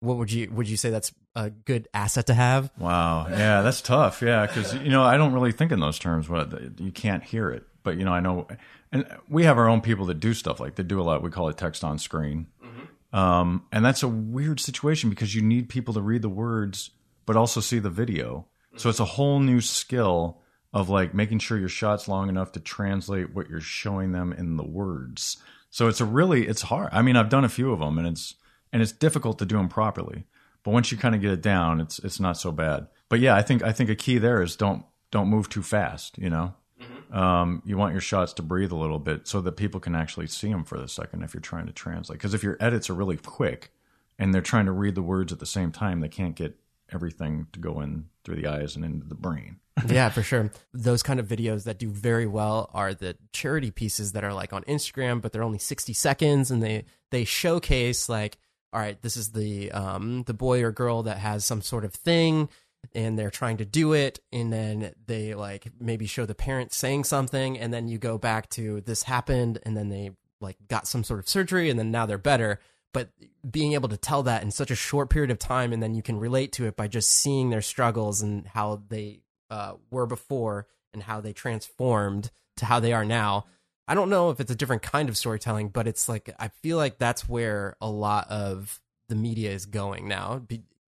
what 0.00 0.18
would 0.18 0.30
you 0.30 0.50
would 0.52 0.68
you 0.68 0.76
say 0.76 0.90
that's 0.90 1.12
a 1.34 1.50
good 1.50 1.88
asset 1.94 2.26
to 2.26 2.34
have? 2.34 2.70
Wow, 2.78 3.28
yeah, 3.30 3.62
that's 3.62 3.80
tough. 3.80 4.22
Yeah, 4.22 4.46
because 4.46 4.74
you 4.74 4.90
know 4.90 5.02
I 5.02 5.16
don't 5.16 5.32
really 5.32 5.52
think 5.52 5.72
in 5.72 5.80
those 5.80 5.98
terms. 5.98 6.28
What 6.28 6.52
you 6.78 6.92
can't 6.92 7.24
hear 7.24 7.50
it, 7.50 7.64
but 7.82 7.96
you 7.96 8.04
know 8.04 8.12
I 8.12 8.20
know, 8.20 8.46
and 8.92 9.06
we 9.28 9.44
have 9.44 9.56
our 9.56 9.68
own 9.68 9.80
people 9.80 10.04
that 10.06 10.20
do 10.20 10.34
stuff 10.34 10.60
like 10.60 10.74
they 10.74 10.82
do 10.82 11.00
a 11.00 11.02
lot. 11.02 11.22
We 11.22 11.30
call 11.30 11.48
it 11.48 11.56
text 11.56 11.82
on 11.82 11.98
screen, 11.98 12.46
mm-hmm. 12.62 13.16
um, 13.16 13.64
and 13.72 13.82
that's 13.82 14.02
a 14.02 14.08
weird 14.08 14.60
situation 14.60 15.08
because 15.08 15.34
you 15.34 15.40
need 15.40 15.70
people 15.70 15.94
to 15.94 16.02
read 16.02 16.20
the 16.20 16.28
words 16.28 16.90
but 17.26 17.36
also 17.36 17.60
see 17.60 17.80
the 17.80 17.90
video. 17.90 18.46
So 18.76 18.88
it's 18.88 19.00
a 19.00 19.04
whole 19.04 19.40
new 19.40 19.60
skill 19.60 20.40
of 20.76 20.90
like 20.90 21.14
making 21.14 21.38
sure 21.38 21.56
your 21.56 21.70
shot's 21.70 22.06
long 22.06 22.28
enough 22.28 22.52
to 22.52 22.60
translate 22.60 23.34
what 23.34 23.48
you're 23.48 23.62
showing 23.62 24.12
them 24.12 24.30
in 24.30 24.58
the 24.58 24.62
words. 24.62 25.38
So 25.70 25.88
it's 25.88 26.02
a 26.02 26.04
really 26.04 26.46
it's 26.46 26.60
hard. 26.60 26.90
I 26.92 27.00
mean, 27.00 27.16
I've 27.16 27.30
done 27.30 27.46
a 27.46 27.48
few 27.48 27.72
of 27.72 27.78
them 27.78 27.96
and 27.96 28.06
it's 28.06 28.34
and 28.74 28.82
it's 28.82 28.92
difficult 28.92 29.38
to 29.38 29.46
do 29.46 29.56
them 29.56 29.70
properly. 29.70 30.26
But 30.64 30.72
once 30.72 30.92
you 30.92 30.98
kind 30.98 31.14
of 31.14 31.22
get 31.22 31.30
it 31.30 31.40
down, 31.40 31.80
it's 31.80 31.98
it's 32.00 32.20
not 32.20 32.36
so 32.36 32.52
bad. 32.52 32.88
But 33.08 33.20
yeah, 33.20 33.34
I 33.34 33.40
think 33.40 33.62
I 33.62 33.72
think 33.72 33.88
a 33.88 33.94
key 33.94 34.18
there 34.18 34.42
is 34.42 34.54
don't 34.54 34.84
don't 35.10 35.28
move 35.28 35.48
too 35.48 35.62
fast, 35.62 36.18
you 36.18 36.28
know? 36.28 36.52
Um, 37.10 37.62
you 37.64 37.78
want 37.78 37.94
your 37.94 38.02
shots 38.02 38.34
to 38.34 38.42
breathe 38.42 38.72
a 38.72 38.76
little 38.76 38.98
bit 38.98 39.26
so 39.26 39.40
that 39.40 39.52
people 39.52 39.80
can 39.80 39.94
actually 39.94 40.26
see 40.26 40.50
them 40.50 40.64
for 40.64 40.78
the 40.78 40.88
second 40.88 41.22
if 41.22 41.32
you're 41.32 41.40
trying 41.40 41.68
to 41.68 41.72
translate. 41.72 42.18
Because 42.18 42.34
if 42.34 42.42
your 42.42 42.58
edits 42.60 42.90
are 42.90 42.94
really 42.94 43.16
quick 43.16 43.70
and 44.18 44.34
they're 44.34 44.42
trying 44.42 44.66
to 44.66 44.72
read 44.72 44.94
the 44.94 45.02
words 45.02 45.32
at 45.32 45.38
the 45.38 45.46
same 45.46 45.72
time, 45.72 46.00
they 46.00 46.08
can't 46.08 46.34
get 46.34 46.58
everything 46.92 47.46
to 47.52 47.60
go 47.60 47.80
in 47.80 48.06
through 48.24 48.36
the 48.36 48.46
eyes 48.46 48.76
and 48.76 48.84
into 48.84 49.06
the 49.06 49.14
brain. 49.14 49.58
yeah, 49.88 50.08
for 50.08 50.22
sure. 50.22 50.50
Those 50.72 51.02
kind 51.02 51.20
of 51.20 51.26
videos 51.26 51.64
that 51.64 51.78
do 51.78 51.90
very 51.90 52.26
well 52.26 52.70
are 52.72 52.94
the 52.94 53.16
charity 53.32 53.70
pieces 53.70 54.12
that 54.12 54.24
are 54.24 54.32
like 54.32 54.52
on 54.52 54.62
Instagram, 54.64 55.20
but 55.20 55.32
they're 55.32 55.42
only 55.42 55.58
60 55.58 55.92
seconds 55.92 56.50
and 56.50 56.62
they 56.62 56.84
they 57.10 57.24
showcase 57.24 58.08
like 58.08 58.38
all 58.72 58.80
right, 58.80 59.00
this 59.00 59.16
is 59.16 59.32
the 59.32 59.70
um 59.72 60.22
the 60.24 60.34
boy 60.34 60.62
or 60.62 60.72
girl 60.72 61.02
that 61.04 61.18
has 61.18 61.44
some 61.44 61.62
sort 61.62 61.84
of 61.84 61.94
thing 61.94 62.48
and 62.94 63.18
they're 63.18 63.30
trying 63.30 63.56
to 63.58 63.64
do 63.64 63.92
it 63.92 64.20
and 64.32 64.52
then 64.52 64.92
they 65.06 65.34
like 65.34 65.66
maybe 65.80 66.06
show 66.06 66.24
the 66.24 66.34
parent 66.34 66.72
saying 66.72 67.04
something 67.04 67.58
and 67.58 67.72
then 67.72 67.88
you 67.88 67.98
go 67.98 68.16
back 68.18 68.48
to 68.50 68.80
this 68.82 69.02
happened 69.02 69.58
and 69.64 69.76
then 69.76 69.88
they 69.88 70.10
like 70.40 70.56
got 70.68 70.86
some 70.86 71.02
sort 71.02 71.18
of 71.18 71.28
surgery 71.28 71.68
and 71.70 71.78
then 71.78 71.90
now 71.90 72.06
they're 72.06 72.18
better 72.18 72.60
but 72.96 73.10
being 73.50 73.74
able 73.74 73.90
to 73.90 73.98
tell 73.98 74.22
that 74.22 74.42
in 74.42 74.50
such 74.50 74.70
a 74.70 74.74
short 74.74 75.10
period 75.10 75.30
of 75.30 75.38
time 75.38 75.74
and 75.74 75.82
then 75.82 75.94
you 75.94 76.00
can 76.00 76.18
relate 76.18 76.50
to 76.52 76.64
it 76.64 76.76
by 76.76 76.88
just 76.88 77.10
seeing 77.10 77.50
their 77.50 77.60
struggles 77.60 78.22
and 78.22 78.46
how 78.46 78.80
they 78.88 79.20
uh, 79.50 79.74
were 79.90 80.06
before 80.06 80.66
and 80.94 81.02
how 81.02 81.20
they 81.20 81.34
transformed 81.34 82.30
to 82.56 82.64
how 82.64 82.80
they 82.80 82.94
are 82.94 83.04
now. 83.04 83.44
I 83.86 83.92
don't 83.92 84.08
know 84.08 84.30
if 84.30 84.40
it's 84.40 84.50
a 84.50 84.54
different 84.54 84.80
kind 84.80 85.10
of 85.10 85.16
storytelling 85.16 85.68
but 85.68 85.86
it's 85.86 86.08
like 86.08 86.34
i 86.38 86.48
feel 86.48 86.78
like 86.78 86.96
that's 86.98 87.28
where 87.28 87.76
a 87.82 87.90
lot 87.90 88.30
of 88.30 88.80
the 89.10 89.14
media 89.14 89.50
is 89.50 89.66
going 89.66 90.08
now 90.08 90.40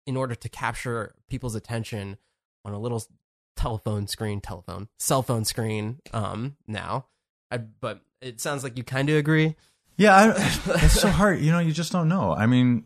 in 0.05 0.17
order 0.17 0.35
to 0.35 0.49
capture 0.49 1.15
people's 1.29 1.55
attention 1.55 2.17
on 2.65 2.73
a 2.73 2.79
little 2.79 3.01
telephone 3.55 4.07
screen 4.07 4.41
telephone 4.41 4.89
cell 4.99 5.23
phone 5.23 5.45
screen 5.45 5.99
um 6.11 6.57
now. 6.67 7.05
I, 7.49 7.59
but 7.59 8.01
it 8.21 8.41
sounds 8.41 8.61
like 8.61 8.77
you 8.77 8.83
kind 8.83 9.09
of 9.09 9.15
agree 9.15 9.55
Yeah, 9.97 10.15
I, 10.15 10.59
it's 10.83 10.99
so 10.99 11.09
hard. 11.09 11.39
You 11.39 11.51
know, 11.51 11.59
you 11.59 11.71
just 11.71 11.91
don't 11.91 12.09
know. 12.09 12.33
I 12.33 12.45
mean, 12.45 12.85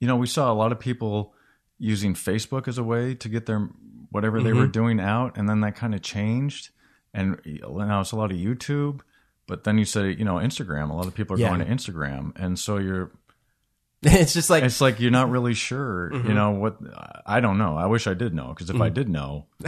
you 0.00 0.06
know, 0.06 0.16
we 0.16 0.26
saw 0.26 0.52
a 0.52 0.54
lot 0.54 0.72
of 0.72 0.80
people 0.80 1.34
using 1.78 2.14
Facebook 2.14 2.68
as 2.68 2.78
a 2.78 2.84
way 2.84 3.14
to 3.14 3.28
get 3.28 3.46
their 3.46 3.68
whatever 4.10 4.42
they 4.42 4.52
were 4.52 4.62
mm-hmm. 4.62 4.72
doing 4.72 5.00
out, 5.00 5.36
and 5.36 5.48
then 5.48 5.60
that 5.60 5.76
kind 5.76 5.94
of 5.94 6.02
changed. 6.02 6.70
And 7.12 7.40
now 7.44 8.00
it's 8.00 8.12
a 8.12 8.16
lot 8.16 8.30
of 8.30 8.36
YouTube, 8.36 9.00
but 9.46 9.64
then 9.64 9.78
you 9.78 9.84
say, 9.84 10.12
you 10.12 10.24
know, 10.24 10.34
Instagram. 10.36 10.90
A 10.90 10.92
lot 10.92 11.06
of 11.06 11.14
people 11.14 11.36
are 11.36 11.38
Yeah. 11.38 11.48
going 11.48 11.60
to 11.60 11.66
Instagram, 11.66 12.32
and 12.36 12.58
so 12.58 12.78
you're. 12.78 13.10
it's 14.02 14.32
just 14.32 14.48
like 14.48 14.64
It's 14.64 14.80
like 14.80 14.98
you're 14.98 15.10
not 15.10 15.28
really 15.28 15.52
sure. 15.52 16.10
You 16.12 16.20
mm-hmm. 16.20 16.34
know 16.34 16.50
what? 16.52 16.78
I 17.26 17.40
don't 17.40 17.58
know. 17.58 17.76
I 17.76 17.86
wish 17.86 18.06
I 18.06 18.14
did 18.14 18.32
know 18.34 18.48
because 18.48 18.70
if 18.70 18.80
I 18.80 18.88
mm. 18.88 18.94
did 18.94 19.10
know, 19.10 19.46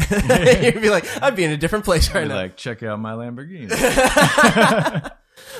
you'd 0.62 0.81
be 0.81 0.89
like 0.89 1.05
i'd 1.23 1.37
be 1.37 1.45
in 1.45 1.51
a 1.51 1.57
different 1.59 1.85
place 1.85 2.09
right 2.14 2.23
I'd 2.23 2.29
be 2.29 2.29
now 2.29 2.37
like 2.37 2.57
check 2.57 2.83
out 2.83 2.99
my 2.99 3.12
Lamborghini. 3.12 5.11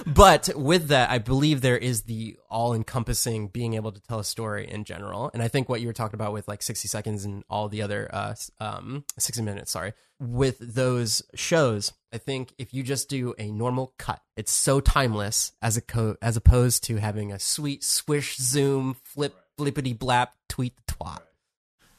But 0.07 0.51
with 0.55 0.89
that, 0.89 1.11
I 1.11 1.19
believe 1.19 1.61
there 1.61 1.79
is 1.79 2.03
the 2.03 2.37
all 2.51 2.75
encompassing 2.75 3.49
being 3.49 3.75
able 3.75 3.93
to 3.93 4.01
tell 4.01 4.19
a 4.19 4.25
story 4.25 4.69
in 4.71 4.85
general. 4.85 5.31
And 5.33 5.43
I 5.43 5.49
think 5.49 5.69
what 5.69 5.81
you 5.81 5.87
were 5.87 5.93
talking 5.93 6.15
about 6.17 6.33
with 6.33 6.49
like 6.49 6.63
60 6.63 6.89
seconds 6.89 7.25
and 7.25 7.45
all 7.49 7.69
the 7.69 7.83
other, 7.83 8.09
uh, 8.13 8.35
um, 8.61 9.05
60 9.19 9.43
minutes, 9.43 9.73
sorry, 9.73 9.93
with 10.21 10.59
those 10.61 11.23
shows, 11.35 11.93
I 12.13 12.19
think 12.19 12.55
if 12.59 12.73
you 12.73 12.83
just 12.83 13.09
do 13.09 13.35
a 13.39 13.51
normal 13.51 13.95
cut, 13.99 14.21
it's 14.37 14.53
so 14.53 14.81
timeless 14.81 15.53
as 15.61 15.77
a 15.77 15.81
co- 15.81 16.17
as 16.23 16.37
opposed 16.37 16.85
to 16.85 16.97
having 16.97 17.33
a 17.33 17.39
sweet 17.39 17.83
swish 17.83 18.37
zoom 18.37 18.97
flip 19.03 19.35
flippity 19.57 19.95
blap 19.95 20.29
tweet 20.49 20.75
the 20.77 20.93
twat. 20.93 21.21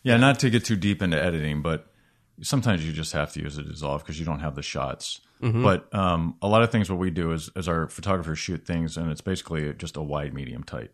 Yeah, 0.04 0.18
not 0.18 0.40
to 0.40 0.50
get 0.50 0.66
too 0.66 0.76
deep 0.76 1.02
into 1.02 1.22
editing, 1.22 1.62
but 1.62 1.88
sometimes 2.42 2.86
you 2.86 2.92
just 2.92 3.14
have 3.14 3.32
to 3.34 3.42
use 3.42 3.58
a 3.58 3.64
dissolve 3.64 4.04
because 4.04 4.20
you 4.20 4.26
don't 4.26 4.40
have 4.40 4.56
the 4.56 4.62
shots. 4.62 5.22
But 5.64 5.94
um, 5.94 6.38
a 6.42 6.48
lot 6.48 6.64
of 6.64 6.72
things, 6.72 6.90
what 6.90 7.00
we 7.00 7.10
do 7.12 7.34
is, 7.34 7.50
is 7.56 7.68
our 7.68 7.90
photographers 7.90 8.40
shoot 8.40 8.66
things, 8.66 8.96
and 8.96 9.12
it's 9.12 9.20
basically 9.22 9.74
just 9.74 9.98
a 9.98 10.02
wide, 10.02 10.34
medium, 10.34 10.64
tight. 10.64 10.92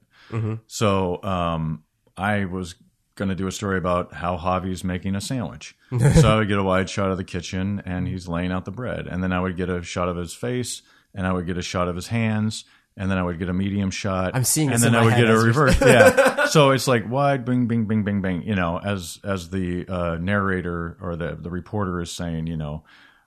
So 0.67 1.21
um, 1.23 1.83
I 2.17 2.45
was 2.45 2.75
going 3.15 3.29
to 3.29 3.35
do 3.35 3.47
a 3.47 3.51
story 3.51 3.77
about 3.77 4.13
how 4.13 4.37
Javi's 4.37 4.83
making 4.83 5.15
a 5.15 5.21
sandwich. 5.21 5.75
so 6.15 6.29
I 6.29 6.35
would 6.37 6.47
get 6.47 6.57
a 6.57 6.63
wide 6.63 6.89
shot 6.89 7.11
of 7.11 7.17
the 7.17 7.23
kitchen, 7.23 7.81
and 7.85 8.07
he's 8.07 8.27
laying 8.27 8.51
out 8.51 8.65
the 8.65 8.71
bread, 8.71 9.07
and 9.07 9.21
then 9.23 9.31
I 9.33 9.39
would 9.39 9.55
get 9.57 9.69
a 9.69 9.83
shot 9.83 10.07
of 10.09 10.15
his 10.17 10.33
face, 10.33 10.81
and 11.13 11.27
I 11.27 11.33
would 11.33 11.45
get 11.45 11.57
a 11.57 11.61
shot 11.61 11.87
of 11.87 11.95
his 11.95 12.07
hands. 12.07 12.65
And 12.97 13.09
then 13.09 13.17
I 13.17 13.23
would 13.23 13.39
get 13.39 13.47
a 13.47 13.53
medium 13.53 13.91
shot. 13.91 14.35
I'm 14.35 14.43
seeing 14.43 14.73
and 14.73 14.81
then 14.81 14.93
I 14.93 15.05
would 15.05 15.15
get 15.15 15.29
a 15.29 15.37
reverse. 15.37 15.79
yeah. 15.79 16.45
So 16.47 16.71
it's 16.71 16.85
like 16.85 17.09
wide, 17.09 17.45
bing, 17.45 17.67
bing, 17.67 17.85
bing, 17.85 18.03
bing, 18.03 18.21
bing. 18.21 18.41
You 18.41 18.55
know, 18.55 18.77
as 18.77 19.19
as 19.23 19.49
the 19.51 19.87
uh, 19.87 20.17
narrator 20.19 20.97
or 20.99 21.15
the 21.15 21.37
the 21.39 21.49
reporter 21.49 22.01
is 22.01 22.11
saying, 22.11 22.47
you 22.47 22.57
know, 22.57 22.83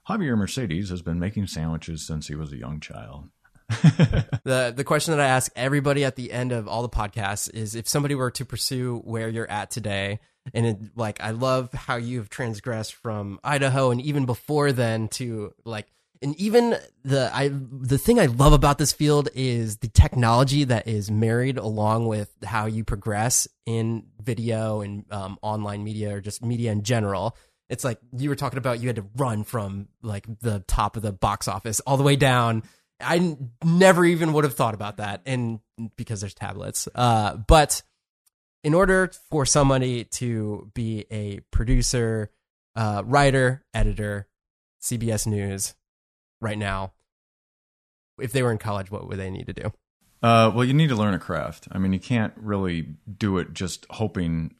Javier 0.09 0.37
Mercedes 0.37 0.89
has 0.89 1.01
been 1.01 1.19
making 1.19 1.47
sandwiches 1.47 2.05
since 2.05 2.27
he 2.27 2.35
was 2.35 2.51
a 2.51 2.57
young 2.57 2.79
child. 2.79 3.29
The 4.45 4.73
the 4.75 4.83
question 4.83 5.15
that 5.15 5.23
I 5.23 5.29
ask 5.29 5.49
everybody 5.55 6.03
at 6.03 6.17
the 6.17 6.33
end 6.33 6.51
of 6.51 6.67
all 6.67 6.81
the 6.81 6.89
podcasts 6.89 7.49
is 7.53 7.75
if 7.75 7.87
somebody 7.87 8.13
were 8.13 8.31
to 8.31 8.43
pursue 8.43 8.97
where 9.05 9.29
you're 9.29 9.49
at 9.49 9.71
today, 9.71 10.19
and 10.53 10.65
it, 10.65 10.77
like 10.97 11.21
I 11.21 11.31
love 11.31 11.71
how 11.71 11.95
you've 11.95 12.29
transgressed 12.29 12.93
from 12.93 13.39
Idaho 13.41 13.91
and 13.91 14.01
even 14.01 14.25
before 14.25 14.73
then 14.73 15.07
to 15.09 15.53
like 15.63 15.87
and 16.21 16.35
even 16.39 16.77
the 17.03 17.29
I 17.33 17.51
the 17.53 17.97
thing 17.97 18.19
I 18.19 18.25
love 18.25 18.53
about 18.53 18.77
this 18.77 18.91
field 18.91 19.29
is 19.33 19.77
the 19.77 19.87
technology 19.87 20.63
that 20.65 20.87
is 20.87 21.09
married 21.09 21.57
along 21.57 22.07
with 22.07 22.29
how 22.43 22.65
you 22.65 22.83
progress 22.83 23.47
in 23.65 24.07
video 24.21 24.81
and 24.81 25.05
um, 25.11 25.37
online 25.41 25.83
media 25.83 26.15
or 26.15 26.21
just 26.21 26.43
media 26.43 26.71
in 26.71 26.83
general. 26.83 27.37
It's 27.73 27.83
like 27.83 27.97
you 28.15 28.29
were 28.29 28.35
talking 28.35 28.59
about 28.59 28.79
you 28.79 28.87
had 28.87 28.97
to 28.97 29.05
run 29.15 29.43
from 29.43 29.87
like 30.03 30.27
the 30.41 30.63
top 30.67 30.95
of 30.95 31.01
the 31.01 31.11
box 31.11 31.47
office 31.47 31.79
all 31.81 31.97
the 31.97 32.03
way 32.03 32.15
down. 32.15 32.61
I 33.01 33.35
never 33.63 34.05
even 34.05 34.31
would 34.33 34.43
have 34.43 34.53
thought 34.53 34.75
about 34.75 34.97
that, 34.97 35.21
and 35.25 35.59
because 35.97 36.21
there's 36.21 36.35
tablets. 36.35 36.87
Uh, 36.93 37.35
but 37.35 37.81
in 38.63 38.75
order 38.75 39.11
for 39.31 39.45
somebody 39.47 40.03
to 40.05 40.71
be 40.75 41.05
a 41.09 41.39
producer, 41.51 42.29
uh, 42.75 43.01
writer, 43.05 43.65
editor, 43.73 44.27
CBS 44.83 45.25
News, 45.25 45.73
right 46.39 46.57
now, 46.57 46.93
if 48.19 48.31
they 48.33 48.43
were 48.43 48.51
in 48.51 48.59
college, 48.59 48.91
what 48.91 49.07
would 49.07 49.17
they 49.17 49.31
need 49.31 49.47
to 49.47 49.53
do? 49.53 49.73
Uh, 50.21 50.51
well, 50.53 50.63
you 50.63 50.75
need 50.75 50.89
to 50.89 50.95
learn 50.95 51.15
a 51.15 51.19
craft. 51.19 51.67
I 51.71 51.79
mean, 51.79 51.91
you 51.91 51.99
can't 51.99 52.33
really 52.37 52.87
do 53.17 53.39
it 53.39 53.53
just 53.53 53.87
hoping 53.89 54.53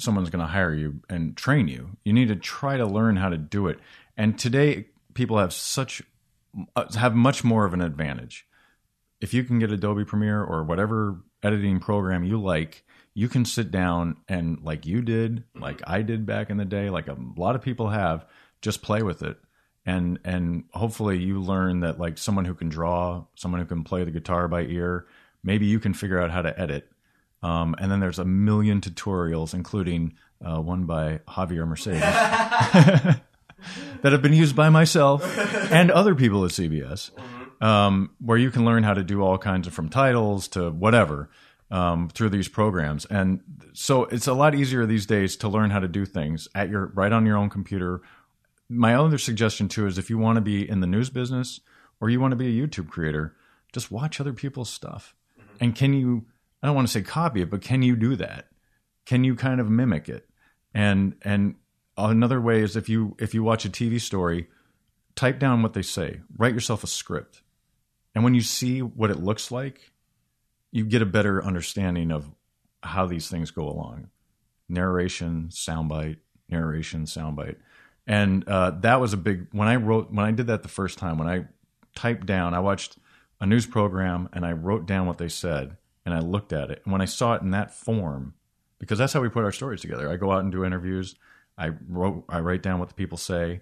someone's 0.00 0.30
going 0.30 0.44
to 0.44 0.52
hire 0.52 0.74
you 0.74 1.00
and 1.08 1.36
train 1.36 1.68
you. 1.68 1.96
You 2.04 2.12
need 2.12 2.28
to 2.28 2.36
try 2.36 2.76
to 2.76 2.86
learn 2.86 3.16
how 3.16 3.28
to 3.28 3.36
do 3.36 3.68
it. 3.68 3.78
And 4.16 4.38
today, 4.38 4.86
people 5.14 5.38
have 5.38 5.52
such 5.52 6.02
uh, 6.76 6.92
have 6.96 7.14
much 7.14 7.44
more 7.44 7.64
of 7.64 7.74
an 7.74 7.80
advantage. 7.80 8.46
If 9.20 9.34
you 9.34 9.44
can 9.44 9.58
get 9.58 9.70
Adobe 9.70 10.04
Premiere 10.04 10.42
or 10.42 10.64
whatever 10.64 11.20
editing 11.42 11.78
program 11.78 12.24
you 12.24 12.40
like, 12.40 12.84
you 13.14 13.28
can 13.28 13.44
sit 13.44 13.70
down 13.70 14.16
and 14.28 14.60
like 14.62 14.86
you 14.86 15.02
did, 15.02 15.44
like 15.54 15.82
I 15.86 16.02
did 16.02 16.26
back 16.26 16.50
in 16.50 16.56
the 16.56 16.64
day, 16.64 16.90
like 16.90 17.08
a 17.08 17.16
lot 17.36 17.54
of 17.54 17.62
people 17.62 17.88
have, 17.88 18.24
just 18.62 18.82
play 18.82 19.02
with 19.02 19.22
it. 19.22 19.38
And 19.86 20.18
and 20.24 20.64
hopefully 20.72 21.18
you 21.18 21.40
learn 21.40 21.80
that 21.80 21.98
like 21.98 22.18
someone 22.18 22.44
who 22.44 22.54
can 22.54 22.68
draw, 22.68 23.24
someone 23.34 23.60
who 23.60 23.66
can 23.66 23.84
play 23.84 24.04
the 24.04 24.10
guitar 24.10 24.46
by 24.48 24.62
ear, 24.62 25.06
maybe 25.42 25.66
you 25.66 25.80
can 25.80 25.94
figure 25.94 26.20
out 26.20 26.30
how 26.30 26.42
to 26.42 26.58
edit. 26.58 26.90
Um, 27.42 27.74
and 27.78 27.90
then 27.90 28.00
there's 28.00 28.18
a 28.18 28.24
million 28.24 28.80
tutorials, 28.80 29.54
including 29.54 30.14
uh, 30.44 30.60
one 30.60 30.84
by 30.84 31.20
Javier 31.28 31.66
Mercedes, 31.66 32.00
that 32.02 33.22
have 34.02 34.22
been 34.22 34.32
used 34.32 34.54
by 34.54 34.68
myself 34.68 35.22
and 35.72 35.90
other 35.90 36.14
people 36.14 36.44
at 36.44 36.50
CBS, 36.50 37.10
um, 37.62 38.10
where 38.20 38.38
you 38.38 38.50
can 38.50 38.64
learn 38.64 38.82
how 38.82 38.94
to 38.94 39.02
do 39.02 39.22
all 39.22 39.38
kinds 39.38 39.66
of 39.66 39.72
from 39.72 39.88
titles 39.88 40.48
to 40.48 40.70
whatever 40.70 41.30
um, 41.70 42.08
through 42.08 42.30
these 42.30 42.48
programs. 42.48 43.04
And 43.06 43.40
so 43.72 44.04
it's 44.04 44.26
a 44.26 44.34
lot 44.34 44.54
easier 44.54 44.86
these 44.86 45.06
days 45.06 45.36
to 45.36 45.48
learn 45.48 45.70
how 45.70 45.80
to 45.80 45.88
do 45.88 46.04
things 46.04 46.48
at 46.54 46.68
your 46.68 46.86
right 46.94 47.12
on 47.12 47.26
your 47.26 47.36
own 47.36 47.50
computer. 47.50 48.02
My 48.68 48.94
other 48.94 49.18
suggestion 49.18 49.68
too 49.68 49.86
is 49.86 49.98
if 49.98 50.10
you 50.10 50.18
want 50.18 50.36
to 50.36 50.42
be 50.42 50.68
in 50.68 50.80
the 50.80 50.86
news 50.86 51.10
business 51.10 51.60
or 52.00 52.10
you 52.10 52.20
want 52.20 52.32
to 52.32 52.36
be 52.36 52.48
a 52.48 52.66
YouTube 52.66 52.88
creator, 52.88 53.34
just 53.72 53.90
watch 53.90 54.20
other 54.20 54.32
people's 54.32 54.70
stuff. 54.70 55.14
And 55.60 55.74
can 55.74 55.92
you 55.92 56.26
I 56.62 56.66
don't 56.66 56.76
want 56.76 56.88
to 56.88 56.92
say 56.92 57.02
copy 57.02 57.42
it, 57.42 57.50
but 57.50 57.62
can 57.62 57.82
you 57.82 57.96
do 57.96 58.16
that? 58.16 58.48
Can 59.06 59.24
you 59.24 59.34
kind 59.34 59.60
of 59.60 59.70
mimic 59.70 60.08
it? 60.08 60.28
And 60.74 61.16
and 61.22 61.56
another 61.96 62.40
way 62.40 62.62
is 62.62 62.76
if 62.76 62.88
you 62.88 63.16
if 63.18 63.34
you 63.34 63.42
watch 63.42 63.64
a 63.64 63.70
TV 63.70 64.00
story, 64.00 64.48
type 65.14 65.38
down 65.38 65.62
what 65.62 65.72
they 65.72 65.82
say. 65.82 66.20
Write 66.36 66.54
yourself 66.54 66.84
a 66.84 66.86
script. 66.86 67.42
And 68.14 68.24
when 68.24 68.34
you 68.34 68.40
see 68.40 68.80
what 68.80 69.10
it 69.10 69.22
looks 69.22 69.50
like, 69.50 69.92
you 70.72 70.84
get 70.84 71.02
a 71.02 71.06
better 71.06 71.42
understanding 71.44 72.10
of 72.10 72.30
how 72.82 73.06
these 73.06 73.28
things 73.28 73.50
go 73.50 73.68
along. 73.68 74.08
Narration, 74.68 75.48
soundbite, 75.50 76.18
narration, 76.48 77.04
soundbite. 77.04 77.56
and 78.06 78.46
uh, 78.48 78.70
that 78.80 79.00
was 79.00 79.12
a 79.12 79.16
big 79.16 79.48
when 79.52 79.68
I 79.68 79.76
wrote 79.76 80.12
when 80.12 80.24
I 80.24 80.32
did 80.32 80.48
that 80.48 80.62
the 80.62 80.68
first 80.68 80.98
time 80.98 81.18
when 81.18 81.28
I 81.28 81.46
typed 81.94 82.26
down 82.26 82.54
I 82.54 82.60
watched 82.60 82.98
a 83.40 83.46
news 83.46 83.66
program 83.66 84.28
and 84.32 84.46
I 84.46 84.52
wrote 84.52 84.86
down 84.86 85.06
what 85.06 85.18
they 85.18 85.28
said 85.28 85.76
and 86.04 86.14
I 86.14 86.20
looked 86.20 86.52
at 86.52 86.70
it 86.70 86.82
and 86.84 86.92
when 86.92 87.00
I 87.02 87.06
saw 87.06 87.34
it 87.34 87.42
in 87.42 87.50
that 87.50 87.74
form 87.74 88.34
because 88.78 88.98
that's 88.98 89.12
how 89.12 89.20
we 89.20 89.28
put 89.28 89.44
our 89.44 89.52
stories 89.52 89.80
together. 89.82 90.10
I 90.10 90.16
go 90.16 90.32
out 90.32 90.42
and 90.42 90.50
do 90.52 90.64
interviews. 90.64 91.14
I 91.58 91.70
wrote 91.88 92.24
I 92.28 92.40
write 92.40 92.62
down 92.62 92.78
what 92.78 92.88
the 92.88 92.94
people 92.94 93.18
say. 93.18 93.60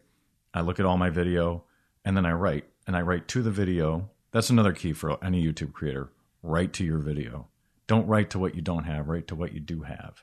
I 0.54 0.60
look 0.60 0.78
at 0.80 0.86
all 0.86 0.96
my 0.96 1.10
video 1.10 1.64
and 2.04 2.16
then 2.16 2.24
I 2.26 2.32
write 2.32 2.64
and 2.86 2.96
I 2.96 3.02
write 3.02 3.28
to 3.28 3.42
the 3.42 3.50
video. 3.50 4.10
That's 4.30 4.50
another 4.50 4.72
key 4.72 4.92
for 4.92 5.22
any 5.24 5.44
YouTube 5.44 5.72
creator. 5.72 6.10
Write 6.42 6.72
to 6.74 6.84
your 6.84 6.98
video. 6.98 7.48
Don't 7.86 8.06
write 8.06 8.30
to 8.30 8.38
what 8.38 8.54
you 8.54 8.62
don't 8.62 8.84
have. 8.84 9.08
Write 9.08 9.28
to 9.28 9.34
what 9.34 9.52
you 9.52 9.60
do 9.60 9.82
have, 9.82 10.22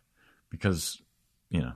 because 0.50 1.02
you 1.50 1.62
know 1.62 1.74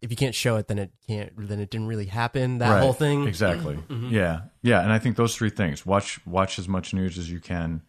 if 0.00 0.10
you 0.10 0.16
can't 0.16 0.34
show 0.34 0.56
it, 0.56 0.68
then 0.68 0.78
it 0.78 0.90
can't. 1.06 1.32
Then 1.36 1.60
it 1.60 1.70
didn't 1.70 1.86
really 1.88 2.06
happen. 2.06 2.58
That 2.58 2.70
Right. 2.70 2.82
whole 2.82 2.92
thing. 2.92 3.26
Exactly. 3.26 3.76
Mm-hmm. 3.76 4.08
Yeah. 4.08 4.42
Yeah. 4.62 4.80
And 4.80 4.92
I 4.92 4.98
think 4.98 5.16
those 5.16 5.36
three 5.36 5.50
things: 5.50 5.84
watch 5.84 6.24
watch 6.26 6.58
as 6.58 6.68
much 6.68 6.94
news 6.94 7.18
as 7.18 7.30
you 7.30 7.40
can, 7.40 7.82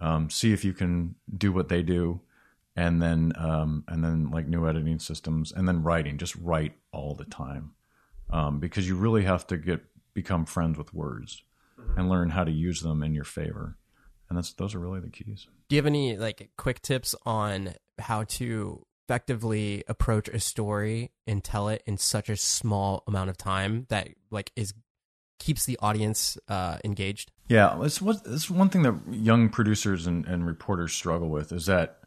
um, 0.00 0.30
see 0.30 0.52
if 0.52 0.64
you 0.64 0.72
can 0.72 1.14
do 1.36 1.52
what 1.52 1.68
they 1.68 1.82
do, 1.82 2.20
and 2.76 3.02
then 3.02 3.32
um, 3.36 3.84
and 3.88 4.02
then 4.04 4.30
like 4.30 4.46
new 4.46 4.68
editing 4.68 4.98
systems, 4.98 5.52
and 5.52 5.68
then 5.68 5.82
writing. 5.82 6.18
Just 6.18 6.36
write 6.36 6.74
all 6.92 7.14
the 7.14 7.24
time, 7.24 7.72
um, 8.30 8.60
because 8.60 8.88
you 8.88 8.96
really 8.96 9.24
have 9.24 9.46
to 9.48 9.56
get 9.56 9.80
become 10.14 10.44
friends 10.44 10.76
with 10.78 10.92
words 10.92 11.42
and 11.96 12.08
learn 12.08 12.30
how 12.30 12.44
to 12.44 12.50
use 12.50 12.80
them 12.80 13.02
in 13.02 13.14
your 13.14 13.24
favor. 13.24 13.76
And 14.28 14.36
that's 14.36 14.52
those 14.52 14.74
are 14.74 14.78
really 14.78 15.00
the 15.00 15.10
keys. 15.10 15.46
Do 15.68 15.76
you 15.76 15.78
have 15.78 15.86
any 15.86 16.16
like 16.16 16.50
quick 16.56 16.80
tips 16.80 17.14
on 17.26 17.74
how 17.98 18.24
to 18.24 18.86
effectively 19.06 19.84
approach 19.88 20.28
a 20.28 20.40
story 20.40 21.10
and 21.26 21.44
tell 21.44 21.68
it 21.68 21.82
in 21.86 21.98
such 21.98 22.30
a 22.30 22.36
small 22.36 23.02
amount 23.06 23.30
of 23.30 23.36
time 23.36 23.86
that 23.90 24.08
like 24.30 24.52
is 24.56 24.72
keeps 25.42 25.66
the 25.66 25.78
audience 25.80 26.38
uh, 26.48 26.78
engaged? 26.84 27.30
Yeah, 27.48 27.82
it's 27.82 28.00
what 28.00 28.18
it's 28.24 28.48
one 28.48 28.68
thing 28.70 28.82
that 28.82 28.94
young 29.10 29.48
producers 29.48 30.06
and, 30.06 30.24
and 30.26 30.46
reporters 30.46 30.92
struggle 30.92 31.28
with 31.28 31.52
is 31.52 31.66
that 31.66 31.98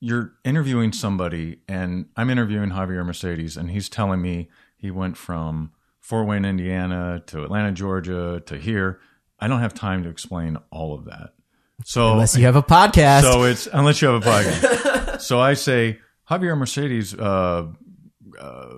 you're 0.00 0.34
interviewing 0.44 0.92
somebody, 0.92 1.60
and 1.66 2.06
I'm 2.16 2.30
interviewing 2.30 2.70
Javier 2.70 3.04
Mercedes, 3.04 3.56
and 3.56 3.70
he's 3.70 3.88
telling 3.88 4.20
me 4.20 4.48
he 4.76 4.90
went 4.90 5.16
from 5.16 5.72
Fort 6.00 6.26
Wayne, 6.28 6.44
Indiana, 6.44 7.22
to 7.26 7.42
Atlanta, 7.42 7.72
Georgia, 7.72 8.42
to 8.46 8.58
here. 8.58 9.00
I 9.40 9.48
don't 9.48 9.60
have 9.60 9.74
time 9.74 10.02
to 10.04 10.10
explain 10.10 10.58
all 10.70 10.94
of 10.94 11.06
that. 11.06 11.30
So 11.84 12.12
Unless 12.12 12.36
you 12.36 12.44
have 12.44 12.56
a 12.56 12.62
podcast. 12.62 13.22
so 13.22 13.42
it's 13.44 13.66
unless 13.72 14.00
you 14.00 14.08
have 14.08 14.24
a 14.24 14.30
podcast. 14.30 15.20
so 15.22 15.40
I 15.40 15.54
say 15.54 15.98
Javier 16.30 16.56
Mercedes 16.56 17.14
uh, 17.14 17.66
uh, 18.38 18.68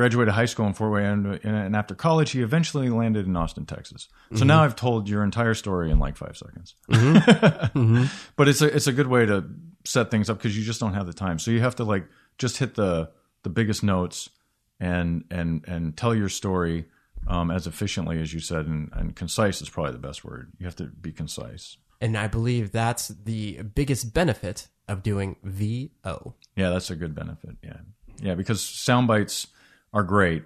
graduated 0.00 0.32
high 0.32 0.46
school 0.46 0.66
in 0.66 0.72
Fort 0.72 0.92
Wayne, 0.92 1.04
and, 1.04 1.44
and 1.44 1.76
after 1.76 1.94
college, 1.94 2.30
he 2.30 2.40
eventually 2.40 2.88
landed 2.88 3.26
in 3.26 3.36
Austin, 3.36 3.66
Texas. 3.66 4.08
So 4.34 4.44
now 4.46 4.62
I've 4.62 4.74
told 4.74 5.10
your 5.10 5.22
entire 5.22 5.52
story 5.52 5.90
in 5.90 5.98
like 5.98 6.16
five 6.16 6.38
seconds. 6.38 6.74
But 8.36 8.48
it's 8.48 8.62
a 8.62 8.74
it's 8.74 8.86
a 8.86 8.92
good 8.94 9.08
way 9.08 9.26
to 9.26 9.44
set 9.84 10.10
things 10.10 10.30
up 10.30 10.38
because 10.38 10.56
you 10.56 10.64
just 10.64 10.80
don't 10.80 10.94
have 10.94 11.06
the 11.06 11.12
time. 11.12 11.38
So 11.38 11.50
you 11.50 11.60
have 11.60 11.76
to 11.76 11.84
like 11.84 12.06
just 12.38 12.56
hit 12.56 12.76
the 12.76 13.10
the 13.42 13.50
biggest 13.50 13.82
notes 13.82 14.30
and 14.78 15.24
and 15.30 15.64
and 15.68 15.94
tell 15.98 16.14
your 16.14 16.30
story 16.30 16.86
um, 17.26 17.50
as 17.50 17.66
efficiently 17.66 18.20
as 18.22 18.32
you 18.32 18.40
said, 18.40 18.64
and, 18.66 18.88
and 18.94 19.14
concise 19.14 19.60
is 19.60 19.68
probably 19.68 19.92
the 19.92 19.98
best 19.98 20.24
word. 20.24 20.50
You 20.58 20.64
have 20.64 20.76
to 20.76 20.84
be 20.84 21.12
concise. 21.12 21.76
and 22.00 22.16
I 22.16 22.26
believe 22.28 22.72
that's 22.72 23.08
the 23.08 23.60
biggest 23.74 24.14
benefit 24.14 24.68
of 24.88 25.02
doing 25.02 25.36
VO. 25.44 26.34
Yeah, 26.56 26.70
that's 26.70 26.88
a 26.90 26.96
good 26.96 27.14
benefit. 27.14 27.56
Yeah, 27.62 27.80
yeah, 28.22 28.34
because 28.34 28.62
sound 28.62 29.06
bites 29.06 29.46
are 29.92 30.02
great, 30.02 30.44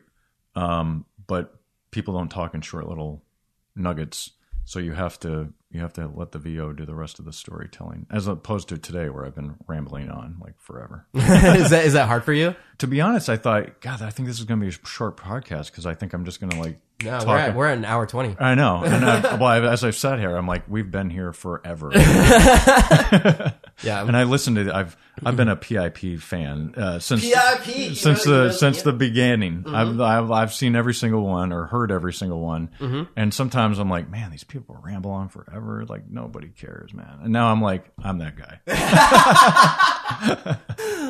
um, 0.54 1.04
but 1.26 1.54
people 1.90 2.14
don't 2.14 2.30
talk 2.30 2.54
in 2.54 2.60
short 2.60 2.88
little 2.88 3.22
nuggets. 3.76 4.30
So 4.64 4.78
you 4.78 4.92
have 4.92 5.18
to 5.20 5.52
you 5.70 5.80
have 5.80 5.92
to 5.94 6.06
let 6.14 6.32
the 6.32 6.38
VO 6.38 6.72
do 6.72 6.86
the 6.86 6.94
rest 6.94 7.18
of 7.18 7.24
the 7.24 7.32
storytelling, 7.32 8.06
as 8.10 8.26
opposed 8.26 8.68
to 8.68 8.78
today 8.78 9.10
where 9.10 9.26
I've 9.26 9.34
been 9.34 9.56
rambling 9.66 10.08
on 10.08 10.36
like 10.40 10.58
forever. 10.58 11.06
is 11.14 11.70
that 11.70 11.84
is 11.84 11.92
that 11.92 12.06
hard 12.06 12.24
for 12.24 12.32
you? 12.32 12.54
to 12.78 12.86
be 12.86 13.00
honest, 13.00 13.28
I 13.28 13.36
thought, 13.36 13.80
God, 13.80 14.02
I 14.02 14.10
think 14.10 14.28
this 14.28 14.38
is 14.38 14.44
going 14.44 14.60
to 14.60 14.64
be 14.64 14.68
a 14.68 14.86
short 14.86 15.16
podcast 15.16 15.70
because 15.70 15.86
I 15.86 15.94
think 15.94 16.12
I'm 16.12 16.24
just 16.24 16.40
going 16.40 16.50
to 16.50 16.60
like. 16.60 16.80
No, 17.02 17.18
talk 17.18 17.26
we're 17.26 17.36
at, 17.38 17.54
we're 17.56 17.66
at 17.66 17.78
an 17.78 17.84
hour 17.84 18.06
twenty. 18.06 18.36
I 18.38 18.54
know. 18.54 18.82
And 18.84 19.04
I, 19.04 19.34
well, 19.34 19.44
I, 19.44 19.60
as 19.60 19.82
I've 19.84 19.96
sat 19.96 20.18
here, 20.20 20.34
I'm 20.36 20.46
like, 20.46 20.62
we've 20.68 20.90
been 20.90 21.10
here 21.10 21.32
forever. 21.32 21.90
Yeah, 23.82 24.02
and 24.06 24.16
I 24.16 24.22
listened 24.24 24.56
to. 24.56 24.74
I've 24.74 24.96
I've 25.24 25.36
been 25.36 25.48
a 25.48 25.56
PIP 25.56 26.20
fan 26.20 26.74
uh, 26.76 26.98
since 27.00 27.22
PIP, 27.22 27.96
since 27.96 28.24
the 28.24 28.52
since 28.52 28.82
the 28.82 28.92
beginning. 28.92 29.64
I've, 29.66 30.00
I've 30.00 30.30
I've 30.30 30.54
seen 30.54 30.76
every 30.76 30.94
single 30.94 31.22
one 31.22 31.52
or 31.52 31.66
heard 31.66 31.90
every 31.90 32.12
single 32.12 32.40
one, 32.40 32.70
and 33.16 33.34
sometimes 33.34 33.78
I'm 33.80 33.90
like, 33.90 34.08
man, 34.08 34.30
these 34.30 34.44
people 34.44 34.78
ramble 34.82 35.10
on 35.10 35.28
forever. 35.28 35.84
Like 35.88 36.08
nobody 36.08 36.48
cares, 36.48 36.94
man. 36.94 37.18
And 37.24 37.32
now 37.32 37.50
I'm 37.50 37.60
like, 37.60 37.84
I'm 38.02 38.18
that 38.18 38.36
guy. 38.36 38.60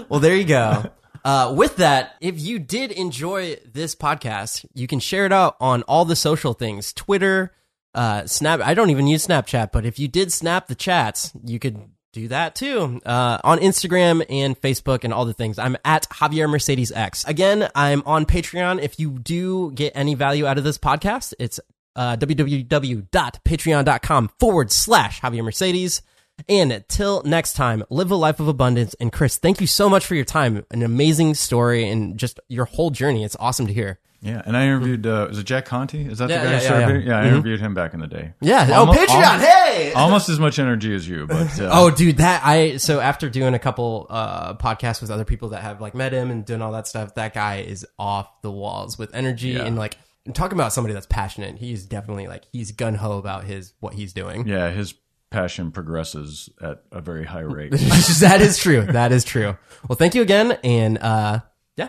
Well, 0.09 0.20
there 0.20 0.37
you 0.37 0.45
go. 0.45 0.85
Uh, 1.25 1.55
with 1.57 1.77
that, 1.77 2.16
if 2.20 2.39
you 2.39 2.59
did 2.59 2.93
enjoy 2.93 3.57
this 3.64 3.95
podcast, 3.95 4.66
you 4.75 4.87
can 4.87 5.01
share 5.01 5.25
it 5.25 5.33
out 5.33 5.57
on 5.59 5.83
all 5.85 6.05
the 6.05 6.16
social 6.16 6.53
things 6.53 6.93
Twitter, 6.93 7.53
uh, 7.95 8.27
Snap. 8.27 8.61
I 8.61 8.75
don't 8.75 8.91
even 8.91 9.07
use 9.07 9.27
Snapchat, 9.27 9.72
but 9.72 9.87
if 9.87 9.99
you 9.99 10.07
did 10.07 10.31
snap 10.33 10.66
the 10.66 10.75
chats, 10.75 11.33
you 11.45 11.59
could 11.59 11.79
do 12.12 12.29
that 12.29 12.55
too. 12.55 13.01
Uh, 13.07 13.39
on 13.43 13.59
Instagram 13.59 14.25
and 14.29 14.61
Facebook 14.61 15.05
and 15.05 15.14
all 15.14 15.25
the 15.25 15.33
things. 15.33 15.59
I'm 15.59 15.77
at 15.85 16.09
Javier 16.11 16.49
Mercedes 16.49 16.93
X. 16.93 17.25
Again, 17.25 17.68
I'm 17.75 18.03
on 18.07 18.27
Patreon. 18.27 18.83
If 18.83 19.01
you 19.01 19.18
do 19.18 19.72
get 19.72 19.93
any 19.97 20.14
value 20.14 20.47
out 20.47 20.59
of 20.59 20.64
this 20.64 20.79
podcast, 20.79 21.35
it's 21.39 21.59
uh, 21.97 22.16
www.patreon.com 22.16 24.31
forward 24.39 24.72
slash 24.72 25.20
Javier 25.20 25.45
Mercedes. 25.45 26.03
And 26.49 26.72
until 26.72 27.22
next 27.24 27.55
time, 27.55 27.85
live 27.91 28.11
a 28.11 28.16
life 28.16 28.41
of 28.41 28.49
abundance. 28.49 28.95
And 29.01 29.12
Chris, 29.12 29.39
thank 29.39 29.61
you 29.61 29.66
so 29.66 29.89
much 29.89 30.05
for 30.05 30.14
your 30.14 30.24
time. 30.24 30.64
An 30.70 30.82
amazing 30.82 31.35
story 31.35 31.89
and 31.89 32.18
just 32.18 32.41
your 32.49 32.64
whole 32.64 32.91
journey. 32.91 33.24
It's 33.24 33.37
awesome 33.39 33.66
to 33.68 33.72
hear. 33.72 34.01
Yeah, 34.20 34.41
and 34.47 34.57
I 34.57 34.64
interviewed. 34.64 35.07
Uh, 35.07 35.28
is 35.30 35.39
it 35.39 35.45
Jack 35.45 35.66
Conte? 35.66 36.03
Is 36.03 36.16
that 36.18 36.30
Yeah, 36.30 36.45
the 36.45 36.51
guy? 36.51 36.62
yeah, 36.62 36.78
yeah, 36.78 36.89
yeah. 36.89 36.99
yeah. 36.99 37.18
I 37.20 37.26
interviewed 37.28 37.61
him 37.61 37.74
back 37.74 37.93
in 37.93 38.01
the 38.01 38.07
day. 38.07 38.32
Yeah. 38.41 38.66
Almo- 38.72 38.93
oh, 38.93 38.97
Patreon. 38.97 39.22
almo- 39.22 39.45
hey. 39.45 39.93
Almost 39.97 40.28
as 40.30 40.39
much 40.41 40.59
energy 40.59 40.95
as 40.95 41.07
you, 41.07 41.26
but 41.26 41.61
uh, 41.61 41.68
Oh, 41.70 41.91
dude, 41.91 42.16
that 42.16 42.41
I 42.43 42.78
so 42.78 43.01
after 43.01 43.28
doing 43.28 43.53
a 43.53 43.59
couple 43.59 44.07
uh 44.09 44.55
podcasts 44.55 45.03
with 45.03 45.11
other 45.11 45.24
people 45.26 45.51
that 45.51 45.61
have 45.61 45.80
like 45.82 45.95
met 45.95 46.12
him 46.14 46.30
and 46.30 46.43
doing 46.45 46.62
all 46.62 46.72
that 46.72 46.87
stuff, 46.89 47.14
that 47.16 47.35
guy 47.35 47.57
is 47.59 47.87
off 47.99 48.28
the 48.41 48.51
walls 48.51 48.99
with 48.99 49.14
energy 49.14 49.51
Yeah. 49.51 49.64
and 49.66 49.76
like 49.76 49.99
and 50.24 50.35
talking 50.35 50.57
about 50.57 50.72
somebody 50.72 50.95
that's 50.95 51.07
passionate. 51.07 51.59
He's 51.59 51.85
definitely 51.85 52.26
like 52.26 52.45
he's 52.51 52.72
gun 52.72 52.95
ho 52.95 53.18
about 53.18 53.45
his 53.45 53.74
what 53.80 53.93
he's 53.93 54.14
doing. 54.14 54.49
yeah, 54.49 54.70
his 54.70 54.95
passion 55.35 55.72
progresses 55.72 56.49
at 56.61 56.85
a 56.93 57.01
very 57.01 57.24
high 57.24 57.41
rate. 57.41 57.70
that 58.20 58.39
is 58.41 58.57
true. 58.57 58.82
That 58.82 59.12
is 59.12 59.24
true. 59.24 59.57
Well, 59.89 59.97
thank 59.97 60.14
you 60.14 60.22
again, 60.22 60.53
and 60.64 60.99
uh 60.99 61.41
yeah, 61.76 61.89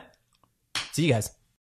see 0.91 1.05
you 1.05 1.13
guys. 1.13 1.29